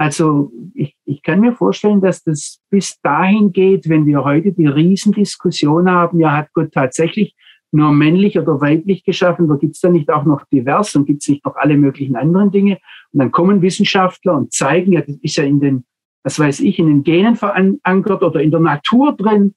Also 0.00 0.50
ich, 0.72 0.96
ich 1.04 1.22
kann 1.22 1.40
mir 1.40 1.52
vorstellen, 1.52 2.00
dass 2.00 2.24
das 2.24 2.58
bis 2.70 2.98
dahin 3.02 3.52
geht, 3.52 3.86
wenn 3.86 4.06
wir 4.06 4.24
heute 4.24 4.50
die 4.50 4.66
Riesendiskussion 4.66 5.90
haben, 5.90 6.20
ja, 6.20 6.38
hat 6.38 6.54
Gott 6.54 6.72
tatsächlich 6.72 7.36
nur 7.70 7.92
männlich 7.92 8.38
oder 8.38 8.62
weiblich 8.62 9.04
geschaffen, 9.04 9.44
oder 9.44 9.58
gibt 9.58 9.74
es 9.74 9.82
da 9.82 9.90
nicht 9.90 10.08
auch 10.08 10.24
noch 10.24 10.46
divers 10.46 10.96
und 10.96 11.04
gibt 11.04 11.20
es 11.20 11.28
nicht 11.28 11.44
noch 11.44 11.54
alle 11.56 11.76
möglichen 11.76 12.16
anderen 12.16 12.50
Dinge? 12.50 12.78
Und 13.12 13.18
dann 13.18 13.30
kommen 13.30 13.60
Wissenschaftler 13.60 14.38
und 14.38 14.54
zeigen, 14.54 14.94
ja, 14.94 15.02
das 15.02 15.16
ist 15.20 15.36
ja 15.36 15.44
in 15.44 15.60
den, 15.60 15.84
was 16.22 16.38
weiß 16.38 16.60
ich, 16.60 16.78
in 16.78 16.86
den 16.86 17.02
Genen 17.02 17.36
verankert 17.36 18.22
oder 18.22 18.40
in 18.40 18.50
der 18.50 18.60
Natur 18.60 19.14
drin. 19.14 19.54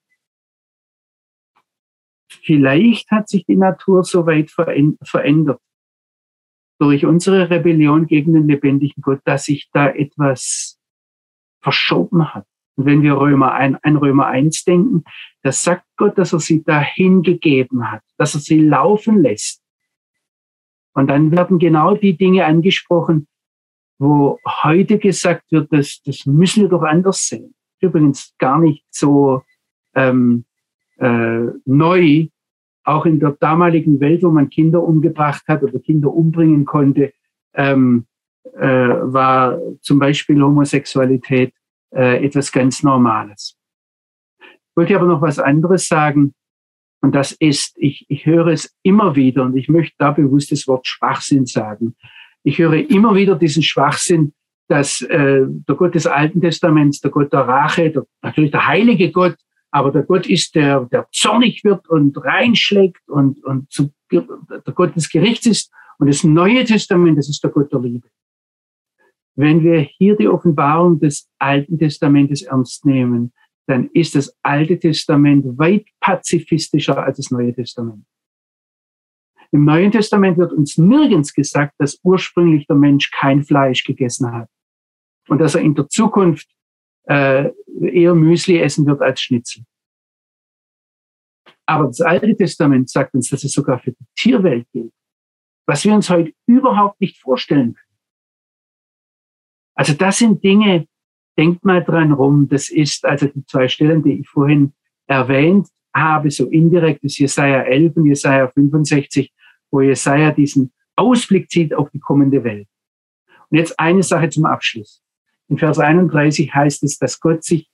Vielleicht 2.28 3.10
hat 3.12 3.30
sich 3.30 3.46
die 3.46 3.56
Natur 3.56 4.04
so 4.04 4.26
weit 4.26 4.52
verändert 4.52 5.62
durch 6.84 7.06
unsere 7.06 7.50
Rebellion 7.50 8.08
gegen 8.08 8.34
den 8.34 8.46
lebendigen 8.46 9.02
Gott, 9.02 9.22
dass 9.24 9.46
sich 9.46 9.70
da 9.72 9.88
etwas 9.90 10.78
verschoben 11.62 12.34
hat. 12.34 12.46
Und 12.76 12.86
wenn 12.86 13.04
wir 13.04 13.18
Römer 13.18 13.54
ein, 13.54 13.78
ein 13.84 13.96
Römer 13.96 14.28
1 14.28 14.66
denken, 14.66 15.06
da 15.44 15.54
sagt 15.54 15.86
Gott, 15.96 16.18
dass 16.18 16.34
er 16.34 16.40
sie 16.40 16.62
dahin 16.62 17.22
gegeben 17.24 17.90
hat, 17.90 18.02
dass 18.18 18.36
er 18.36 18.42
sie 18.42 18.60
laufen 18.60 19.22
lässt. 19.22 19.64
Und 20.94 21.08
dann 21.08 21.32
werden 21.32 21.58
genau 21.58 21.96
die 21.96 22.18
Dinge 22.18 22.46
angesprochen, 22.46 23.28
wo 23.98 24.40
heute 24.64 25.00
gesagt 25.00 25.50
wird, 25.54 25.72
dass, 25.72 26.02
das 26.04 26.26
müssen 26.26 26.64
wir 26.64 26.70
doch 26.70 26.84
anders 26.84 27.28
sehen. 27.30 27.56
Übrigens 27.80 28.36
gar 28.38 28.60
nicht 28.60 28.84
so 28.90 29.42
ähm, 29.96 30.44
äh, 30.98 31.46
neu, 31.64 32.28
auch 32.84 33.06
in 33.06 33.20
der 33.20 33.32
damaligen 33.40 34.00
Welt, 34.00 34.24
wo 34.24 34.30
man 34.30 34.50
Kinder 34.50 34.84
umgebracht 34.84 35.44
hat 35.48 35.64
oder 35.64 35.80
Kinder 35.80 36.14
umbringen 36.14 36.66
konnte, 36.66 37.14
ähm, 37.54 38.06
äh, 38.56 38.68
war 38.68 39.58
zum 39.82 40.00
Beispiel 40.00 40.42
Homosexualität 40.42 41.54
äh, 41.94 42.26
etwas 42.26 42.52
ganz 42.52 42.84
Normales. 42.84 43.58
Ich 44.40 44.78
wollte 44.78 44.96
aber 44.96 45.06
noch 45.06 45.22
was 45.22 45.40
anderes 45.40 45.88
sagen. 45.88 46.34
Und 47.02 47.14
das 47.14 47.34
ist, 47.34 47.76
ich, 47.78 48.06
ich 48.08 48.26
höre 48.26 48.48
es 48.48 48.74
immer 48.82 49.16
wieder 49.16 49.44
und 49.44 49.58
ich 49.58 49.68
möchte 49.68 49.94
da 49.98 50.12
bewusst 50.12 50.52
das 50.52 50.68
Wort 50.68 50.88
Schwachsinn 50.88 51.46
sagen. 51.46 51.96
Ich 52.44 52.60
höre 52.60 52.90
immer 52.90 53.14
wieder 53.14 53.36
diesen 53.36 53.62
Schwachsinn, 53.62 54.34
dass 54.70 55.02
äh, 55.02 55.42
der 55.46 55.76
Gott 55.76 55.96
des 55.96 56.08
Alten 56.08 56.42
Testaments, 56.42 57.02
der 57.02 57.12
Gott 57.12 57.34
der 57.34 57.42
Rache, 57.42 57.92
der, 57.92 58.06
natürlich 58.22 58.52
der 58.52 58.68
heilige 58.68 59.12
Gott, 59.12 59.36
aber 59.74 59.92
der 59.92 60.04
Gott 60.04 60.28
ist 60.28 60.54
der, 60.54 60.86
der 60.86 61.08
zornig 61.12 61.64
wird 61.64 61.90
und 61.90 62.16
reinschlägt 62.24 63.10
und, 63.10 63.44
und 63.44 63.72
zu, 63.72 63.92
der 64.12 64.24
Gott 64.76 64.96
des 64.96 65.10
Gerichts 65.10 65.48
ist. 65.48 65.74
Und 65.98 66.08
das 66.08 66.24
Neue 66.24 66.64
Testament, 66.64 67.18
das 67.18 67.28
ist 67.28 67.44
der 67.44 67.50
Gott 67.50 67.74
der 67.74 67.80
Liebe. 67.80 68.08
Wenn 69.36 69.64
wir 69.64 69.80
hier 69.80 70.16
die 70.16 70.28
Offenbarung 70.28 71.00
des 71.00 71.28
Alten 71.40 71.80
Testamentes 71.80 72.44
ernst 72.44 72.86
nehmen, 72.86 73.34
dann 73.66 73.90
ist 73.94 74.14
das 74.14 74.38
Alte 74.44 74.78
Testament 74.78 75.58
weit 75.58 75.88
pazifistischer 76.00 77.04
als 77.04 77.18
das 77.18 77.32
Neue 77.32 77.56
Testament. 77.56 78.06
Im 79.52 79.66
Neuen 79.66 79.92
Testament 79.92 80.38
wird 80.38 80.54
uns 80.54 80.78
nirgends 80.78 81.34
gesagt, 81.34 81.74
dass 81.80 82.00
ursprünglich 82.04 82.68
der 82.68 82.76
Mensch 82.76 83.10
kein 83.10 83.44
Fleisch 83.44 83.84
gegessen 83.84 84.32
hat 84.32 84.50
und 85.30 85.40
dass 85.40 85.56
er 85.56 85.62
in 85.62 85.74
der 85.74 85.90
Zukunft 85.90 86.48
äh, 87.06 87.50
eher 87.82 88.16
Müsli 88.16 88.60
essen 88.60 88.86
wird 88.86 89.02
als 89.02 89.22
Schnitzel. 89.22 89.64
Aber 91.66 91.88
das 91.88 92.02
Alte 92.02 92.36
Testament 92.36 92.90
sagt 92.90 93.14
uns, 93.14 93.30
dass 93.30 93.44
es 93.44 93.52
sogar 93.54 93.80
für 93.80 93.92
die 93.92 94.06
Tierwelt 94.16 94.68
gilt, 94.74 94.94
was 95.66 95.86
wir 95.86 95.94
uns 95.94 96.10
heute 96.10 96.34
überhaupt 96.46 97.00
nicht 97.00 97.18
vorstellen 97.22 97.74
können. 97.74 97.98
Also 99.76 99.94
das 99.94 100.18
sind 100.18 100.44
Dinge, 100.44 100.88
denkt 101.38 101.64
mal 101.66 101.84
dran 101.84 102.12
rum, 102.12 102.48
das 102.48 102.70
ist 102.70 103.06
also 103.06 103.28
die 103.28 103.46
zwei 103.46 103.68
Stellen, 103.68 104.04
die 104.04 104.20
ich 104.20 104.30
vorhin 104.30 104.74
erwähnt 105.08 105.68
habe, 105.96 106.32
so 106.32 106.48
indirekt 106.48 107.04
ist 107.04 107.18
Jesaja 107.18 107.62
11 107.64 107.98
und 107.98 108.06
Jesaja 108.08 108.48
65, 108.50 109.34
wo 109.72 109.82
Jesaja 109.82 110.32
diesen 110.32 110.74
Ausblick 110.96 111.50
zieht 111.50 111.74
auf 111.74 111.90
die 111.92 112.00
kommende 112.00 112.44
Welt. 112.44 112.68
Und 113.50 113.58
jetzt 113.58 113.80
eine 113.80 114.04
Sache 114.04 114.30
zum 114.30 114.46
Abschluss. 114.46 115.04
In 115.50 115.58
Vers 115.58 115.80
31 115.80 116.54
heißt 116.54 116.84
es, 116.84 116.98
dass 116.98 117.20
Gott 117.20 117.44
sich 117.44 117.70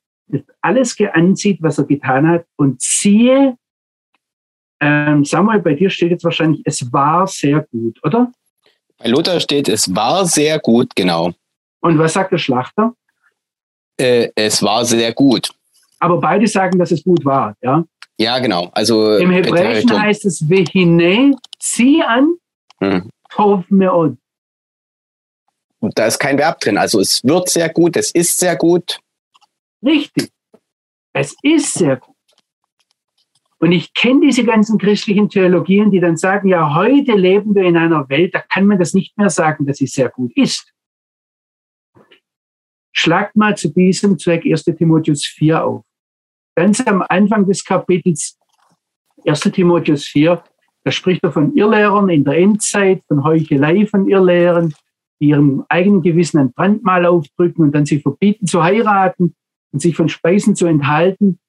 alles 0.62 0.96
ansieht, 1.14 1.60
was 1.62 1.78
er 1.78 1.86
getan 1.86 2.28
hat 2.28 2.46
und 2.56 2.82
siehe, 2.82 3.58
ähm, 4.82 5.26
Samuel, 5.26 5.60
bei 5.60 5.74
dir 5.74 5.90
steht 5.90 6.12
jetzt 6.12 6.24
wahrscheinlich, 6.24 6.62
es 6.66 6.92
war 6.94 7.28
sehr 7.28 7.66
gut, 7.72 8.00
oder? 8.04 8.32
Bei 8.98 9.10
Luther 9.10 9.40
steht, 9.40 9.68
es 9.68 9.94
war 9.94 10.26
sehr 10.26 10.60
gut, 10.60 10.96
genau. 10.96 11.32
Und 11.82 11.98
was 11.98 12.14
sagt 12.14 12.32
der 12.32 12.38
Schlachter? 12.38 12.94
Äh, 13.98 14.30
es 14.36 14.64
war 14.64 14.86
sehr 14.86 15.14
gut. 15.14 15.50
Aber 16.00 16.20
beide 16.20 16.48
sagen, 16.48 16.80
dass 16.80 16.92
es 16.92 17.04
gut 17.04 17.24
war, 17.26 17.56
ja? 17.62 17.84
Ja, 18.18 18.40
genau. 18.40 18.70
Also 18.74 19.16
im 19.18 19.32
Hebräischen 19.32 19.98
heißt 19.98 20.26
es 20.26 20.50
Vehine, 20.50 21.36
zieh 21.58 22.04
an, 22.04 22.36
hm. 22.80 23.10
tov 23.30 23.64
meod. 23.70 24.18
Da 25.82 26.06
ist 26.06 26.20
kein 26.20 26.38
Verb 26.38 26.60
drin. 26.60 26.78
Also 26.78 27.00
es 27.00 27.24
wird 27.24 27.50
sehr 27.50 27.70
gut, 27.70 27.96
es 27.96 28.12
ist 28.12 28.38
sehr 28.38 28.56
gut. 28.56 29.00
Richtig. 29.84 30.30
Es 31.14 31.36
ist 31.42 31.74
sehr 31.74 31.98
gut. 31.98 32.16
Und 33.60 33.74
ich 33.74 33.94
kenne 33.94 34.22
diese 34.22 34.46
ganzen 34.46 34.78
christlichen 34.78 35.30
Theologien, 35.30 35.92
die 35.92 36.00
dann 36.00 36.16
sagen, 36.16 36.48
ja, 36.48 36.76
heute 36.76 37.14
leben 37.14 37.54
wir 37.56 37.64
in 37.64 37.76
einer 37.76 38.08
Welt, 38.10 38.34
da 38.34 38.40
kann 38.40 38.66
man 38.66 38.80
das 38.80 38.94
nicht 38.94 39.18
mehr 39.18 39.30
sagen, 39.30 39.66
dass 39.66 39.78
sie 39.78 39.88
sehr 39.88 40.10
gut 40.10 40.32
ist. 40.36 40.72
Schlagt 42.94 43.36
mal 43.36 43.56
zu 43.58 43.70
diesem 43.70 44.18
Zweck 44.18 44.46
1 44.46 44.64
Timotheus 44.64 45.26
4 45.26 45.64
auf. 45.64 45.84
ganz 46.56 46.86
am 46.86 47.04
Anfang 47.08 47.46
des 47.46 47.64
Kapitels 47.64 48.38
1 49.26 49.40
Timotheus 49.42 50.06
4, 50.06 50.42
da 50.84 50.92
spricht 50.92 51.24
er 51.24 51.32
von 51.32 51.56
Irrlehrern 51.56 52.10
in 52.10 52.24
der 52.24 52.38
Endzeit, 52.38 53.04
von 53.08 53.24
Heuchelei 53.24 53.86
von 53.86 54.10
Irrlehrern, 54.10 54.74
ihrem 55.20 55.66
eigenen 55.70 56.02
Gewissen 56.02 56.40
ein 56.40 56.54
Brandmal 56.54 57.06
aufdrücken 57.06 57.64
und 57.64 57.76
dann 57.76 57.86
sie 57.86 58.00
verbieten 58.00 58.48
zu 58.48 58.64
heiraten 58.64 59.36
und 59.72 59.80
sich 59.82 59.96
von 59.96 60.10
Speisen 60.10 60.56
zu 60.56 60.66
enthalten. 60.66 61.40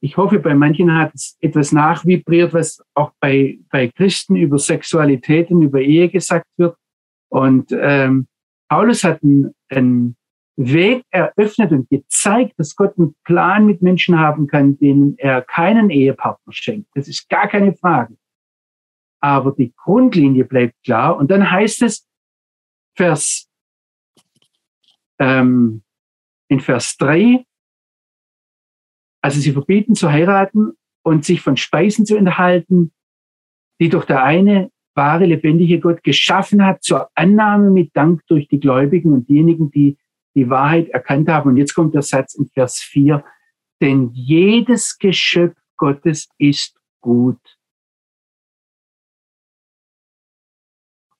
Ich 0.00 0.16
hoffe, 0.16 0.38
bei 0.38 0.54
manchen 0.54 0.94
hat 0.94 1.14
es 1.14 1.36
etwas 1.40 1.72
nachvibriert, 1.72 2.52
was 2.52 2.82
auch 2.94 3.12
bei, 3.20 3.58
bei 3.70 3.88
Christen 3.88 4.36
über 4.36 4.58
Sexualität 4.58 5.50
und 5.50 5.62
über 5.62 5.80
Ehe 5.80 6.10
gesagt 6.10 6.46
wird. 6.58 6.76
Und 7.30 7.72
ähm, 7.72 8.26
Paulus 8.68 9.02
hat 9.04 9.22
einen, 9.22 9.54
einen 9.70 10.16
Weg 10.56 11.04
eröffnet 11.10 11.70
und 11.70 11.88
gezeigt, 11.88 12.54
dass 12.58 12.74
Gott 12.74 12.98
einen 12.98 13.14
Plan 13.24 13.64
mit 13.64 13.80
Menschen 13.80 14.18
haben 14.18 14.46
kann, 14.46 14.76
denen 14.78 15.16
er 15.16 15.40
keinen 15.42 15.88
Ehepartner 15.88 16.52
schenkt. 16.52 16.88
Das 16.94 17.08
ist 17.08 17.28
gar 17.28 17.48
keine 17.48 17.74
Frage. 17.74 18.16
Aber 19.20 19.52
die 19.52 19.72
Grundlinie 19.76 20.44
bleibt 20.44 20.74
klar. 20.84 21.16
Und 21.16 21.30
dann 21.30 21.50
heißt 21.50 21.82
es, 21.82 22.07
Vers 22.98 23.48
ähm, 25.20 25.82
in 26.48 26.58
Vers 26.58 26.96
3, 26.96 27.44
also 29.22 29.38
sie 29.38 29.52
verbieten 29.52 29.94
zu 29.94 30.10
heiraten 30.10 30.72
und 31.04 31.24
sich 31.24 31.40
von 31.40 31.56
Speisen 31.56 32.06
zu 32.06 32.16
enthalten, 32.16 32.92
die 33.80 33.88
doch 33.88 34.04
der 34.04 34.24
eine 34.24 34.72
wahre, 34.96 35.26
lebendige 35.26 35.78
Gott 35.78 36.02
geschaffen 36.02 36.64
hat 36.64 36.82
zur 36.82 37.08
Annahme 37.14 37.70
mit 37.70 37.96
Dank 37.96 38.26
durch 38.26 38.48
die 38.48 38.58
Gläubigen 38.58 39.12
und 39.12 39.28
diejenigen, 39.28 39.70
die 39.70 39.96
die 40.34 40.50
Wahrheit 40.50 40.88
erkannt 40.88 41.28
haben. 41.28 41.50
Und 41.50 41.56
jetzt 41.56 41.74
kommt 41.74 41.94
der 41.94 42.02
Satz 42.02 42.34
in 42.34 42.48
Vers 42.48 42.80
4, 42.80 43.24
denn 43.80 44.10
jedes 44.12 44.98
Geschöpf 44.98 45.56
Gottes 45.76 46.28
ist 46.36 46.76
gut. 47.00 47.57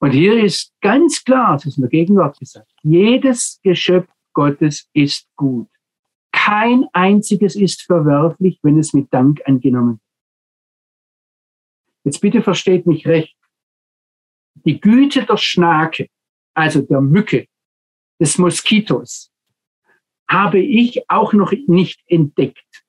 Und 0.01 0.13
hier 0.13 0.43
ist 0.43 0.73
ganz 0.81 1.25
klar, 1.25 1.55
das 1.55 1.67
ist 1.67 1.79
in 1.79 1.83
der 1.83 1.91
Gegenwart 1.91 2.39
gesagt, 2.39 2.71
jedes 2.83 3.61
Geschöpf 3.63 4.09
Gottes 4.33 4.89
ist 4.93 5.27
gut. 5.37 5.69
Kein 6.31 6.87
einziges 6.93 7.57
ist 7.57 7.83
verwerflich, 7.83 8.61
wenn 8.63 8.79
es 8.79 8.93
mit 8.93 9.13
Dank 9.13 9.41
angenommen 9.47 9.99
wird. 9.99 10.01
Jetzt 12.05 12.21
bitte 12.21 12.43
versteht 12.43 12.87
mich 12.87 13.07
recht. 13.07 13.37
Die 14.65 14.81
Güte 14.81 15.25
der 15.25 15.37
Schnake, 15.37 16.09
also 16.55 16.81
der 16.83 17.01
Mücke, 17.01 17.47
des 18.21 18.39
Moskitos, 18.39 19.31
habe 20.29 20.61
ich 20.61 21.09
auch 21.11 21.33
noch 21.33 21.53
nicht 21.67 22.01
entdeckt. 22.07 22.85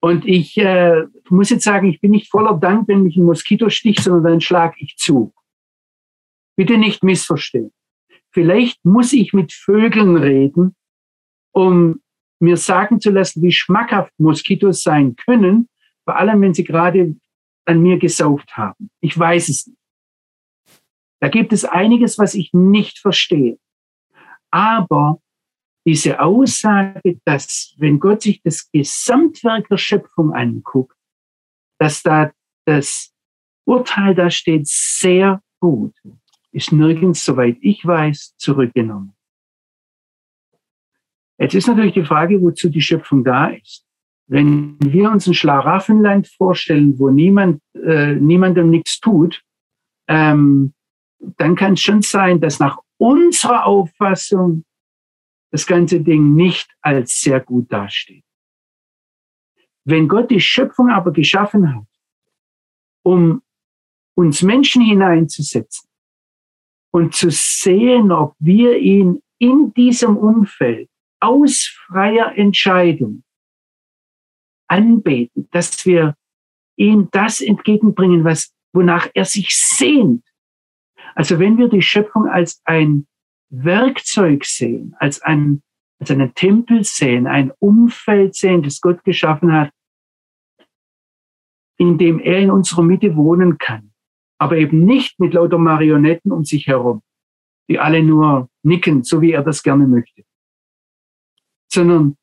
Und 0.00 0.26
ich 0.26 0.56
äh, 0.56 1.04
muss 1.28 1.50
jetzt 1.50 1.64
sagen, 1.64 1.88
ich 1.88 2.00
bin 2.00 2.10
nicht 2.10 2.28
voller 2.28 2.58
Dank, 2.58 2.88
wenn 2.88 3.04
mich 3.04 3.16
ein 3.16 3.24
Moskito 3.24 3.70
sticht, 3.70 4.00
sondern 4.00 4.32
dann 4.32 4.40
schlage 4.40 4.74
ich 4.78 4.96
zu. 4.96 5.32
Bitte 6.56 6.78
nicht 6.78 7.02
missverstehen. 7.02 7.72
Vielleicht 8.30 8.84
muss 8.84 9.12
ich 9.12 9.32
mit 9.32 9.52
Vögeln 9.52 10.16
reden, 10.16 10.74
um 11.52 12.02
mir 12.40 12.56
sagen 12.56 13.00
zu 13.00 13.10
lassen, 13.10 13.42
wie 13.42 13.52
schmackhaft 13.52 14.12
Moskitos 14.18 14.82
sein 14.82 15.16
können, 15.16 15.68
vor 16.04 16.16
allem 16.16 16.40
wenn 16.40 16.54
sie 16.54 16.64
gerade 16.64 17.14
an 17.66 17.82
mir 17.82 17.98
gesaugt 17.98 18.56
haben. 18.56 18.90
Ich 19.00 19.16
weiß 19.16 19.48
es 19.48 19.66
nicht. 19.66 19.78
Da 21.20 21.28
gibt 21.28 21.52
es 21.52 21.64
einiges, 21.64 22.18
was 22.18 22.34
ich 22.34 22.52
nicht 22.52 22.98
verstehe. 22.98 23.58
Aber 24.50 25.20
diese 25.86 26.20
Aussage, 26.20 27.20
dass 27.24 27.74
wenn 27.78 28.00
Gott 28.00 28.22
sich 28.22 28.42
das 28.42 28.70
Gesamtwerk 28.72 29.68
der 29.68 29.76
Schöpfung 29.76 30.32
anguckt, 30.32 30.96
dass 31.78 32.02
da 32.02 32.32
das 32.66 33.14
Urteil 33.64 34.14
da 34.14 34.30
steht, 34.30 34.66
sehr 34.66 35.42
gut 35.60 35.94
ist 36.52 36.72
nirgends, 36.72 37.24
soweit 37.24 37.56
ich 37.60 37.84
weiß, 37.84 38.36
zurückgenommen. 38.36 39.14
Jetzt 41.38 41.54
ist 41.54 41.66
natürlich 41.66 41.94
die 41.94 42.04
Frage, 42.04 42.40
wozu 42.40 42.68
die 42.68 42.82
Schöpfung 42.82 43.24
da 43.24 43.48
ist. 43.48 43.84
Wenn 44.28 44.76
wir 44.80 45.10
uns 45.10 45.26
ein 45.26 45.34
Schlaraffenland 45.34 46.28
vorstellen, 46.28 46.98
wo 46.98 47.10
niemand, 47.10 47.60
äh, 47.74 48.14
niemandem 48.14 48.70
nichts 48.70 49.00
tut, 49.00 49.42
ähm, 50.08 50.74
dann 51.18 51.56
kann 51.56 51.74
es 51.74 51.80
schon 51.80 52.02
sein, 52.02 52.40
dass 52.40 52.60
nach 52.60 52.78
unserer 52.98 53.66
Auffassung 53.66 54.64
das 55.50 55.66
ganze 55.66 56.00
Ding 56.00 56.34
nicht 56.34 56.70
als 56.80 57.20
sehr 57.20 57.40
gut 57.40 57.72
dasteht. 57.72 58.24
Wenn 59.84 60.08
Gott 60.08 60.30
die 60.30 60.40
Schöpfung 60.40 60.90
aber 60.90 61.12
geschaffen 61.12 61.74
hat, 61.74 61.86
um 63.02 63.42
uns 64.14 64.42
Menschen 64.42 64.82
hineinzusetzen, 64.82 65.88
und 66.92 67.14
zu 67.14 67.30
sehen, 67.30 68.12
ob 68.12 68.34
wir 68.38 68.78
ihn 68.78 69.22
in 69.38 69.72
diesem 69.74 70.16
Umfeld 70.16 70.88
aus 71.20 71.66
freier 71.86 72.36
Entscheidung 72.36 73.24
anbeten, 74.68 75.48
dass 75.50 75.84
wir 75.84 76.16
ihm 76.76 77.08
das 77.10 77.40
entgegenbringen, 77.40 78.24
was, 78.24 78.54
wonach 78.72 79.08
er 79.14 79.24
sich 79.24 79.56
sehnt. 79.56 80.24
Also 81.14 81.38
wenn 81.38 81.58
wir 81.58 81.68
die 81.68 81.82
Schöpfung 81.82 82.26
als 82.26 82.62
ein 82.64 83.06
Werkzeug 83.50 84.44
sehen, 84.44 84.94
als 84.98 85.20
ein, 85.22 85.62
als 86.00 86.10
einen 86.10 86.34
Tempel 86.34 86.84
sehen, 86.84 87.26
ein 87.26 87.52
Umfeld 87.58 88.34
sehen, 88.34 88.62
das 88.62 88.80
Gott 88.80 89.04
geschaffen 89.04 89.52
hat, 89.52 89.70
in 91.78 91.98
dem 91.98 92.18
er 92.18 92.38
in 92.38 92.50
unserer 92.50 92.82
Mitte 92.82 93.14
wohnen 93.16 93.58
kann, 93.58 93.91
aber 94.42 94.56
eben 94.56 94.84
nicht 94.84 95.20
mit 95.20 95.34
lauter 95.34 95.56
Marionetten 95.56 96.32
um 96.32 96.44
sich 96.44 96.66
herum, 96.66 97.02
die 97.70 97.78
alle 97.78 98.02
nur 98.02 98.48
nicken, 98.64 99.04
so 99.04 99.22
wie 99.22 99.30
er 99.30 99.44
das 99.44 99.62
gerne 99.62 99.86
möchte, 99.86 100.24
sondern 101.72 102.16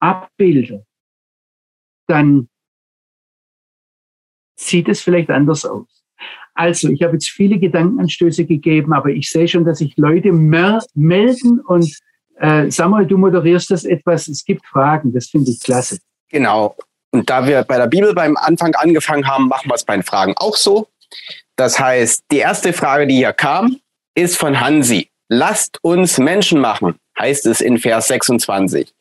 Abbilder, 0.00 0.84
dann 2.08 2.50
sieht 4.54 4.88
es 4.88 5.00
vielleicht 5.00 5.30
anders 5.30 5.64
aus. 5.64 6.04
Also, 6.52 6.90
ich 6.90 7.02
habe 7.02 7.14
jetzt 7.14 7.30
viele 7.30 7.58
Gedankenanstöße 7.58 8.44
gegeben, 8.44 8.92
aber 8.92 9.08
ich 9.08 9.30
sehe 9.30 9.48
schon, 9.48 9.64
dass 9.64 9.78
sich 9.78 9.96
Leute 9.96 10.32
melden 10.32 11.60
und 11.60 11.98
äh, 12.36 12.70
Samuel, 12.70 13.06
du 13.06 13.16
moderierst 13.16 13.70
das 13.70 13.84
etwas. 13.84 14.28
Es 14.28 14.44
gibt 14.44 14.66
Fragen, 14.66 15.14
das 15.14 15.28
finde 15.28 15.52
ich 15.52 15.60
klasse. 15.60 16.00
Genau. 16.28 16.76
Und 17.12 17.30
da 17.30 17.46
wir 17.46 17.62
bei 17.62 17.78
der 17.78 17.86
Bibel 17.86 18.12
beim 18.12 18.36
Anfang 18.36 18.74
angefangen 18.74 19.26
haben, 19.26 19.48
machen 19.48 19.70
wir 19.70 19.74
es 19.74 19.84
bei 19.84 19.96
den 19.96 20.02
Fragen 20.02 20.34
auch 20.36 20.56
so. 20.56 20.88
Das 21.56 21.78
heißt, 21.78 22.24
die 22.30 22.38
erste 22.38 22.72
Frage, 22.72 23.06
die 23.06 23.16
hier 23.16 23.32
kam, 23.32 23.80
ist 24.14 24.36
von 24.36 24.60
Hansi. 24.60 25.10
Lasst 25.28 25.78
uns 25.82 26.18
Menschen 26.18 26.60
machen, 26.60 26.96
heißt 27.18 27.46
es 27.46 27.60
in 27.60 27.78
Vers 27.78 28.08
26. 28.08 28.94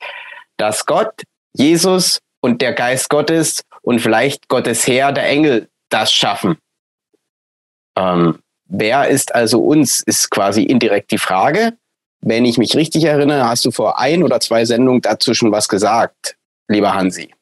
Dass 0.58 0.86
Gott, 0.86 1.24
Jesus 1.53 2.20
und 2.41 2.62
der 2.62 2.74
Geist 2.74 3.10
Gottes 3.10 3.64
und 3.82 3.99
vielleicht 3.99 4.47
Gottes 4.47 4.88
Herr, 4.88 5.12
der 5.12 5.28
Engel, 5.30 5.70
das 5.89 6.12
schaffen. 6.12 6.58
Ähm, 7.97 8.39
wer 8.66 9.08
ist 9.08 9.34
also 9.34 9.64
uns, 9.64 10.01
ist 10.03 10.30
quasi 10.30 10.64
indirekt 10.64 11.12
die 11.12 11.18
Frage. 11.18 11.78
Wenn 12.22 12.45
ich 12.45 12.58
mich 12.58 12.76
richtig 12.76 13.05
erinnere, 13.05 13.47
hast 13.47 13.66
du 13.66 13.72
vor 13.72 13.99
ein 13.99 14.24
oder 14.24 14.39
zwei 14.39 14.66
Sendungen 14.66 15.01
dazu 15.01 15.34
schon 15.34 15.51
was 15.51 15.68
gesagt, 15.70 16.36
lieber 16.68 16.93
Hansi. 16.93 17.34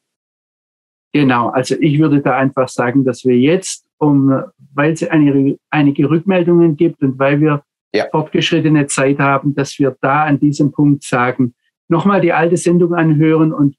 Genau, 1.12 1.48
also 1.48 1.76
ich 1.80 1.98
würde 1.98 2.20
da 2.20 2.36
einfach 2.36 2.68
sagen, 2.68 3.04
dass 3.04 3.24
wir 3.24 3.36
jetzt 3.36 3.85
um, 3.98 4.42
weil 4.74 4.92
es 4.92 5.02
eine, 5.02 5.56
einige 5.70 6.10
Rückmeldungen 6.10 6.76
gibt 6.76 7.02
und 7.02 7.18
weil 7.18 7.40
wir 7.40 7.62
ja. 7.94 8.06
fortgeschrittene 8.10 8.86
Zeit 8.86 9.18
haben, 9.18 9.54
dass 9.54 9.78
wir 9.78 9.96
da 10.00 10.24
an 10.24 10.38
diesem 10.38 10.72
Punkt 10.72 11.02
sagen, 11.02 11.54
nochmal 11.88 12.20
die 12.20 12.32
alte 12.32 12.56
Sendung 12.56 12.94
anhören 12.94 13.52
und 13.52 13.76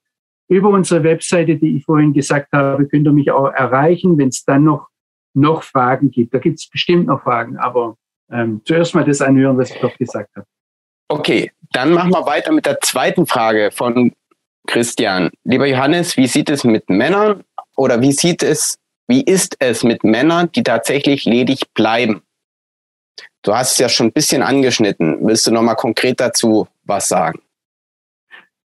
über 0.48 0.70
unsere 0.70 1.04
Webseite, 1.04 1.56
die 1.56 1.76
ich 1.76 1.84
vorhin 1.84 2.14
gesagt 2.14 2.52
habe, 2.52 2.86
könnt 2.86 3.06
ihr 3.06 3.12
mich 3.12 3.30
auch 3.30 3.52
erreichen, 3.52 4.16
wenn 4.16 4.28
es 4.28 4.44
dann 4.44 4.64
noch, 4.64 4.88
noch 5.34 5.62
Fragen 5.62 6.10
gibt. 6.10 6.32
Da 6.32 6.38
gibt 6.38 6.58
es 6.58 6.68
bestimmt 6.68 7.06
noch 7.06 7.22
Fragen, 7.22 7.58
aber 7.58 7.96
ähm, 8.30 8.62
zuerst 8.64 8.94
mal 8.94 9.04
das 9.04 9.20
anhören, 9.20 9.58
was 9.58 9.70
ich 9.70 9.80
doch 9.80 9.96
gesagt 9.96 10.34
habe. 10.34 10.46
Okay, 11.08 11.52
dann 11.72 11.92
machen 11.92 12.12
wir 12.12 12.26
weiter 12.26 12.52
mit 12.52 12.66
der 12.66 12.80
zweiten 12.80 13.26
Frage 13.26 13.70
von 13.72 14.12
Christian. 14.66 15.30
Lieber 15.44 15.66
Johannes, 15.66 16.16
wie 16.16 16.26
sieht 16.26 16.50
es 16.50 16.64
mit 16.64 16.88
Männern 16.90 17.44
oder 17.76 18.00
wie 18.00 18.12
sieht 18.12 18.42
es 18.42 18.78
wie 19.08 19.22
ist 19.22 19.56
es 19.58 19.82
mit 19.82 20.04
Männern, 20.04 20.52
die 20.52 20.62
tatsächlich 20.62 21.24
ledig 21.24 21.72
bleiben? 21.74 22.22
Du 23.42 23.54
hast 23.54 23.72
es 23.72 23.78
ja 23.78 23.88
schon 23.88 24.08
ein 24.08 24.12
bisschen 24.12 24.42
angeschnitten. 24.42 25.26
Willst 25.26 25.46
du 25.46 25.50
noch 25.50 25.62
mal 25.62 25.74
konkret 25.74 26.20
dazu 26.20 26.68
was 26.84 27.08
sagen? 27.08 27.40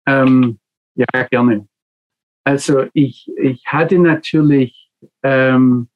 Ähm, 0.06 0.60
ja, 0.96 1.06
gerne. 1.30 1.68
Also 2.44 2.86
ich, 2.94 3.32
ich 3.38 3.66
hatte 3.66 3.98
natürlich 3.98 4.92
ähm, 5.24 5.88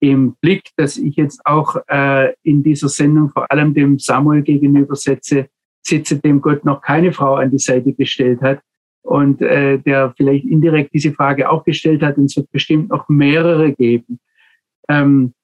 im 0.00 0.34
Blick, 0.40 0.70
dass 0.76 0.96
ich 0.96 1.16
jetzt 1.16 1.44
auch 1.44 1.76
äh, 1.88 2.34
in 2.42 2.62
dieser 2.62 2.88
Sendung 2.88 3.30
vor 3.30 3.50
allem 3.52 3.72
dem 3.72 3.98
Samuel 3.98 4.42
gegenüber 4.42 4.96
setze, 4.96 5.48
sitze, 5.86 6.18
dem 6.18 6.40
Gott 6.40 6.64
noch 6.64 6.80
keine 6.80 7.12
Frau 7.12 7.36
an 7.36 7.50
die 7.50 7.58
Seite 7.58 7.92
gestellt 7.92 8.40
hat. 8.40 8.60
Und 9.02 9.42
äh, 9.42 9.78
der 9.78 10.14
vielleicht 10.16 10.44
indirekt 10.44 10.94
diese 10.94 11.12
Frage 11.12 11.50
auch 11.50 11.64
gestellt 11.64 12.02
hat. 12.02 12.16
Und 12.16 12.26
es 12.26 12.36
wird 12.36 12.50
bestimmt 12.50 12.90
noch 12.90 13.08
mehrere 13.08 13.72
geben. 13.72 14.20
Ähm, 14.88 15.34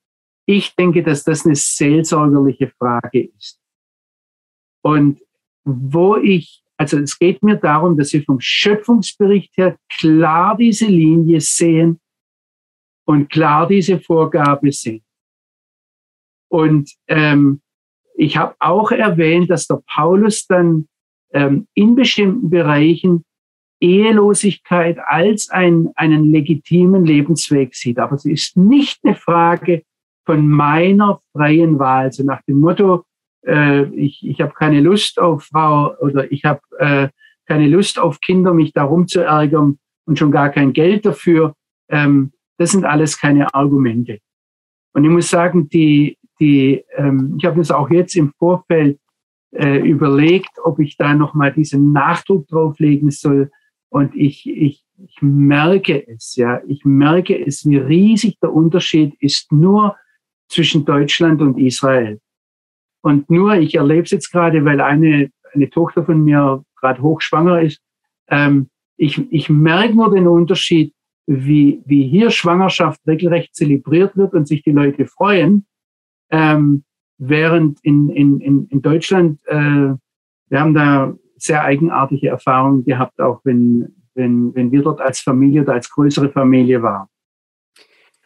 ich 0.47 0.75
denke, 0.77 1.03
dass 1.03 1.25
das 1.25 1.45
eine 1.45 1.57
seelsorgerliche 1.57 2.73
Frage 2.79 3.29
ist. 3.37 3.61
Und 4.83 5.21
wo 5.65 6.17
ich, 6.17 6.63
also 6.77 6.99
es 6.99 7.19
geht 7.19 7.43
mir 7.43 7.57
darum, 7.57 7.99
dass 7.99 8.13
wir 8.13 8.23
vom 8.23 8.41
Schöpfungsbericht 8.41 9.57
her 9.57 9.77
klar 9.91 10.57
diese 10.57 10.87
Linie 10.87 11.41
sehen 11.41 12.01
und 13.05 13.29
klar 13.29 13.67
diese 13.67 14.01
Vorgabe 14.01 14.73
sehen. 14.73 15.05
Und 16.51 16.95
ähm, 17.09 17.61
ich 18.15 18.37
habe 18.37 18.55
auch 18.59 18.91
erwähnt, 18.91 19.51
dass 19.51 19.67
der 19.67 19.83
Paulus 19.87 20.47
dann 20.47 20.89
ähm, 21.33 21.69
in 21.75 21.95
bestimmten 21.95 22.49
Bereichen 22.49 23.25
Ehelosigkeit 23.81 24.99
als 25.07 25.51
ein, 25.51 25.91
einen 25.95 26.31
legitimen 26.31 27.05
Lebensweg 27.05 27.75
sieht. 27.75 27.99
Aber 27.99 28.17
es 28.17 28.25
ist 28.25 28.57
nicht 28.57 29.01
eine 29.05 29.15
Frage 29.15 29.83
von 30.25 30.47
meiner 30.47 31.21
freien 31.33 31.79
Wahl, 31.79 32.13
so 32.13 32.23
nach 32.23 32.43
dem 32.43 32.61
Motto, 32.61 33.05
äh, 33.47 33.85
ich, 33.95 34.27
ich 34.27 34.41
habe 34.41 34.53
keine 34.53 34.81
Lust 34.81 35.19
auf 35.19 35.45
Frau 35.45 35.95
oder 36.01 36.31
ich 36.31 36.45
habe 36.45 36.61
äh, 36.79 37.09
keine 37.47 37.69
Lust 37.69 37.99
auf 37.99 38.21
Kinder, 38.21 38.53
mich 38.53 38.73
darum 38.73 39.07
zu 39.07 39.21
ärgern 39.21 39.79
und 40.05 40.19
schon 40.19 40.31
gar 40.31 40.51
kein 40.51 40.73
Geld 40.73 41.07
dafür. 41.07 41.55
Ähm, 41.89 42.33
das 42.59 42.73
sind 42.73 42.85
alles 42.85 43.19
keine 43.19 43.55
Argumente. 43.55 44.19
Und 44.93 45.05
ich 45.05 45.11
muss 45.11 45.31
sagen, 45.31 45.69
die, 45.69 46.19
die, 46.41 46.85
ähm, 46.97 47.37
ich 47.39 47.45
habe 47.45 47.59
das 47.59 47.71
auch 47.71 47.89
jetzt 47.89 48.17
im 48.17 48.33
Vorfeld 48.39 48.99
äh, 49.53 49.79
überlegt, 49.79 50.51
ob 50.63 50.79
ich 50.79 50.97
da 50.97 51.15
nochmal 51.15 51.53
diesen 51.53 51.93
Nachdruck 51.93 52.47
drauflegen 52.49 53.11
soll. 53.11 53.51
Und 53.91 54.15
ich, 54.15 54.49
ich, 54.49 54.85
ich 54.99 55.17
merke 55.21 56.07
es, 56.07 56.37
ja, 56.37 56.61
ich 56.67 56.85
merke 56.85 57.39
es, 57.39 57.67
wie 57.67 57.79
riesig 57.79 58.39
der 58.41 58.53
Unterschied 58.53 59.15
ist 59.21 59.51
nur 59.53 59.97
zwischen 60.49 60.85
Deutschland 60.85 61.41
und 61.41 61.59
Israel. 61.59 62.21
Und 63.01 63.31
nur, 63.31 63.55
ich 63.55 63.75
erlebe 63.77 64.03
es 64.03 64.11
jetzt 64.11 64.31
gerade, 64.31 64.65
weil 64.65 64.81
eine, 64.81 65.31
eine 65.53 65.71
Tochter 65.71 66.05
von 66.05 66.25
mir 66.25 66.65
gerade 66.77 67.01
hochschwanger 67.01 67.63
ist. 67.63 67.81
Ähm, 68.29 68.69
ich, 68.97 69.21
ich 69.33 69.49
merke 69.49 69.95
nur 69.95 70.11
den 70.11 70.27
Unterschied, 70.27 70.93
wie, 71.27 71.83
wie 71.85 72.09
hier 72.09 72.31
Schwangerschaft 72.31 73.01
regelrecht 73.07 73.55
zelebriert 73.55 74.17
wird 74.17 74.33
und 74.33 74.49
sich 74.49 74.63
die 74.63 74.73
Leute 74.73 75.07
freuen, 75.07 75.67
ähm, 76.31 76.85
während 77.19 77.79
in, 77.83 78.09
in, 78.09 78.67
in, 78.69 78.83
Deutschland, 78.83 79.41
äh, 79.47 79.95
wir 80.49 80.61
haben 80.61 80.75
da 80.75 81.15
sehr 81.39 81.65
eigenartige 81.65 82.29
Erfahrungen 82.29 82.85
gehabt, 82.85 83.21
auch 83.21 83.41
wenn, 83.45 83.95
wenn, 84.15 84.55
wenn 84.55 84.73
wir 84.73 84.83
dort 84.83 85.01
als 85.01 85.21
Familie 85.21 85.63
oder 85.63 85.75
als 85.75 85.91
größere 85.91 86.31
Familie 86.31 86.83
waren. 86.83 87.09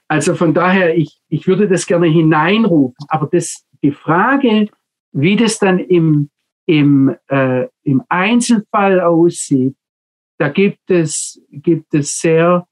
Also 0.08 0.34
von 0.34 0.52
daher, 0.52 0.96
ich, 0.96 1.20
ich 1.28 1.46
würde 1.46 1.68
das 1.68 1.86
gerne 1.86 2.06
hineinrufen, 2.06 3.06
aber 3.08 3.28
das, 3.32 3.64
die 3.82 3.92
Frage, 3.92 4.68
wie 5.12 5.36
das 5.36 5.58
dann 5.58 5.78
im, 5.78 6.30
im, 6.66 7.14
äh, 7.28 7.66
im 7.82 8.02
Einzelfall 8.08 9.00
aussieht, 9.00 9.74
da 10.38 10.48
gibt 10.48 10.90
es, 10.90 11.40
gibt 11.50 11.94
es 11.94 12.18
sehr 12.18 12.66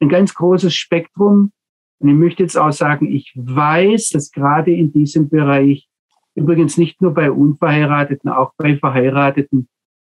ein 0.00 0.08
ganz 0.08 0.34
großes 0.34 0.74
Spektrum. 0.74 1.52
Und 1.98 2.08
ich 2.08 2.14
möchte 2.14 2.42
jetzt 2.42 2.56
auch 2.56 2.72
sagen, 2.72 3.10
ich 3.10 3.32
weiß, 3.34 4.10
dass 4.10 4.30
gerade 4.30 4.72
in 4.72 4.92
diesem 4.92 5.28
Bereich, 5.28 5.88
übrigens 6.34 6.76
nicht 6.76 7.00
nur 7.00 7.14
bei 7.14 7.30
Unverheirateten, 7.30 8.30
auch 8.30 8.52
bei 8.56 8.76
Verheirateten, 8.76 9.68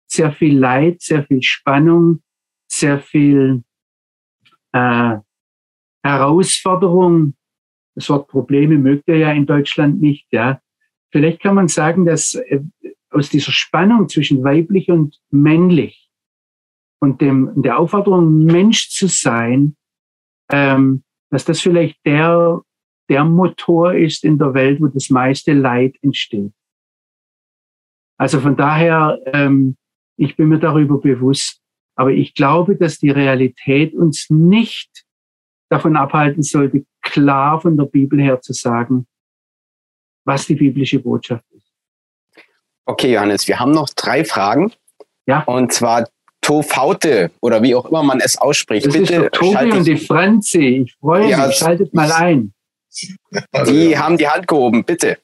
sehr 0.08 0.32
viel 0.32 0.58
Leid, 0.58 1.02
sehr 1.02 1.24
viel 1.24 1.44
Spannung, 1.44 2.22
sehr 2.68 3.00
viel 3.00 3.64
äh, 4.72 5.18
Herausforderung. 6.04 7.34
Das 7.96 8.10
Wort 8.10 8.28
Probleme 8.28 8.78
mögt 8.78 9.08
ihr 9.08 9.18
ja 9.18 9.32
in 9.32 9.46
Deutschland 9.46 10.02
nicht, 10.02 10.28
ja. 10.32 10.62
Vielleicht 11.12 11.42
kann 11.42 11.56
man 11.56 11.68
sagen, 11.68 12.06
dass 12.06 12.36
äh, 12.36 12.62
aus 13.10 13.30
dieser 13.30 13.52
Spannung 13.52 14.10
zwischen 14.10 14.44
weiblich 14.44 14.90
und 14.90 15.20
männlich 15.30 16.10
und 17.00 17.22
dem, 17.22 17.52
der 17.56 17.80
Aufforderung, 17.80 18.46
Mensch 18.46 18.90
zu 18.90 19.08
sein, 19.08 19.76
ähm, 20.52 21.04
dass 21.30 21.46
das 21.46 21.62
vielleicht 21.62 22.06
der, 22.06 22.62
der 23.10 23.24
Motor 23.24 23.94
ist 23.94 24.24
in 24.24 24.38
der 24.38 24.54
Welt, 24.54 24.82
wo 24.82 24.88
das 24.88 25.10
meiste 25.10 25.54
Leid 25.54 25.96
entsteht. 26.02 26.52
Also 28.18 28.40
von 28.40 28.56
daher, 28.56 29.20
ähm, 29.28 29.78
ich 30.18 30.36
bin 30.36 30.50
mir 30.50 30.60
darüber 30.60 31.00
bewusst, 31.00 31.62
aber 31.96 32.12
ich 32.12 32.34
glaube, 32.34 32.76
dass 32.76 33.00
die 33.00 33.12
Realität 33.12 33.94
uns 33.94 34.30
nicht 34.30 35.06
davon 35.70 35.96
abhalten 35.96 36.44
sollte, 36.44 36.86
klar 37.02 37.62
von 37.62 37.78
der 37.78 37.86
Bibel 37.86 38.20
her 38.20 38.42
zu 38.42 38.54
sagen, 38.54 39.08
was 40.26 40.46
die 40.48 40.56
biblische 40.56 41.00
Botschaft 41.00 41.46
ist. 41.52 41.74
Okay, 42.86 43.14
Johannes, 43.14 43.48
wir 43.48 43.60
haben 43.60 43.72
noch 43.72 43.90
drei 43.90 44.24
Fragen. 44.24 44.72
Ja. 45.26 45.44
Und 45.44 45.74
zwar 45.74 46.08
Tofaute 46.42 47.32
oder 47.42 47.62
wie 47.62 47.76
auch 47.76 47.86
immer 47.86 48.04
man 48.04 48.22
es 48.22 48.38
ausspricht. 48.38 48.86
Das 48.86 48.94
Bitte 48.94 49.16
ist 49.16 49.34
Tobi 49.34 49.72
und 49.72 49.86
die 49.86 49.98
Franzi. 49.98 50.84
Ich 50.86 50.96
freue 50.96 51.30
ja, 51.30 51.48
mich. 51.48 51.58
Schaltet 51.58 51.94
mal 51.94 52.12
ein. 52.12 52.54
Die 53.68 53.98
haben 53.98 54.18
die 54.18 54.28
Hand 54.28 54.48
gehoben. 54.48 54.84
Bitte. 54.84 55.18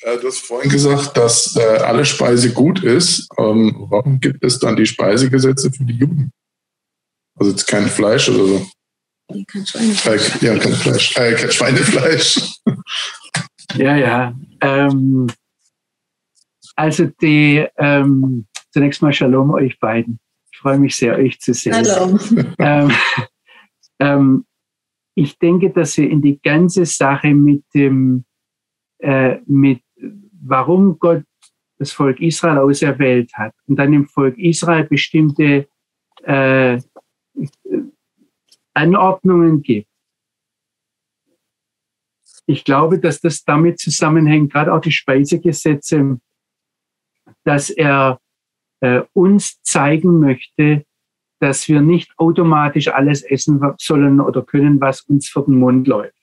Äh, 0.00 0.18
du 0.18 0.28
hast 0.28 0.38
vorhin 0.38 0.70
gesagt, 0.70 1.16
dass 1.16 1.56
äh, 1.56 1.60
alle 1.60 2.04
Speise 2.04 2.52
gut 2.52 2.82
ist. 2.82 3.28
Ähm, 3.38 3.86
warum 3.88 4.20
gibt 4.20 4.44
es 4.44 4.58
dann 4.58 4.76
die 4.76 4.86
Speisegesetze 4.86 5.70
für 5.70 5.84
die 5.84 5.94
Juden? 5.94 6.32
Also 7.36 7.52
jetzt 7.52 7.66
kein 7.66 7.86
Fleisch 7.86 8.28
oder 8.28 8.44
so. 8.46 8.66
Kein 9.46 9.66
Schweinefleisch. 9.66 10.42
Äh, 10.42 10.46
ja, 10.46 10.58
kein 10.58 10.72
Fleisch. 10.74 11.16
Äh, 11.16 11.34
kein 11.34 11.50
Schweinefleisch. 11.50 12.40
Ja, 13.74 13.96
ja. 13.96 14.34
Ähm, 14.60 15.28
also 16.76 17.06
die 17.20 17.66
ähm, 17.76 18.46
zunächst 18.72 19.02
mal 19.02 19.12
Shalom 19.12 19.50
euch 19.52 19.78
beiden. 19.78 20.18
Ich 20.52 20.58
freue 20.58 20.78
mich 20.78 20.96
sehr, 20.96 21.16
euch 21.16 21.40
zu 21.40 21.54
sehen. 21.54 21.74
Hallo. 21.74 22.18
Ähm, 22.58 22.92
ähm, 24.00 24.44
ich 25.14 25.38
denke, 25.38 25.70
dass 25.70 25.96
wir 25.96 26.08
in 26.08 26.22
die 26.22 26.40
ganze 26.40 26.86
Sache 26.86 27.34
mit 27.34 27.64
dem, 27.74 28.24
äh, 28.98 29.38
mit 29.46 29.82
warum 30.40 30.98
Gott 30.98 31.24
das 31.78 31.92
Volk 31.92 32.20
Israel 32.20 32.58
auserwählt 32.58 33.32
hat 33.34 33.54
und 33.66 33.76
dann 33.76 33.92
im 33.92 34.06
Volk 34.06 34.38
Israel 34.38 34.84
bestimmte 34.84 35.68
äh, 36.22 36.80
Anordnungen 38.74 39.62
gibt. 39.62 39.88
Ich 42.46 42.64
glaube, 42.64 42.98
dass 42.98 43.20
das 43.20 43.44
damit 43.44 43.78
zusammenhängt, 43.78 44.52
gerade 44.52 44.72
auch 44.72 44.80
die 44.80 44.92
Speisegesetze, 44.92 46.20
dass 47.44 47.70
er 47.70 48.20
äh, 48.80 49.02
uns 49.12 49.60
zeigen 49.62 50.20
möchte, 50.20 50.84
dass 51.42 51.66
wir 51.66 51.80
nicht 51.80 52.12
automatisch 52.18 52.86
alles 52.86 53.22
essen 53.22 53.60
sollen 53.78 54.20
oder 54.20 54.42
können, 54.42 54.80
was 54.80 55.00
uns 55.02 55.28
vor 55.28 55.44
den 55.44 55.56
Mund 55.56 55.88
läuft. 55.88 56.14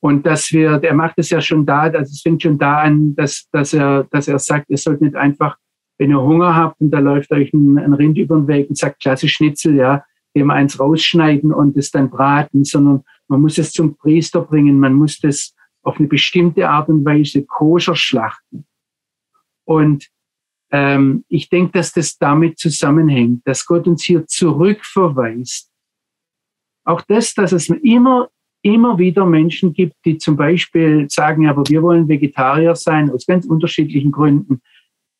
Und 0.00 0.24
dass 0.24 0.52
wir, 0.52 0.78
der 0.78 0.94
macht 0.94 1.14
es 1.16 1.30
ja 1.30 1.40
schon 1.40 1.66
da, 1.66 1.80
also 1.82 1.98
es 1.98 2.22
fängt 2.22 2.42
schon 2.42 2.58
da 2.58 2.78
an, 2.78 3.16
dass, 3.16 3.48
dass 3.50 3.74
er, 3.74 4.04
dass 4.04 4.28
er 4.28 4.38
sagt, 4.38 4.70
ihr 4.70 4.78
sollt 4.78 5.00
nicht 5.00 5.16
einfach, 5.16 5.56
wenn 5.98 6.10
ihr 6.10 6.20
Hunger 6.20 6.54
habt 6.54 6.80
und 6.80 6.92
da 6.92 7.00
läuft 7.00 7.32
euch 7.32 7.52
ein, 7.52 7.76
ein 7.76 7.92
Rind 7.92 8.18
über 8.18 8.36
den 8.36 8.46
Weg 8.46 8.68
und 8.68 8.78
sagt, 8.78 9.00
klasse 9.00 9.28
Schnitzel, 9.28 9.74
ja, 9.74 10.04
dem 10.36 10.50
eins 10.50 10.78
rausschneiden 10.78 11.52
und 11.52 11.76
es 11.76 11.90
dann 11.90 12.08
braten, 12.08 12.64
sondern 12.64 13.02
man 13.26 13.40
muss 13.40 13.58
es 13.58 13.72
zum 13.72 13.96
Priester 13.96 14.42
bringen, 14.42 14.78
man 14.78 14.94
muss 14.94 15.18
das 15.18 15.56
auf 15.82 15.98
eine 15.98 16.06
bestimmte 16.06 16.68
Art 16.68 16.88
und 16.88 17.04
Weise 17.04 17.44
koscher 17.44 17.96
schlachten. 17.96 18.64
Und 19.64 20.08
ähm, 20.72 21.24
ich 21.28 21.50
denke, 21.50 21.72
dass 21.72 21.92
das 21.92 22.16
damit 22.16 22.58
zusammenhängt, 22.58 23.46
dass 23.46 23.66
Gott 23.66 23.86
uns 23.86 24.02
hier 24.02 24.26
zurückverweist. 24.26 25.70
Auch 26.84 27.02
das, 27.02 27.34
dass 27.34 27.52
es 27.52 27.68
immer, 27.68 28.30
immer 28.62 28.98
wieder 28.98 29.26
Menschen 29.26 29.74
gibt, 29.74 29.94
die 30.04 30.16
zum 30.16 30.36
Beispiel 30.36 31.08
sagen, 31.10 31.46
aber 31.46 31.62
wir 31.68 31.82
wollen 31.82 32.08
Vegetarier 32.08 32.74
sein, 32.74 33.10
aus 33.10 33.26
ganz 33.26 33.44
unterschiedlichen 33.46 34.10
Gründen. 34.10 34.62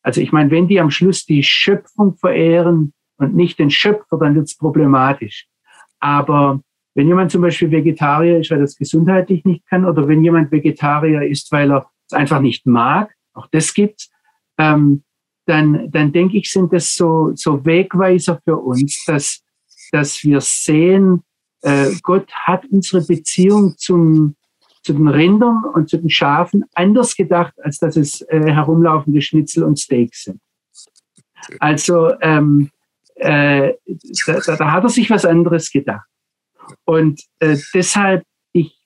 Also 0.01 0.21
ich 0.21 0.31
meine, 0.31 0.49
wenn 0.51 0.67
die 0.67 0.79
am 0.79 0.91
Schluss 0.91 1.25
die 1.25 1.43
Schöpfung 1.43 2.17
verehren 2.17 2.93
und 3.17 3.35
nicht 3.35 3.59
den 3.59 3.69
Schöpfer, 3.69 4.17
dann 4.17 4.35
wird 4.35 4.47
es 4.47 4.57
problematisch. 4.57 5.47
Aber 5.99 6.61
wenn 6.95 7.07
jemand 7.07 7.31
zum 7.31 7.41
Beispiel 7.41 7.71
Vegetarier 7.71 8.39
ist, 8.39 8.51
weil 8.51 8.57
er 8.57 8.65
es 8.65 8.75
gesundheitlich 8.75 9.45
nicht 9.45 9.65
kann, 9.67 9.85
oder 9.85 10.07
wenn 10.07 10.23
jemand 10.23 10.51
Vegetarier 10.51 11.21
ist, 11.21 11.51
weil 11.51 11.71
er 11.71 11.89
es 12.07 12.13
einfach 12.13 12.41
nicht 12.41 12.65
mag, 12.65 13.13
auch 13.33 13.47
das 13.51 13.73
gibt's, 13.73 14.11
ähm, 14.57 15.03
dann, 15.45 15.91
dann 15.91 16.11
denke 16.11 16.37
ich, 16.37 16.51
sind 16.51 16.71
das 16.71 16.95
so, 16.95 17.31
so 17.35 17.65
Wegweiser 17.65 18.39
für 18.43 18.57
uns, 18.57 19.03
dass, 19.05 19.41
dass 19.91 20.23
wir 20.23 20.39
sehen, 20.41 21.23
äh, 21.61 21.91
Gott 22.01 22.31
hat 22.33 22.65
unsere 22.69 23.03
Beziehung 23.03 23.75
zum, 23.77 24.35
zu 24.83 24.93
den 24.93 25.07
Rindern 25.07 25.63
und 25.73 25.89
zu 25.89 25.97
den 25.97 26.09
Schafen 26.09 26.65
anders 26.73 27.15
gedacht, 27.15 27.53
als 27.63 27.79
dass 27.79 27.95
es 27.95 28.21
äh, 28.21 28.51
herumlaufende 28.51 29.21
Schnitzel 29.21 29.63
und 29.63 29.79
Steaks 29.79 30.25
sind. 30.25 30.41
Also 31.59 32.13
ähm, 32.21 32.69
äh, 33.15 33.73
da, 34.25 34.55
da, 34.57 34.71
hat 34.71 34.83
er 34.83 34.89
sich 34.89 35.09
was 35.09 35.25
anderes 35.25 35.71
gedacht. 35.71 36.07
Und 36.85 37.21
äh, 37.39 37.57
deshalb, 37.73 38.23
ich, 38.53 38.77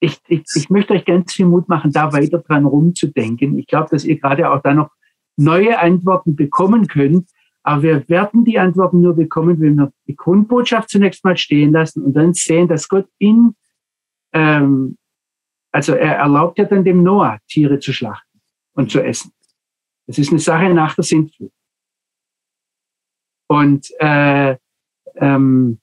ich, 0.00 0.18
ich, 0.28 0.44
ich 0.54 0.70
möchte 0.70 0.94
euch 0.94 1.04
ganz 1.04 1.34
viel 1.34 1.46
Mut 1.46 1.68
machen, 1.68 1.92
da 1.92 2.12
weiter 2.12 2.38
dran 2.38 2.64
rumzudenken. 2.64 3.58
Ich 3.58 3.66
glaube, 3.66 3.88
dass 3.90 4.04
ihr 4.04 4.18
gerade 4.18 4.50
auch 4.50 4.62
da 4.62 4.74
noch 4.74 4.90
neue 5.36 5.78
Antworten 5.78 6.36
bekommen 6.36 6.86
könnt. 6.86 7.28
Aber 7.62 7.82
wir 7.82 8.08
werden 8.08 8.44
die 8.44 8.58
Antworten 8.58 9.00
nur 9.00 9.14
bekommen, 9.14 9.60
wenn 9.60 9.76
wir 9.76 9.92
die 10.06 10.16
Grundbotschaft 10.16 10.90
zunächst 10.90 11.24
mal 11.24 11.36
stehen 11.36 11.72
lassen 11.72 12.02
und 12.02 12.14
dann 12.14 12.34
sehen, 12.34 12.66
dass 12.68 12.88
Gott 12.88 13.08
in, 13.18 13.54
ähm, 14.32 14.96
also 15.70 15.94
er 15.94 16.16
erlaubt 16.16 16.58
ja 16.58 16.64
dann 16.64 16.84
dem 16.84 17.02
Noah, 17.02 17.38
Tiere 17.48 17.78
zu 17.78 17.92
schlachten 17.92 18.40
und 18.74 18.90
zu 18.90 19.00
essen. 19.00 19.32
Das 20.06 20.18
ist 20.18 20.30
eine 20.30 20.40
Sache 20.40 20.74
nach 20.74 20.94
der 20.96 21.04
Sintflut. 21.04 21.52
Und, 23.48 23.88
äh, 24.00 24.56
ähm, 25.16 25.80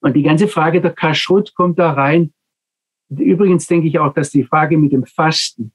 und 0.00 0.12
die 0.14 0.22
ganze 0.22 0.48
Frage 0.48 0.82
der 0.82 0.92
Kashrut 0.92 1.54
kommt 1.54 1.78
da 1.78 1.92
rein. 1.92 2.34
Übrigens 3.08 3.66
denke 3.66 3.88
ich 3.88 3.98
auch, 3.98 4.12
dass 4.12 4.30
die 4.30 4.44
Frage 4.44 4.76
mit 4.76 4.92
dem 4.92 5.06
Fasten 5.06 5.72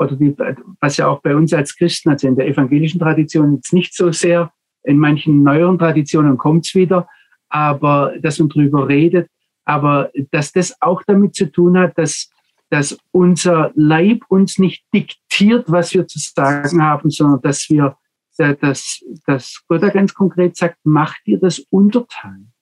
oder 0.00 0.16
die, 0.16 0.34
was 0.80 0.96
ja 0.96 1.08
auch 1.08 1.20
bei 1.20 1.36
uns 1.36 1.52
als 1.52 1.76
Christen, 1.76 2.08
also 2.08 2.26
in 2.26 2.34
der 2.34 2.48
evangelischen 2.48 2.98
Tradition 2.98 3.56
jetzt 3.56 3.72
nicht 3.72 3.94
so 3.94 4.10
sehr, 4.10 4.50
in 4.82 4.96
manchen 4.96 5.42
neueren 5.42 5.78
Traditionen 5.78 6.38
kommt 6.38 6.66
es 6.66 6.74
wieder, 6.74 7.06
aber 7.50 8.14
dass 8.20 8.38
man 8.38 8.48
drüber 8.48 8.88
redet, 8.88 9.28
aber 9.66 10.10
dass 10.30 10.52
das 10.52 10.74
auch 10.80 11.02
damit 11.06 11.34
zu 11.34 11.52
tun 11.52 11.78
hat, 11.78 11.98
dass, 11.98 12.30
dass 12.70 12.98
unser 13.12 13.72
Leib 13.74 14.24
uns 14.28 14.58
nicht 14.58 14.84
diktiert, 14.94 15.70
was 15.70 15.92
wir 15.92 16.06
zu 16.06 16.18
sagen 16.18 16.82
haben, 16.82 17.10
sondern 17.10 17.42
dass 17.42 17.68
wir, 17.68 17.96
dass, 18.38 19.04
dass 19.26 19.62
Gott 19.68 19.82
da 19.82 19.90
ganz 19.90 20.14
konkret 20.14 20.56
sagt, 20.56 20.78
mach 20.82 21.14
dir 21.26 21.38
das 21.38 21.58
untertan. 21.68 22.52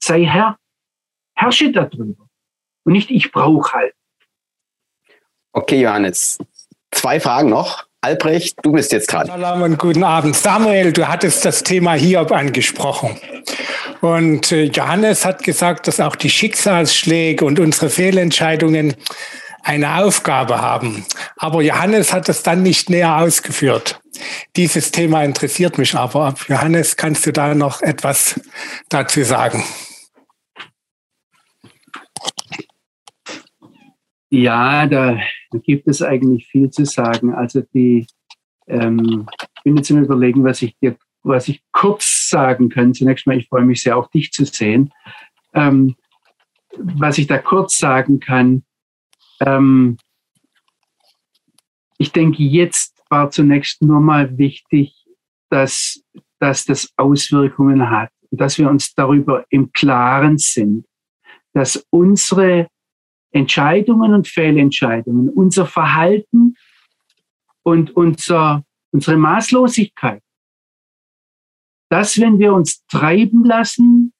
Sei 0.00 0.24
Herr, 0.24 0.58
herrsche 1.34 1.72
darüber. 1.72 2.28
Und 2.84 2.92
nicht 2.92 3.10
ich 3.10 3.32
brauche 3.32 3.72
halt. 3.72 3.94
Okay, 5.56 5.80
Johannes. 5.80 6.36
Zwei 6.90 7.18
Fragen 7.18 7.48
noch. 7.48 7.84
Albrecht, 8.02 8.58
du 8.62 8.72
bist 8.72 8.92
jetzt 8.92 9.10
dran. 9.10 9.26
Salam 9.26 9.62
und 9.62 9.78
guten 9.78 10.04
Abend. 10.04 10.36
Samuel, 10.36 10.92
du 10.92 11.08
hattest 11.08 11.46
das 11.46 11.62
Thema 11.62 11.94
Hiob 11.94 12.30
angesprochen. 12.30 13.18
Und 14.02 14.52
äh, 14.52 14.64
Johannes 14.64 15.24
hat 15.24 15.42
gesagt, 15.42 15.88
dass 15.88 15.98
auch 15.98 16.14
die 16.14 16.28
Schicksalsschläge 16.28 17.42
und 17.42 17.58
unsere 17.58 17.88
Fehlentscheidungen 17.88 18.96
eine 19.62 19.96
Aufgabe 20.04 20.60
haben. 20.60 21.06
Aber 21.38 21.62
Johannes 21.62 22.12
hat 22.12 22.28
es 22.28 22.42
dann 22.42 22.62
nicht 22.62 22.90
näher 22.90 23.16
ausgeführt. 23.16 23.98
Dieses 24.56 24.90
Thema 24.90 25.24
interessiert 25.24 25.78
mich 25.78 25.94
aber. 25.94 26.34
Johannes, 26.48 26.96
kannst 26.98 27.24
du 27.24 27.32
da 27.32 27.54
noch 27.54 27.80
etwas 27.80 28.38
dazu 28.90 29.22
sagen? 29.24 29.64
Ja, 34.30 34.86
da 34.86 35.18
gibt 35.62 35.86
es 35.86 36.02
eigentlich 36.02 36.46
viel 36.46 36.70
zu 36.70 36.84
sagen. 36.84 37.34
Also 37.34 37.62
die, 37.74 38.06
ähm, 38.66 39.26
ich 39.56 39.62
bin 39.62 39.76
jetzt 39.76 39.90
im 39.90 40.02
Überlegen, 40.02 40.44
was 40.44 40.62
ich 40.62 40.76
dir, 40.78 40.96
was 41.22 41.48
ich 41.48 41.62
kurz 41.72 42.28
sagen 42.28 42.68
kann. 42.68 42.94
Zunächst 42.94 43.26
mal, 43.26 43.38
ich 43.38 43.48
freue 43.48 43.64
mich 43.64 43.82
sehr, 43.82 43.96
auch 43.96 44.10
dich 44.10 44.32
zu 44.32 44.44
sehen. 44.44 44.92
Ähm, 45.54 45.94
was 46.76 47.18
ich 47.18 47.26
da 47.26 47.38
kurz 47.38 47.78
sagen 47.78 48.20
kann, 48.20 48.64
ähm, 49.40 49.96
ich 51.98 52.12
denke, 52.12 52.42
jetzt 52.42 53.02
war 53.08 53.30
zunächst 53.30 53.82
nur 53.82 54.00
mal 54.00 54.36
wichtig, 54.38 55.06
dass, 55.50 56.02
dass 56.40 56.64
das 56.64 56.92
Auswirkungen 56.96 57.88
hat, 57.90 58.10
dass 58.30 58.58
wir 58.58 58.68
uns 58.68 58.92
darüber 58.94 59.44
im 59.50 59.72
Klaren 59.72 60.38
sind, 60.38 60.84
dass 61.54 61.86
unsere 61.90 62.68
Entscheidungen 63.36 64.14
und 64.14 64.28
Fehlentscheidungen, 64.28 65.28
unser 65.28 65.66
Verhalten 65.66 66.56
und 67.62 67.96
unser, 67.96 68.64
unsere 68.92 69.16
Maßlosigkeit. 69.16 70.22
dass 71.88 72.20
wenn 72.20 72.38
wir 72.38 72.52
uns 72.52 72.84
treiben 72.86 73.44
lassen 73.44 74.12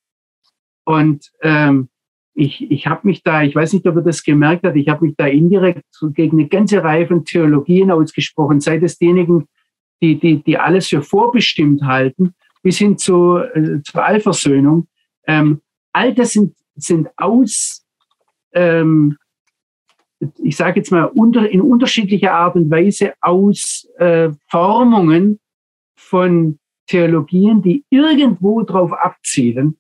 und 0.85 1.33
ähm, 1.43 1.89
ich, 2.35 2.71
ich 2.71 2.87
habe 2.87 3.07
mich 3.07 3.23
da, 3.23 3.43
ich 3.43 3.55
weiß 3.55 3.73
nicht, 3.73 3.87
ob 3.87 3.97
er 3.97 4.03
das 4.03 4.23
gemerkt 4.23 4.65
hat, 4.65 4.77
ich 4.77 4.89
habe 4.89 5.07
mich 5.07 5.15
da 5.17 5.27
indirekt 5.27 5.85
gegen 6.15 6.39
eine 6.39 6.49
ganze 6.49 6.83
Reihe 6.85 7.07
von 7.07 7.25
Theologien 7.25 7.91
ausgesprochen, 7.91 8.61
sei 8.61 8.77
es 8.77 8.99
diejenigen, 8.99 9.49
die, 10.03 10.21
die, 10.21 10.43
die 10.43 10.59
alles 10.59 10.89
für 10.89 11.01
vorbestimmt 11.03 11.83
halten, 11.83 12.35
bis 12.63 12.79
hin 12.79 12.99
zu, 12.99 13.39
äh, 13.39 13.81
zur 13.83 14.05
Allversöhnung. 14.05 14.87
Ähm, 15.27 15.63
all 15.93 16.15
das 16.15 16.33
sind, 16.33 16.55
sind 16.75 17.09
aus, 17.17 17.86
ähm, 18.57 19.17
ich 20.39 20.57
sage 20.57 20.81
jetzt 20.81 20.91
mal, 20.91 21.05
unter, 21.05 21.49
in 21.49 21.61
unterschiedlicher 21.61 22.33
Art 22.33 22.57
und 22.57 22.71
Weise 22.71 23.13
aus 23.21 23.87
äh, 23.99 24.31
Formungen 24.49 25.39
von 25.95 26.59
Theologien, 26.87 27.63
die 27.63 27.85
irgendwo 27.91 28.63
darauf 28.63 28.93
abzielen 28.93 29.77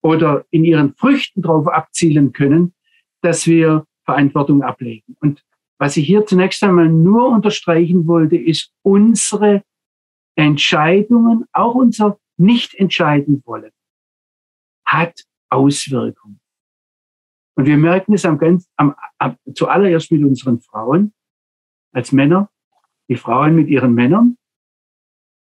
oder 0.00 0.44
in 0.50 0.64
ihren 0.64 0.94
Früchten 0.94 1.42
darauf 1.42 1.66
abzielen 1.66 2.32
können, 2.32 2.72
dass 3.20 3.46
wir 3.46 3.84
Verantwortung 4.04 4.62
ablegen. 4.62 5.16
Und 5.20 5.44
was 5.78 5.96
ich 5.96 6.06
hier 6.06 6.24
zunächst 6.26 6.62
einmal 6.62 6.88
nur 6.88 7.28
unterstreichen 7.28 8.06
wollte, 8.06 8.36
ist 8.36 8.72
unsere 8.82 9.64
Entscheidungen, 10.36 11.46
auch 11.52 11.74
unser 11.74 12.18
nicht 12.36 12.74
entscheiden 12.74 13.42
wollen, 13.44 13.72
hat 14.84 15.24
Auswirkungen. 15.50 16.41
Und 17.54 17.66
wir 17.66 17.76
merken 17.76 18.14
es 18.14 18.24
am 18.24 18.38
ganz, 18.38 18.68
am, 18.76 18.94
am, 19.18 19.36
zuallererst 19.54 20.10
mit 20.10 20.24
unseren 20.24 20.60
Frauen 20.60 21.12
als 21.92 22.12
Männer, 22.12 22.50
die 23.08 23.16
Frauen 23.16 23.54
mit 23.54 23.68
ihren 23.68 23.94
Männern, 23.94 24.36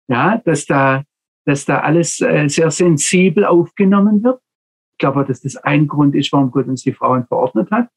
ja, 0.07 0.37
dass 0.37 0.65
da, 0.65 1.03
dass 1.45 1.65
da 1.65 1.79
alles 1.79 2.19
äh, 2.21 2.47
sehr 2.47 2.71
sensibel 2.71 3.45
aufgenommen 3.45 4.23
wird. 4.23 4.41
Ich 4.93 4.97
glaube, 4.97 5.23
dass 5.23 5.41
das 5.41 5.55
ein 5.55 5.87
Grund 5.87 6.15
ist, 6.15 6.31
warum 6.33 6.51
Gott 6.51 6.67
uns 6.67 6.83
die 6.83 6.93
Frauen 6.93 7.25
verordnet 7.27 7.69
hat 7.71 7.89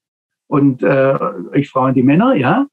und 0.46 0.82
äh, 0.82 1.18
euch 1.52 1.70
Frauen 1.70 1.94
die 1.94 2.02
Männer, 2.02 2.34
ja. 2.34 2.66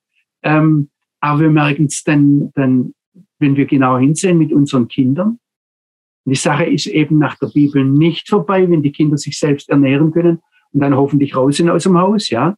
Ähm, 0.43 0.89
aber 1.21 1.41
wir 1.41 1.49
merken 1.49 1.85
es 1.85 2.03
dann, 2.03 2.51
dann, 2.53 2.93
wenn 3.39 3.55
wir 3.55 3.65
genau 3.65 3.97
hinsehen 3.97 4.37
mit 4.37 4.53
unseren 4.53 4.87
Kindern. 4.87 5.39
die 6.25 6.35
Sache 6.35 6.65
ist 6.65 6.87
eben 6.87 7.17
nach 7.17 7.37
der 7.39 7.47
Bibel 7.47 7.83
nicht 7.83 8.29
vorbei, 8.29 8.69
wenn 8.69 8.83
die 8.83 8.91
Kinder 8.91 9.17
sich 9.17 9.39
selbst 9.39 9.69
ernähren 9.69 10.11
können, 10.11 10.39
und 10.73 10.81
dann 10.81 10.95
hoffentlich 10.95 11.35
raus 11.35 11.57
sind 11.57 11.69
aus 11.69 11.83
dem 11.83 11.97
Haus, 11.97 12.29
ja. 12.29 12.55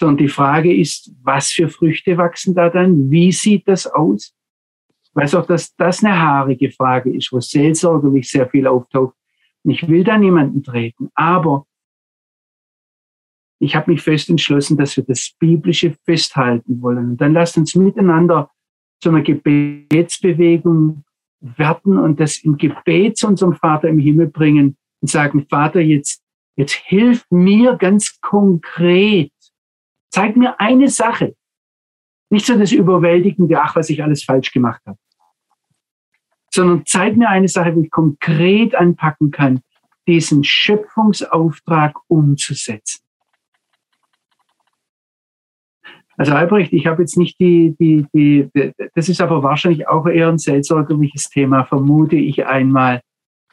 Sondern 0.00 0.18
die 0.18 0.28
Frage 0.28 0.74
ist, 0.74 1.12
was 1.22 1.50
für 1.50 1.68
Früchte 1.68 2.16
wachsen 2.16 2.54
da 2.54 2.70
dann? 2.70 3.10
Wie 3.10 3.32
sieht 3.32 3.68
das 3.68 3.86
aus? 3.86 4.34
Ich 5.04 5.14
weiß 5.14 5.34
auch, 5.34 5.46
dass 5.46 5.74
das 5.76 6.02
eine 6.02 6.18
haarige 6.18 6.70
Frage 6.70 7.14
ist, 7.14 7.32
wo 7.32 7.40
seelsorgerlich 7.40 8.30
sehr 8.30 8.48
viel 8.48 8.66
auftaucht. 8.66 9.14
Und 9.64 9.70
ich 9.70 9.86
will 9.88 10.04
da 10.04 10.18
niemanden 10.18 10.62
treten, 10.62 11.10
aber 11.14 11.66
ich 13.60 13.76
habe 13.76 13.92
mich 13.92 14.02
fest 14.02 14.28
entschlossen, 14.28 14.76
dass 14.76 14.96
wir 14.96 15.04
das 15.04 15.36
Biblische 15.38 15.94
festhalten 16.04 16.82
wollen. 16.82 17.10
Und 17.10 17.20
dann 17.20 17.32
lasst 17.32 17.56
uns 17.56 17.76
miteinander 17.76 18.50
zu 19.00 19.10
einer 19.10 19.22
Gebetsbewegung 19.22 21.04
werden 21.40 21.98
und 21.98 22.18
das 22.18 22.38
im 22.38 22.56
Gebet 22.56 23.16
zu 23.16 23.28
unserem 23.28 23.54
Vater 23.54 23.88
im 23.88 23.98
Himmel 23.98 24.28
bringen 24.28 24.76
und 25.00 25.08
sagen, 25.08 25.46
Vater, 25.48 25.80
jetzt 25.80 26.21
Jetzt 26.56 26.74
hilf 26.74 27.24
mir 27.30 27.76
ganz 27.76 28.20
konkret. 28.20 29.32
Zeig 30.10 30.36
mir 30.36 30.60
eine 30.60 30.88
Sache. 30.88 31.34
Nicht 32.30 32.46
so 32.46 32.58
das 32.58 32.72
überwältigende, 32.72 33.60
ach, 33.60 33.76
was 33.76 33.90
ich 33.90 34.02
alles 34.02 34.24
falsch 34.24 34.52
gemacht 34.52 34.82
habe. 34.86 34.98
Sondern 36.50 36.84
zeig 36.86 37.16
mir 37.16 37.28
eine 37.28 37.48
Sache, 37.48 37.74
wo 37.74 37.80
ich 37.80 37.90
konkret 37.90 38.74
anpacken 38.74 39.30
kann, 39.30 39.60
diesen 40.06 40.44
Schöpfungsauftrag 40.44 41.96
umzusetzen. 42.08 43.02
Also 46.16 46.32
Albrecht, 46.34 46.72
ich 46.72 46.86
habe 46.86 47.02
jetzt 47.02 47.16
nicht 47.16 47.40
die, 47.40 47.74
die, 47.80 48.06
die, 48.12 48.72
das 48.94 49.08
ist 49.08 49.20
aber 49.20 49.42
wahrscheinlich 49.42 49.88
auch 49.88 50.06
eher 50.06 50.28
ein 50.28 50.38
seelsorgerliches 50.38 51.30
Thema, 51.30 51.64
vermute 51.64 52.16
ich 52.16 52.46
einmal. 52.46 53.00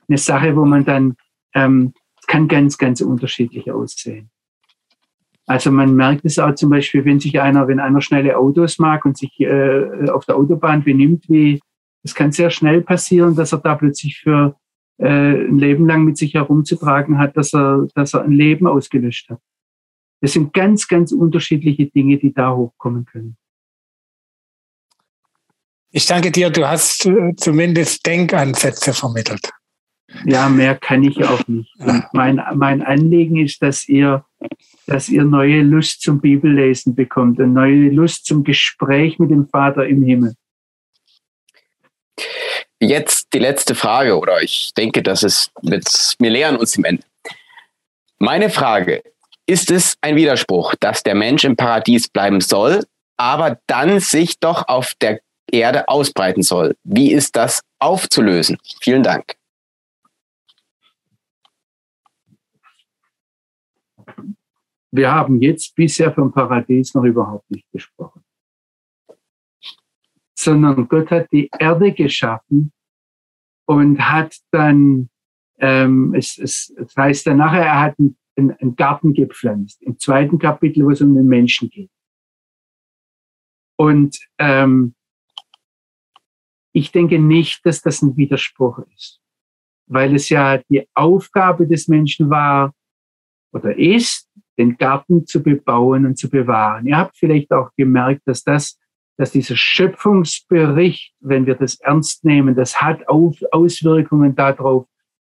Eine 0.08 0.18
Sache, 0.18 0.56
wo 0.56 0.66
man 0.66 0.84
dann 0.84 1.16
ähm, 1.54 1.94
kann 2.28 2.48
ganz, 2.48 2.78
ganz 2.78 3.02
unterschiedlich 3.02 3.72
aussehen. 3.72 4.30
Also 5.46 5.72
man 5.72 5.96
merkt 5.96 6.26
es 6.26 6.38
auch 6.38 6.54
zum 6.54 6.70
Beispiel, 6.70 7.04
wenn 7.06 7.20
sich 7.20 7.40
einer, 7.42 7.68
wenn 7.68 7.80
einer 7.80 8.02
schnelle 8.02 8.38
Autos 8.38 8.78
mag 8.78 9.04
und 9.06 9.18
sich 9.18 9.40
äh, 9.40 10.10
auf 10.10 10.26
der 10.26 10.36
Autobahn 10.36 10.84
benimmt, 10.84 11.26
wie 11.28 11.60
es 12.04 12.14
kann 12.14 12.32
sehr 12.32 12.52
schnell 12.52 12.82
passieren, 12.82 13.36
dass 13.36 13.52
er 13.52 13.58
da 13.58 13.76
plötzlich 13.76 14.20
für 14.20 14.56
äh, 15.00 15.08
ein 15.08 15.58
Leben 15.58 15.88
lang 15.88 16.04
mit 16.04 16.18
sich 16.18 16.36
herumzutragen 16.36 17.18
hat, 17.18 17.36
dass 17.36 17.54
er, 17.54 17.88
dass 17.96 18.14
er 18.14 18.24
ein 18.24 18.32
Leben 18.32 18.68
ausgelöscht 18.68 19.30
hat. 19.30 19.40
Das 20.22 20.34
sind 20.34 20.54
ganz, 20.54 20.88
ganz 20.88 21.12
unterschiedliche 21.12 21.88
Dinge, 21.88 22.18
die 22.18 22.34
da 22.34 22.56
hochkommen 22.56 23.06
können. 23.06 23.38
Ich 25.92 26.06
danke 26.06 26.32
dir, 26.32 26.52
du 26.52 26.68
hast 26.68 27.08
äh, 27.08 27.34
zumindest 27.36 28.06
Denkansätze 28.06 28.94
vermittelt. 28.94 29.50
Ja, 30.26 30.50
mehr 30.50 30.76
kann 30.76 31.04
ich 31.04 31.24
auch 31.24 31.48
nicht. 31.48 31.74
Und 31.80 32.04
mein, 32.14 32.42
mein 32.56 32.82
Anliegen 32.82 33.38
ist, 33.38 33.62
dass 33.62 33.88
ihr, 33.88 34.26
dass 34.88 35.10
ihr 35.10 35.24
neue 35.24 35.62
Lust 35.62 36.02
zum 36.02 36.20
Bibellesen 36.20 36.96
bekommt 36.96 37.40
und 37.40 37.54
neue 37.54 37.90
Lust 37.90 38.26
zum 38.26 38.44
Gespräch 38.44 39.20
mit 39.20 39.32
dem 39.32 39.48
Vater 39.48 39.88
im 39.88 40.04
Himmel. 40.04 40.36
Jetzt 42.80 43.28
die 43.34 43.40
letzte 43.40 43.76
Frage, 43.76 44.18
oder 44.18 44.42
ich 44.42 44.72
denke, 44.76 45.04
dass 45.04 45.24
es 45.24 45.52
wird, 45.62 45.86
wir 46.18 46.30
lehren 46.30 46.56
uns 46.56 46.76
im 46.76 46.86
Ende. 46.86 47.04
Meine 48.18 48.50
Frage, 48.50 49.04
ist 49.46 49.72
es 49.72 49.98
ein 50.02 50.16
Widerspruch, 50.16 50.76
dass 50.80 51.04
der 51.04 51.16
Mensch 51.16 51.44
im 51.44 51.56
Paradies 51.56 52.08
bleiben 52.08 52.42
soll, 52.42 52.86
aber 53.18 53.60
dann 53.68 54.00
sich 54.00 54.40
doch 54.40 54.68
auf 54.68 54.94
der 55.02 55.20
Erde 55.52 55.88
ausbreiten 55.88 56.44
soll? 56.44 56.76
Wie 56.84 57.12
ist 57.12 57.36
das 57.36 57.62
aufzulösen? 57.80 58.58
Vielen 58.82 59.04
Dank. 59.04 59.39
Wir 64.92 65.12
haben 65.12 65.42
jetzt 65.42 65.76
bisher 65.76 66.14
vom 66.14 66.32
Paradies 66.32 66.94
noch 66.94 67.04
überhaupt 67.04 67.50
nicht 67.52 67.70
gesprochen. 67.72 68.24
Sondern 70.38 70.88
Gott 70.88 71.12
hat 71.12 71.32
die 71.32 71.50
Erde 71.60 71.92
geschaffen 71.92 72.72
und 73.66 74.00
hat 74.00 74.36
dann, 74.52 75.10
ähm, 75.60 76.14
es, 76.16 76.38
es, 76.38 76.74
es 76.76 76.96
heißt 76.96 77.28
dann 77.28 77.38
nachher, 77.38 77.66
er 77.66 77.82
hat 77.82 78.00
einen, 78.00 78.52
einen 78.54 78.76
Garten 78.76 79.14
gepflanzt. 79.14 79.82
Im 79.84 80.00
zweiten 80.00 80.40
Kapitel, 80.40 80.86
wo 80.86 80.92
es 80.92 81.02
um 81.02 81.14
den 81.14 81.28
Menschen 81.28 81.70
geht. 81.70 81.92
Und 83.78 84.20
ähm, 84.40 84.96
ich 86.74 86.92
denke 86.92 87.20
nicht, 87.20 87.66
dass 87.66 87.82
das 87.82 88.02
ein 88.02 88.16
Widerspruch 88.18 88.80
ist, 88.96 89.22
weil 89.88 90.16
es 90.16 90.30
ja 90.30 90.58
die 90.70 90.88
Aufgabe 90.94 91.68
des 91.68 91.88
Menschen 91.88 92.30
war 92.30 92.74
oder 93.52 93.78
ist, 93.78 94.29
den 94.60 94.78
Garten 94.78 95.26
zu 95.26 95.42
bebauen 95.42 96.06
und 96.06 96.18
zu 96.18 96.30
bewahren. 96.30 96.86
Ihr 96.86 96.98
habt 96.98 97.18
vielleicht 97.18 97.52
auch 97.52 97.70
gemerkt, 97.78 98.22
dass 98.26 98.44
das, 98.44 98.78
dass 99.18 99.32
dieser 99.32 99.56
Schöpfungsbericht, 99.56 101.14
wenn 101.22 101.46
wir 101.46 101.56
das 101.56 101.80
ernst 101.80 102.26
nehmen, 102.26 102.56
das 102.56 102.82
hat 102.82 103.08
Auswirkungen 103.08 104.36
darauf, 104.36 104.86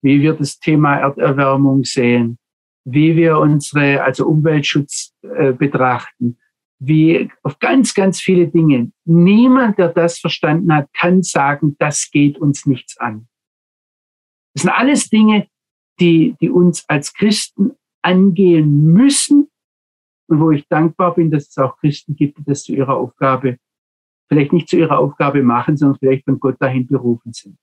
wie 0.02 0.22
wir 0.22 0.34
das 0.34 0.60
Thema 0.60 0.97
Erderwärmung 0.97 1.84
sehen, 1.84 2.38
wie 2.85 3.15
wir 3.15 3.39
unsere, 3.39 4.03
also 4.03 4.27
Umweltschutz 4.27 5.14
äh, 5.23 5.52
betrachten, 5.52 6.38
wie 6.77 7.31
auf 7.41 7.57
ganz, 7.57 7.95
ganz 7.95 8.22
viele 8.22 8.47
Dinge. 8.47 8.91
Niemand, 9.06 9.80
der 9.80 9.89
das 9.89 10.19
verstanden 10.19 10.72
hat, 10.72 10.88
kann 10.93 11.23
sagen, 11.23 11.76
das 11.80 12.11
geht 12.11 12.38
uns 12.38 12.68
nichts 12.68 12.97
an. 12.97 13.27
Das 14.53 14.61
sind 14.61 14.72
alles 14.72 15.10
Dinge, 15.10 15.47
die, 15.99 16.35
die 16.39 16.52
uns 16.52 16.88
als 16.88 17.14
Christen 17.14 17.72
angehen 18.06 18.94
müssen 18.94 19.49
und 20.27 20.40
wo 20.40 20.52
ich 20.52 20.68
dankbar 20.68 21.15
bin, 21.15 21.32
dass 21.32 21.49
es 21.49 21.57
auch 21.57 21.77
Christen 21.77 22.15
gibt, 22.15 22.38
die 22.38 22.44
das 22.44 22.64
zu 22.64 22.73
ihrer 22.73 22.95
Aufgabe, 22.95 23.57
vielleicht 24.30 24.53
nicht 24.53 24.69
zu 24.69 24.77
ihrer 24.77 24.99
Aufgabe 24.99 25.41
machen, 25.41 25.76
sondern 25.76 25.98
vielleicht 25.99 26.26
von 26.26 26.40
Gott 26.40 26.57
dahin 26.60 26.88
berufen 26.88 27.34
sind. 27.34 27.57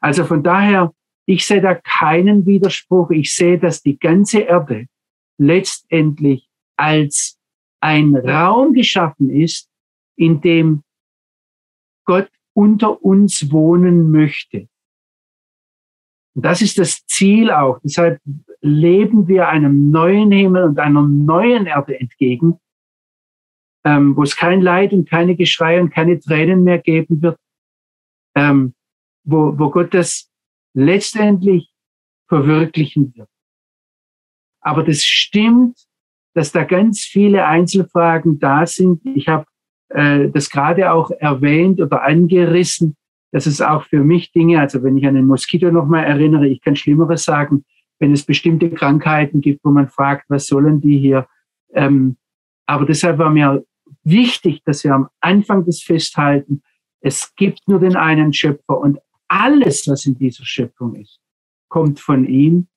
Also 0.00 0.24
von 0.24 0.42
daher, 0.42 0.94
ich 1.26 1.46
sehe 1.46 1.60
da 1.60 1.74
keinen 1.74 2.46
Widerspruch. 2.46 3.10
Ich 3.10 3.34
sehe, 3.34 3.58
dass 3.58 3.82
die 3.82 3.98
ganze 3.98 4.40
Erde 4.40 4.86
letztendlich 5.38 6.48
als 6.76 7.38
ein 7.80 8.16
Raum 8.16 8.74
geschaffen 8.74 9.30
ist, 9.30 9.68
in 10.16 10.40
dem 10.40 10.82
Gott 12.04 12.30
unter 12.54 13.02
uns 13.02 13.50
wohnen 13.50 14.10
möchte. 14.10 14.68
Und 16.34 16.44
das 16.44 16.62
ist 16.62 16.78
das 16.78 17.04
Ziel 17.06 17.50
auch. 17.50 17.78
Deshalb 17.82 18.20
leben 18.60 19.28
wir 19.28 19.48
einem 19.48 19.90
neuen 19.90 20.30
Himmel 20.30 20.64
und 20.64 20.78
einer 20.78 21.02
neuen 21.02 21.66
Erde 21.66 21.98
entgegen, 21.98 22.58
ähm, 23.84 24.16
wo 24.16 24.22
es 24.22 24.36
kein 24.36 24.60
Leid 24.60 24.92
und 24.92 25.08
keine 25.08 25.36
Geschrei 25.36 25.80
und 25.80 25.90
keine 25.90 26.20
Tränen 26.20 26.64
mehr 26.64 26.78
geben 26.78 27.22
wird, 27.22 27.38
ähm, 28.34 28.74
wo, 29.24 29.58
wo 29.58 29.70
Gott 29.70 29.94
das 29.94 30.30
letztendlich 30.74 31.72
verwirklichen 32.28 33.14
wird. 33.16 33.28
Aber 34.60 34.82
das 34.82 35.02
stimmt, 35.02 35.78
dass 36.34 36.52
da 36.52 36.64
ganz 36.64 37.00
viele 37.00 37.46
Einzelfragen 37.46 38.38
da 38.38 38.66
sind. 38.66 39.04
Ich 39.16 39.26
habe 39.26 39.46
äh, 39.88 40.28
das 40.28 40.50
gerade 40.50 40.92
auch 40.92 41.10
erwähnt 41.10 41.80
oder 41.80 42.02
angerissen, 42.02 42.96
das 43.32 43.46
ist 43.46 43.60
auch 43.60 43.84
für 43.84 44.02
mich 44.02 44.32
Dinge, 44.32 44.60
also 44.60 44.82
wenn 44.82 44.98
ich 44.98 45.06
an 45.06 45.14
den 45.14 45.26
Moskito 45.26 45.70
nochmal 45.70 46.04
erinnere, 46.04 46.48
ich 46.48 46.60
kann 46.60 46.74
Schlimmeres 46.74 47.24
sagen, 47.24 47.64
wenn 48.00 48.12
es 48.12 48.24
bestimmte 48.24 48.70
Krankheiten 48.70 49.40
gibt, 49.40 49.64
wo 49.64 49.70
man 49.70 49.88
fragt, 49.88 50.28
was 50.28 50.46
sollen 50.46 50.80
die 50.80 50.98
hier? 50.98 51.28
Ähm, 51.72 52.16
aber 52.66 52.86
deshalb 52.86 53.18
war 53.18 53.30
mir 53.30 53.64
wichtig, 54.02 54.62
dass 54.64 54.84
wir 54.84 54.94
am 54.94 55.08
Anfang 55.20 55.64
das 55.64 55.82
festhalten, 55.82 56.62
es 57.00 57.34
gibt 57.34 57.66
nur 57.66 57.80
den 57.80 57.96
einen 57.96 58.32
Schöpfer 58.32 58.78
und 58.78 58.98
alles, 59.28 59.86
was 59.86 60.06
in 60.06 60.16
dieser 60.16 60.44
Schöpfung 60.44 60.96
ist, 60.96 61.20
kommt 61.68 62.00
von 62.00 62.26
ihm. 62.26 62.68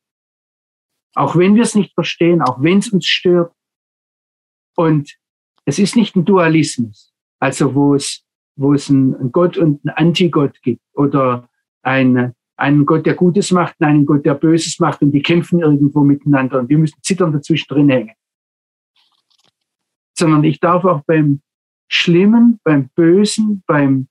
Auch 1.16 1.36
wenn 1.36 1.56
wir 1.56 1.64
es 1.64 1.76
nicht 1.76 1.94
verstehen, 1.94 2.42
auch 2.42 2.62
wenn 2.62 2.80
es 2.80 2.90
uns 2.90 3.06
stört. 3.06 3.54
Und 4.76 5.18
es 5.66 5.80
ist 5.80 5.96
nicht 5.96 6.16
ein 6.16 6.26
Dualismus, 6.26 7.14
also 7.40 7.76
wo 7.76 7.96
es 7.96 8.26
wo 8.56 8.74
es 8.74 8.90
einen 8.90 9.32
Gott 9.32 9.58
und 9.58 9.86
einen 9.86 9.96
Antigott 9.96 10.62
gibt 10.62 10.82
oder 10.94 11.50
einen, 11.82 12.34
einen 12.56 12.86
Gott, 12.86 13.06
der 13.06 13.16
Gutes 13.16 13.52
macht 13.52 13.76
und 13.80 13.88
einen 13.88 14.06
Gott, 14.06 14.26
der 14.26 14.36
Böses 14.36 14.80
macht 14.80 15.02
und 15.02 15.12
die 15.12 15.22
kämpfen 15.22 15.60
irgendwo 15.60 16.04
miteinander 16.04 16.60
und 16.60 16.70
wir 16.70 16.78
müssen 16.78 17.02
zittern 17.02 17.32
dazwischen 17.32 17.68
drin 17.68 17.90
hängen. 17.90 18.16
Sondern 20.18 20.44
ich 20.44 20.60
darf 20.60 20.86
auch 20.86 21.04
beim 21.06 21.42
Schlimmen, 21.90 22.60
beim 22.64 22.90
Bösen, 22.90 23.64
beim 23.66 24.08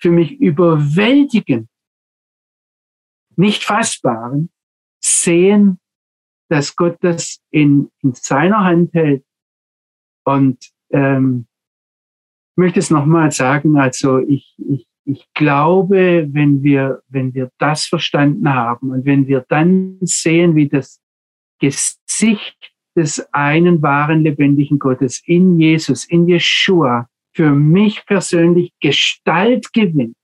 für 0.00 0.10
mich 0.10 0.32
überwältigen, 0.32 1.68
nicht 3.36 3.64
fassbaren 3.64 4.50
sehen, 5.00 5.78
dass 6.48 6.76
Gott 6.76 6.98
das 7.00 7.40
in, 7.50 7.90
in 8.02 8.14
seiner 8.14 8.64
Hand 8.64 8.94
hält 8.94 9.24
und 10.24 10.70
ähm, 10.90 11.46
möchte 12.56 12.80
es 12.80 12.90
nochmal 12.90 13.30
sagen, 13.30 13.78
also 13.78 14.18
ich, 14.18 14.54
ich, 14.58 14.87
ich 15.08 15.26
glaube, 15.32 16.28
wenn 16.32 16.62
wir, 16.62 17.02
wenn 17.08 17.32
wir 17.32 17.50
das 17.56 17.86
verstanden 17.86 18.52
haben 18.52 18.90
und 18.90 19.06
wenn 19.06 19.26
wir 19.26 19.42
dann 19.48 19.96
sehen, 20.02 20.54
wie 20.54 20.68
das 20.68 21.00
Gesicht 21.60 22.74
des 22.94 23.26
einen 23.32 23.80
wahren 23.80 24.22
lebendigen 24.22 24.78
Gottes 24.78 25.22
in 25.24 25.58
Jesus, 25.58 26.04
in 26.04 26.28
Yeshua, 26.28 27.08
für 27.34 27.52
mich 27.52 28.04
persönlich 28.04 28.74
Gestalt 28.80 29.72
gewinnt, 29.72 30.16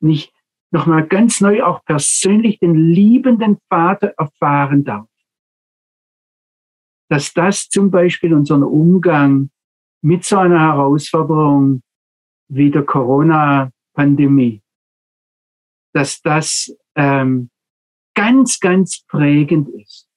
nicht 0.00 0.34
nochmal 0.70 1.06
ganz 1.06 1.40
neu 1.40 1.62
auch 1.62 1.82
persönlich 1.86 2.58
den 2.58 2.74
liebenden 2.74 3.56
Vater 3.70 4.12
erfahren 4.18 4.84
darf, 4.84 5.08
dass 7.08 7.32
das 7.32 7.70
zum 7.70 7.90
Beispiel 7.90 8.34
unseren 8.34 8.64
Umgang 8.64 9.48
mit 10.02 10.24
so 10.24 10.36
einer 10.36 10.60
Herausforderung 10.60 11.82
wie 12.48 12.70
der 12.70 12.84
Corona-Pandemie, 14.00 14.62
dass 15.92 16.20
das 16.22 16.74
ähm, 16.94 17.50
ganz, 18.14 18.60
ganz 18.60 19.04
prägend 19.06 19.68
ist. 19.70 20.08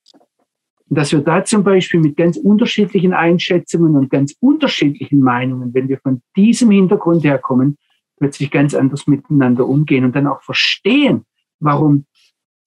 Und 0.90 0.98
dass 0.98 1.12
wir 1.12 1.22
da 1.22 1.44
zum 1.44 1.64
Beispiel 1.64 2.00
mit 2.00 2.18
ganz 2.18 2.38
unterschiedlichen 2.38 3.14
Einschätzungen 3.14 3.96
und 3.96 4.10
ganz 4.10 4.36
unterschiedlichen 4.40 5.20
Meinungen, 5.20 5.74
wenn 5.74 5.90
wir 5.90 6.00
von 6.00 6.22
diesem 6.36 6.72
Hintergrund 6.72 7.24
herkommen, 7.24 7.78
plötzlich 8.18 8.52
ganz 8.52 8.74
anders 8.74 9.08
miteinander 9.08 9.68
umgehen 9.68 10.06
und 10.06 10.16
dann 10.16 10.28
auch 10.28 10.42
verstehen, 10.44 11.26
warum 11.60 12.06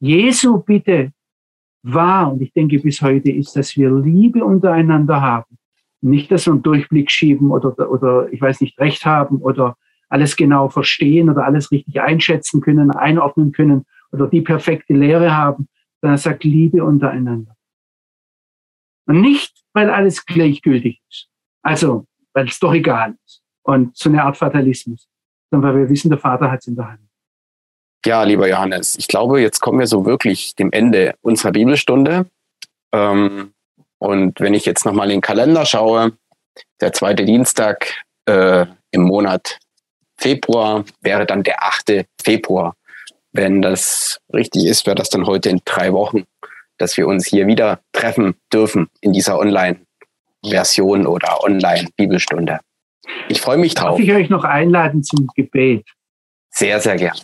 Jesu 0.01 0.59
bitte 0.59 1.13
war, 1.83 2.33
und 2.33 2.43
ich 2.43 2.53
denke 2.53 2.81
bis 2.81 3.01
heute 3.01 3.31
ist, 3.31 3.55
dass 3.55 3.77
wir 3.77 3.91
Liebe 3.91 4.45
untereinander 4.45 5.21
haben 5.21 5.57
nicht, 6.03 6.31
dass 6.31 6.47
wir 6.47 6.53
einen 6.53 6.63
Durchblick 6.63 7.11
schieben 7.11 7.51
oder, 7.51 7.91
oder 7.91 8.33
ich 8.33 8.41
weiß 8.41 8.61
nicht, 8.61 8.79
recht 8.79 9.05
haben 9.07 9.39
oder 9.39 9.77
alles 10.09 10.37
genau 10.37 10.69
verstehen 10.69 11.31
oder 11.31 11.45
alles 11.45 11.71
richtig 11.71 12.01
einschätzen 12.01 12.61
können, 12.61 12.91
einordnen 12.91 13.53
können 13.53 13.87
oder 14.13 14.29
die 14.29 14.41
perfekte 14.41 14.95
Lehre 14.95 15.37
haben, 15.37 15.69
sondern 16.01 16.15
er 16.15 16.19
sagt 16.19 16.45
Liebe 16.45 16.85
untereinander. 16.85 17.57
Und 19.07 19.21
nicht, 19.21 19.55
weil 19.73 19.91
alles 19.91 20.27
gleichgültig 20.27 21.01
ist. 21.09 21.29
Also, 21.63 22.07
weil 22.33 22.47
es 22.47 22.59
doch 22.59 22.73
egal 22.73 23.17
ist. 23.25 23.43
Und 23.63 23.97
so 23.97 24.09
eine 24.09 24.23
Art 24.23 24.37
Fatalismus. 24.37 25.09
Sondern 25.51 25.73
weil 25.73 25.83
wir 25.83 25.91
wissen, 25.91 26.11
der 26.11 26.19
Vater 26.19 26.51
hat 26.51 26.61
es 26.61 26.67
in 26.67 26.77
der 26.77 26.89
Hand. 26.89 27.01
Ja, 28.05 28.23
lieber 28.23 28.49
Johannes, 28.49 28.97
ich 28.97 29.09
glaube, 29.09 29.41
jetzt 29.41 29.61
kommen 29.61 29.81
wir 29.81 29.87
so 29.87 30.07
wirklich 30.07 30.55
dem 30.55 30.71
Ende 30.71 31.15
unserer 31.23 31.53
Bibelstunde. 31.53 32.31
Ähm, 32.93 33.53
und 33.99 34.41
wenn 34.41 34.55
ich 34.55 34.65
jetzt 34.65 34.85
nochmal 34.85 35.09
in 35.09 35.17
den 35.17 35.21
Kalender 35.23 35.65
schaue, 35.67 36.13
der 36.81 36.93
zweite 36.93 37.25
Dienstag 37.25 38.05
äh, 38.27 38.67
im 38.93 39.03
Monat 39.03 39.59
Februar 40.19 40.85
wäre 41.01 41.27
dann 41.27 41.43
der 41.43 41.63
8. 41.63 42.07
Februar. 42.23 42.75
Wenn 43.33 43.61
das 43.61 44.19
richtig 44.33 44.65
ist, 44.65 44.87
wäre 44.87 44.97
das 44.97 45.11
dann 45.11 45.27
heute 45.27 45.51
in 45.51 45.61
drei 45.65 45.93
Wochen, 45.93 46.25
dass 46.79 46.97
wir 46.97 47.07
uns 47.07 47.27
hier 47.27 47.47
wieder 47.47 47.81
treffen 47.93 48.35
dürfen 48.53 48.89
in 49.01 49.13
dieser 49.13 49.39
Online-Version 49.39 51.07
oder 51.07 51.43
Online-Bibelstunde. 51.43 52.61
Ich 53.29 53.41
freue 53.41 53.59
mich 53.59 53.75
drauf. 53.75 53.99
Darf 53.99 54.01
ich 54.01 54.13
euch 54.13 54.31
noch 54.31 54.45
einladen 54.45 55.03
zum 55.03 55.29
Gebet? 55.35 55.87
Sehr, 56.51 56.81
sehr 56.81 56.97
gern. 56.97 57.17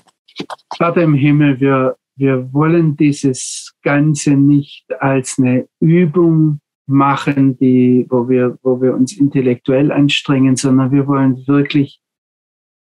Vater 0.76 1.02
im 1.02 1.14
Himmel, 1.14 1.60
wir, 1.60 1.96
wir 2.16 2.52
wollen 2.52 2.96
dieses 2.96 3.74
Ganze 3.82 4.32
nicht 4.32 4.84
als 5.00 5.38
eine 5.38 5.66
Übung 5.80 6.60
machen, 6.86 7.56
die, 7.58 8.06
wo 8.10 8.28
wir, 8.28 8.58
wo 8.62 8.80
wir 8.80 8.94
uns 8.94 9.16
intellektuell 9.16 9.90
anstrengen, 9.90 10.56
sondern 10.56 10.92
wir 10.92 11.06
wollen 11.06 11.46
wirklich 11.46 12.01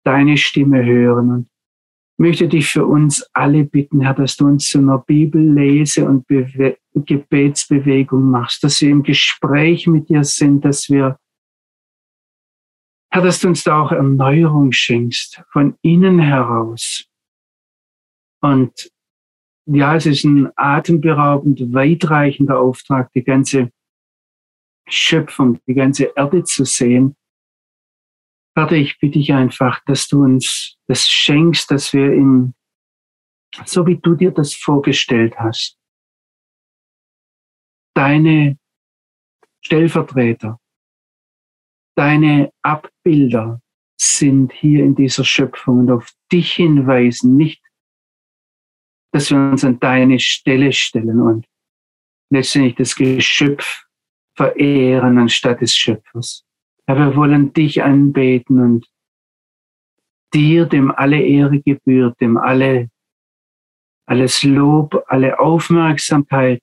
deine 0.05 0.37
Stimme 0.37 0.85
hören. 0.85 1.31
Und 1.31 1.51
möchte 2.21 2.49
dich 2.49 2.69
für 2.69 2.85
uns 2.85 3.27
alle 3.33 3.65
bitten, 3.65 4.03
Herr, 4.03 4.15
dass 4.15 4.37
du 4.37 4.47
uns 4.47 4.69
zu 4.69 4.79
einer 4.79 4.99
Bibellese 4.99 6.07
und 6.07 6.27
Bewe 6.27 6.77
Gebetsbewegung 6.93 8.31
machst, 8.31 8.65
dass 8.65 8.81
wir 8.81 8.91
im 8.91 9.03
Gespräch 9.03 9.87
mit 9.87 10.09
dir 10.09 10.25
sind, 10.25 10.65
dass 10.65 10.91
wir, 10.91 11.19
Herr, 13.11 13.23
dass 13.23 13.41
du 13.41 13.49
uns 13.49 13.65
da 13.65 13.81
auch 13.81 13.93
Erneuerung 13.93 14.73
schenkst, 14.73 15.43
von 15.51 15.79
innen 15.83 16.19
heraus. 16.19 17.07
Und 18.43 18.91
ja, 19.67 19.95
es 19.95 20.07
ist 20.07 20.25
ein 20.25 20.51
atemberaubend 20.57 21.73
weitreichender 21.73 22.59
Auftrag, 22.59 23.13
die 23.13 23.23
ganze 23.23 23.71
Schöpfung, 24.89 25.61
die 25.67 25.75
ganze 25.75 26.13
Erde 26.17 26.43
zu 26.45 26.65
sehen. 26.65 27.17
Vater, 28.61 28.77
ich 28.77 28.99
bitte 28.99 29.19
dich 29.19 29.33
einfach, 29.33 29.83
dass 29.87 30.07
du 30.07 30.23
uns 30.23 30.77
das 30.87 31.09
schenkst, 31.09 31.71
dass 31.71 31.95
wir 31.95 32.13
in, 32.13 32.53
so 33.65 33.87
wie 33.87 33.97
du 33.97 34.15
dir 34.15 34.33
das 34.33 34.53
vorgestellt 34.53 35.35
hast, 35.39 35.79
deine 37.95 38.59
Stellvertreter, 39.65 40.61
deine 41.97 42.53
Abbilder 42.61 43.63
sind 43.99 44.53
hier 44.53 44.85
in 44.85 44.95
dieser 44.95 45.25
Schöpfung 45.25 45.79
und 45.79 45.91
auf 45.91 46.13
dich 46.31 46.53
hinweisen, 46.53 47.37
nicht, 47.37 47.63
dass 49.15 49.31
wir 49.31 49.39
uns 49.39 49.65
an 49.65 49.81
deine 49.81 50.21
Stelle 50.21 50.75
stellen 50.75 51.19
und 51.19 51.47
letztendlich 52.31 52.75
das 52.75 52.95
Geschöpf 52.95 53.87
verehren 54.37 55.17
anstatt 55.17 55.63
des 55.63 55.75
Schöpfers. 55.75 56.45
Herr, 56.87 56.97
wir 56.97 57.17
wollen 57.17 57.53
dich 57.53 57.83
anbeten 57.83 58.61
und 58.61 58.87
dir, 60.33 60.67
dem 60.67 60.91
alle 60.91 61.21
Ehre 61.21 61.61
gebührt, 61.61 62.21
dem 62.21 62.37
alle, 62.37 62.91
alles 64.07 64.43
Lob, 64.43 65.05
alle 65.09 65.39
Aufmerksamkeit, 65.39 66.63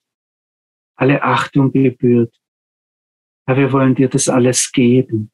alle 0.96 1.22
Achtung 1.22 1.72
gebührt. 1.72 2.36
Herr, 3.46 3.58
wir 3.58 3.72
wollen 3.72 3.96
dir 3.96 4.10
das 4.10 4.30
alles 4.30 4.72
geben 4.72 5.32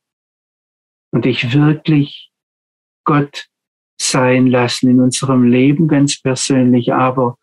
und 1.11 1.25
dich 1.25 1.53
wirklich 1.53 2.31
Gott 3.05 3.47
sein 3.99 4.47
lassen 4.47 4.89
in 4.89 4.99
unserem 4.99 5.43
Leben 5.43 5.87
ganz 5.87 6.21
persönlich, 6.21 6.93
aber 6.93 7.37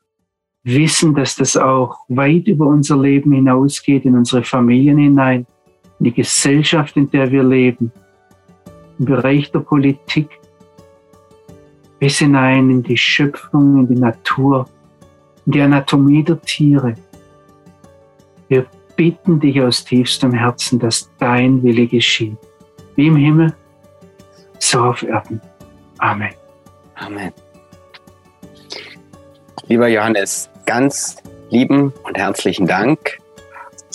wissen, 0.62 1.14
dass 1.14 1.36
das 1.36 1.56
auch 1.56 2.04
weit 2.08 2.46
über 2.48 2.66
unser 2.66 3.00
Leben 3.00 3.32
hinausgeht, 3.32 4.04
in 4.04 4.16
unsere 4.16 4.44
Familien 4.44 4.98
hinein, 4.98 5.46
in 6.00 6.04
die 6.04 6.14
Gesellschaft, 6.14 6.96
in 6.96 7.10
der 7.10 7.30
wir 7.30 7.44
leben, 7.44 7.92
im 8.98 9.04
Bereich 9.04 9.52
der 9.52 9.60
Politik, 9.60 10.28
bis 11.98 12.18
hinein 12.18 12.70
in 12.70 12.82
die 12.82 12.96
Schöpfung, 12.96 13.80
in 13.80 13.94
die 13.94 14.00
Natur, 14.00 14.66
in 15.44 15.52
die 15.52 15.60
Anatomie 15.60 16.24
der 16.24 16.40
Tiere. 16.40 16.94
Wir 18.48 18.66
bitten 18.96 19.38
dich 19.38 19.60
aus 19.60 19.84
tiefstem 19.84 20.32
Herzen, 20.32 20.78
dass 20.78 21.10
dein 21.18 21.62
Wille 21.62 21.86
geschieht, 21.86 22.38
wie 22.96 23.06
im 23.06 23.16
Himmel, 23.16 23.54
so 24.58 24.80
auf 24.80 25.02
Erden. 25.02 25.40
Amen. 25.98 26.32
Amen. 26.94 27.32
Lieber 29.68 29.88
Johannes, 29.88 30.48
ganz 30.64 31.22
lieben 31.50 31.92
und 32.04 32.16
herzlichen 32.16 32.66
Dank 32.66 33.18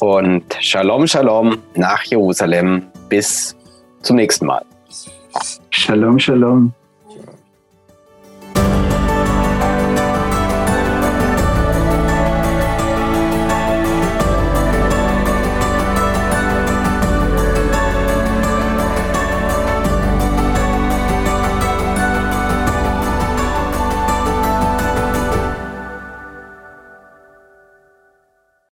und 0.01 0.43
Shalom, 0.59 1.07
Shalom 1.07 1.57
nach 1.75 2.03
Jerusalem. 2.03 2.83
Bis 3.09 3.55
zum 4.01 4.17
nächsten 4.17 4.45
Mal. 4.45 4.65
Shalom, 5.69 6.19
Shalom. 6.19 6.73